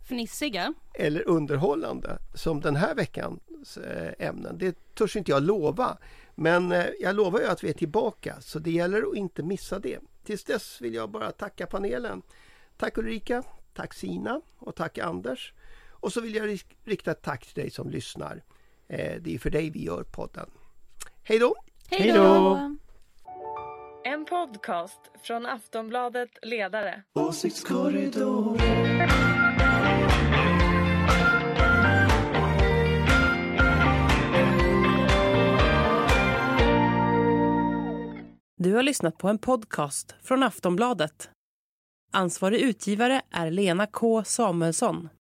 Fnissiga. 0.08 0.74
eller 0.94 1.28
underhållande 1.28 2.18
som 2.34 2.62
den 2.62 2.76
här 2.76 2.96
veckans 2.96 3.78
eh, 3.78 4.28
ämnen, 4.28 4.58
det 4.58 4.96
törs 4.96 5.16
inte 5.16 5.32
jag 5.32 5.44
lova. 5.44 5.98
Men 6.36 6.72
eh, 6.72 6.86
jag 7.00 7.16
lovar 7.16 7.40
ju 7.40 7.46
att 7.46 7.64
vi 7.64 7.70
är 7.70 7.74
tillbaka 7.74 8.36
så 8.42 8.60
det 8.60 8.72
gäller 8.72 9.04
att 9.12 9.16
inte 9.16 9.44
missa 9.44 9.80
det. 9.80 10.00
Tills 10.24 10.44
dess 10.44 10.82
vill 10.82 10.94
jag 10.94 11.10
bara 11.10 11.32
tacka 11.32 11.66
panelen. 11.68 12.22
Tack 12.78 12.98
Ulrika, 12.98 13.44
tack 13.74 13.94
Sina 13.94 14.42
och 14.58 14.76
tack 14.76 14.98
Anders. 14.98 15.54
Och 15.90 16.14
så 16.14 16.22
vill 16.22 16.36
jag 16.36 16.48
rik- 16.48 16.78
rikta 16.84 17.12
ett 17.12 17.22
tack 17.22 17.46
till 17.46 17.62
dig 17.64 17.72
som 17.72 17.90
lyssnar. 17.90 18.44
Eh, 18.90 19.22
det 19.22 19.36
är 19.36 19.40
för 19.40 19.50
dig 19.50 19.70
vi 19.70 19.84
gör 19.84 20.04
podden. 20.04 20.50
Hej 21.24 21.40
då! 21.40 21.56
Hej 21.90 22.12
då! 22.12 22.78
En 24.04 24.26
podcast 24.26 25.00
från 25.24 25.46
Aftonbladet 25.46 26.30
Ledare. 26.42 27.04
Du 38.58 38.74
har 38.74 38.84
lyssnat 38.84 39.18
på 39.18 39.28
en 39.28 39.38
podcast 39.38 40.16
från 40.24 40.44
Aftonbladet. 40.44 41.30
Ansvarig 42.12 42.62
utgivare 42.62 43.22
är 43.32 43.52
Lena 43.52 43.88
K 43.88 44.24
Samuelsson. 44.24 45.10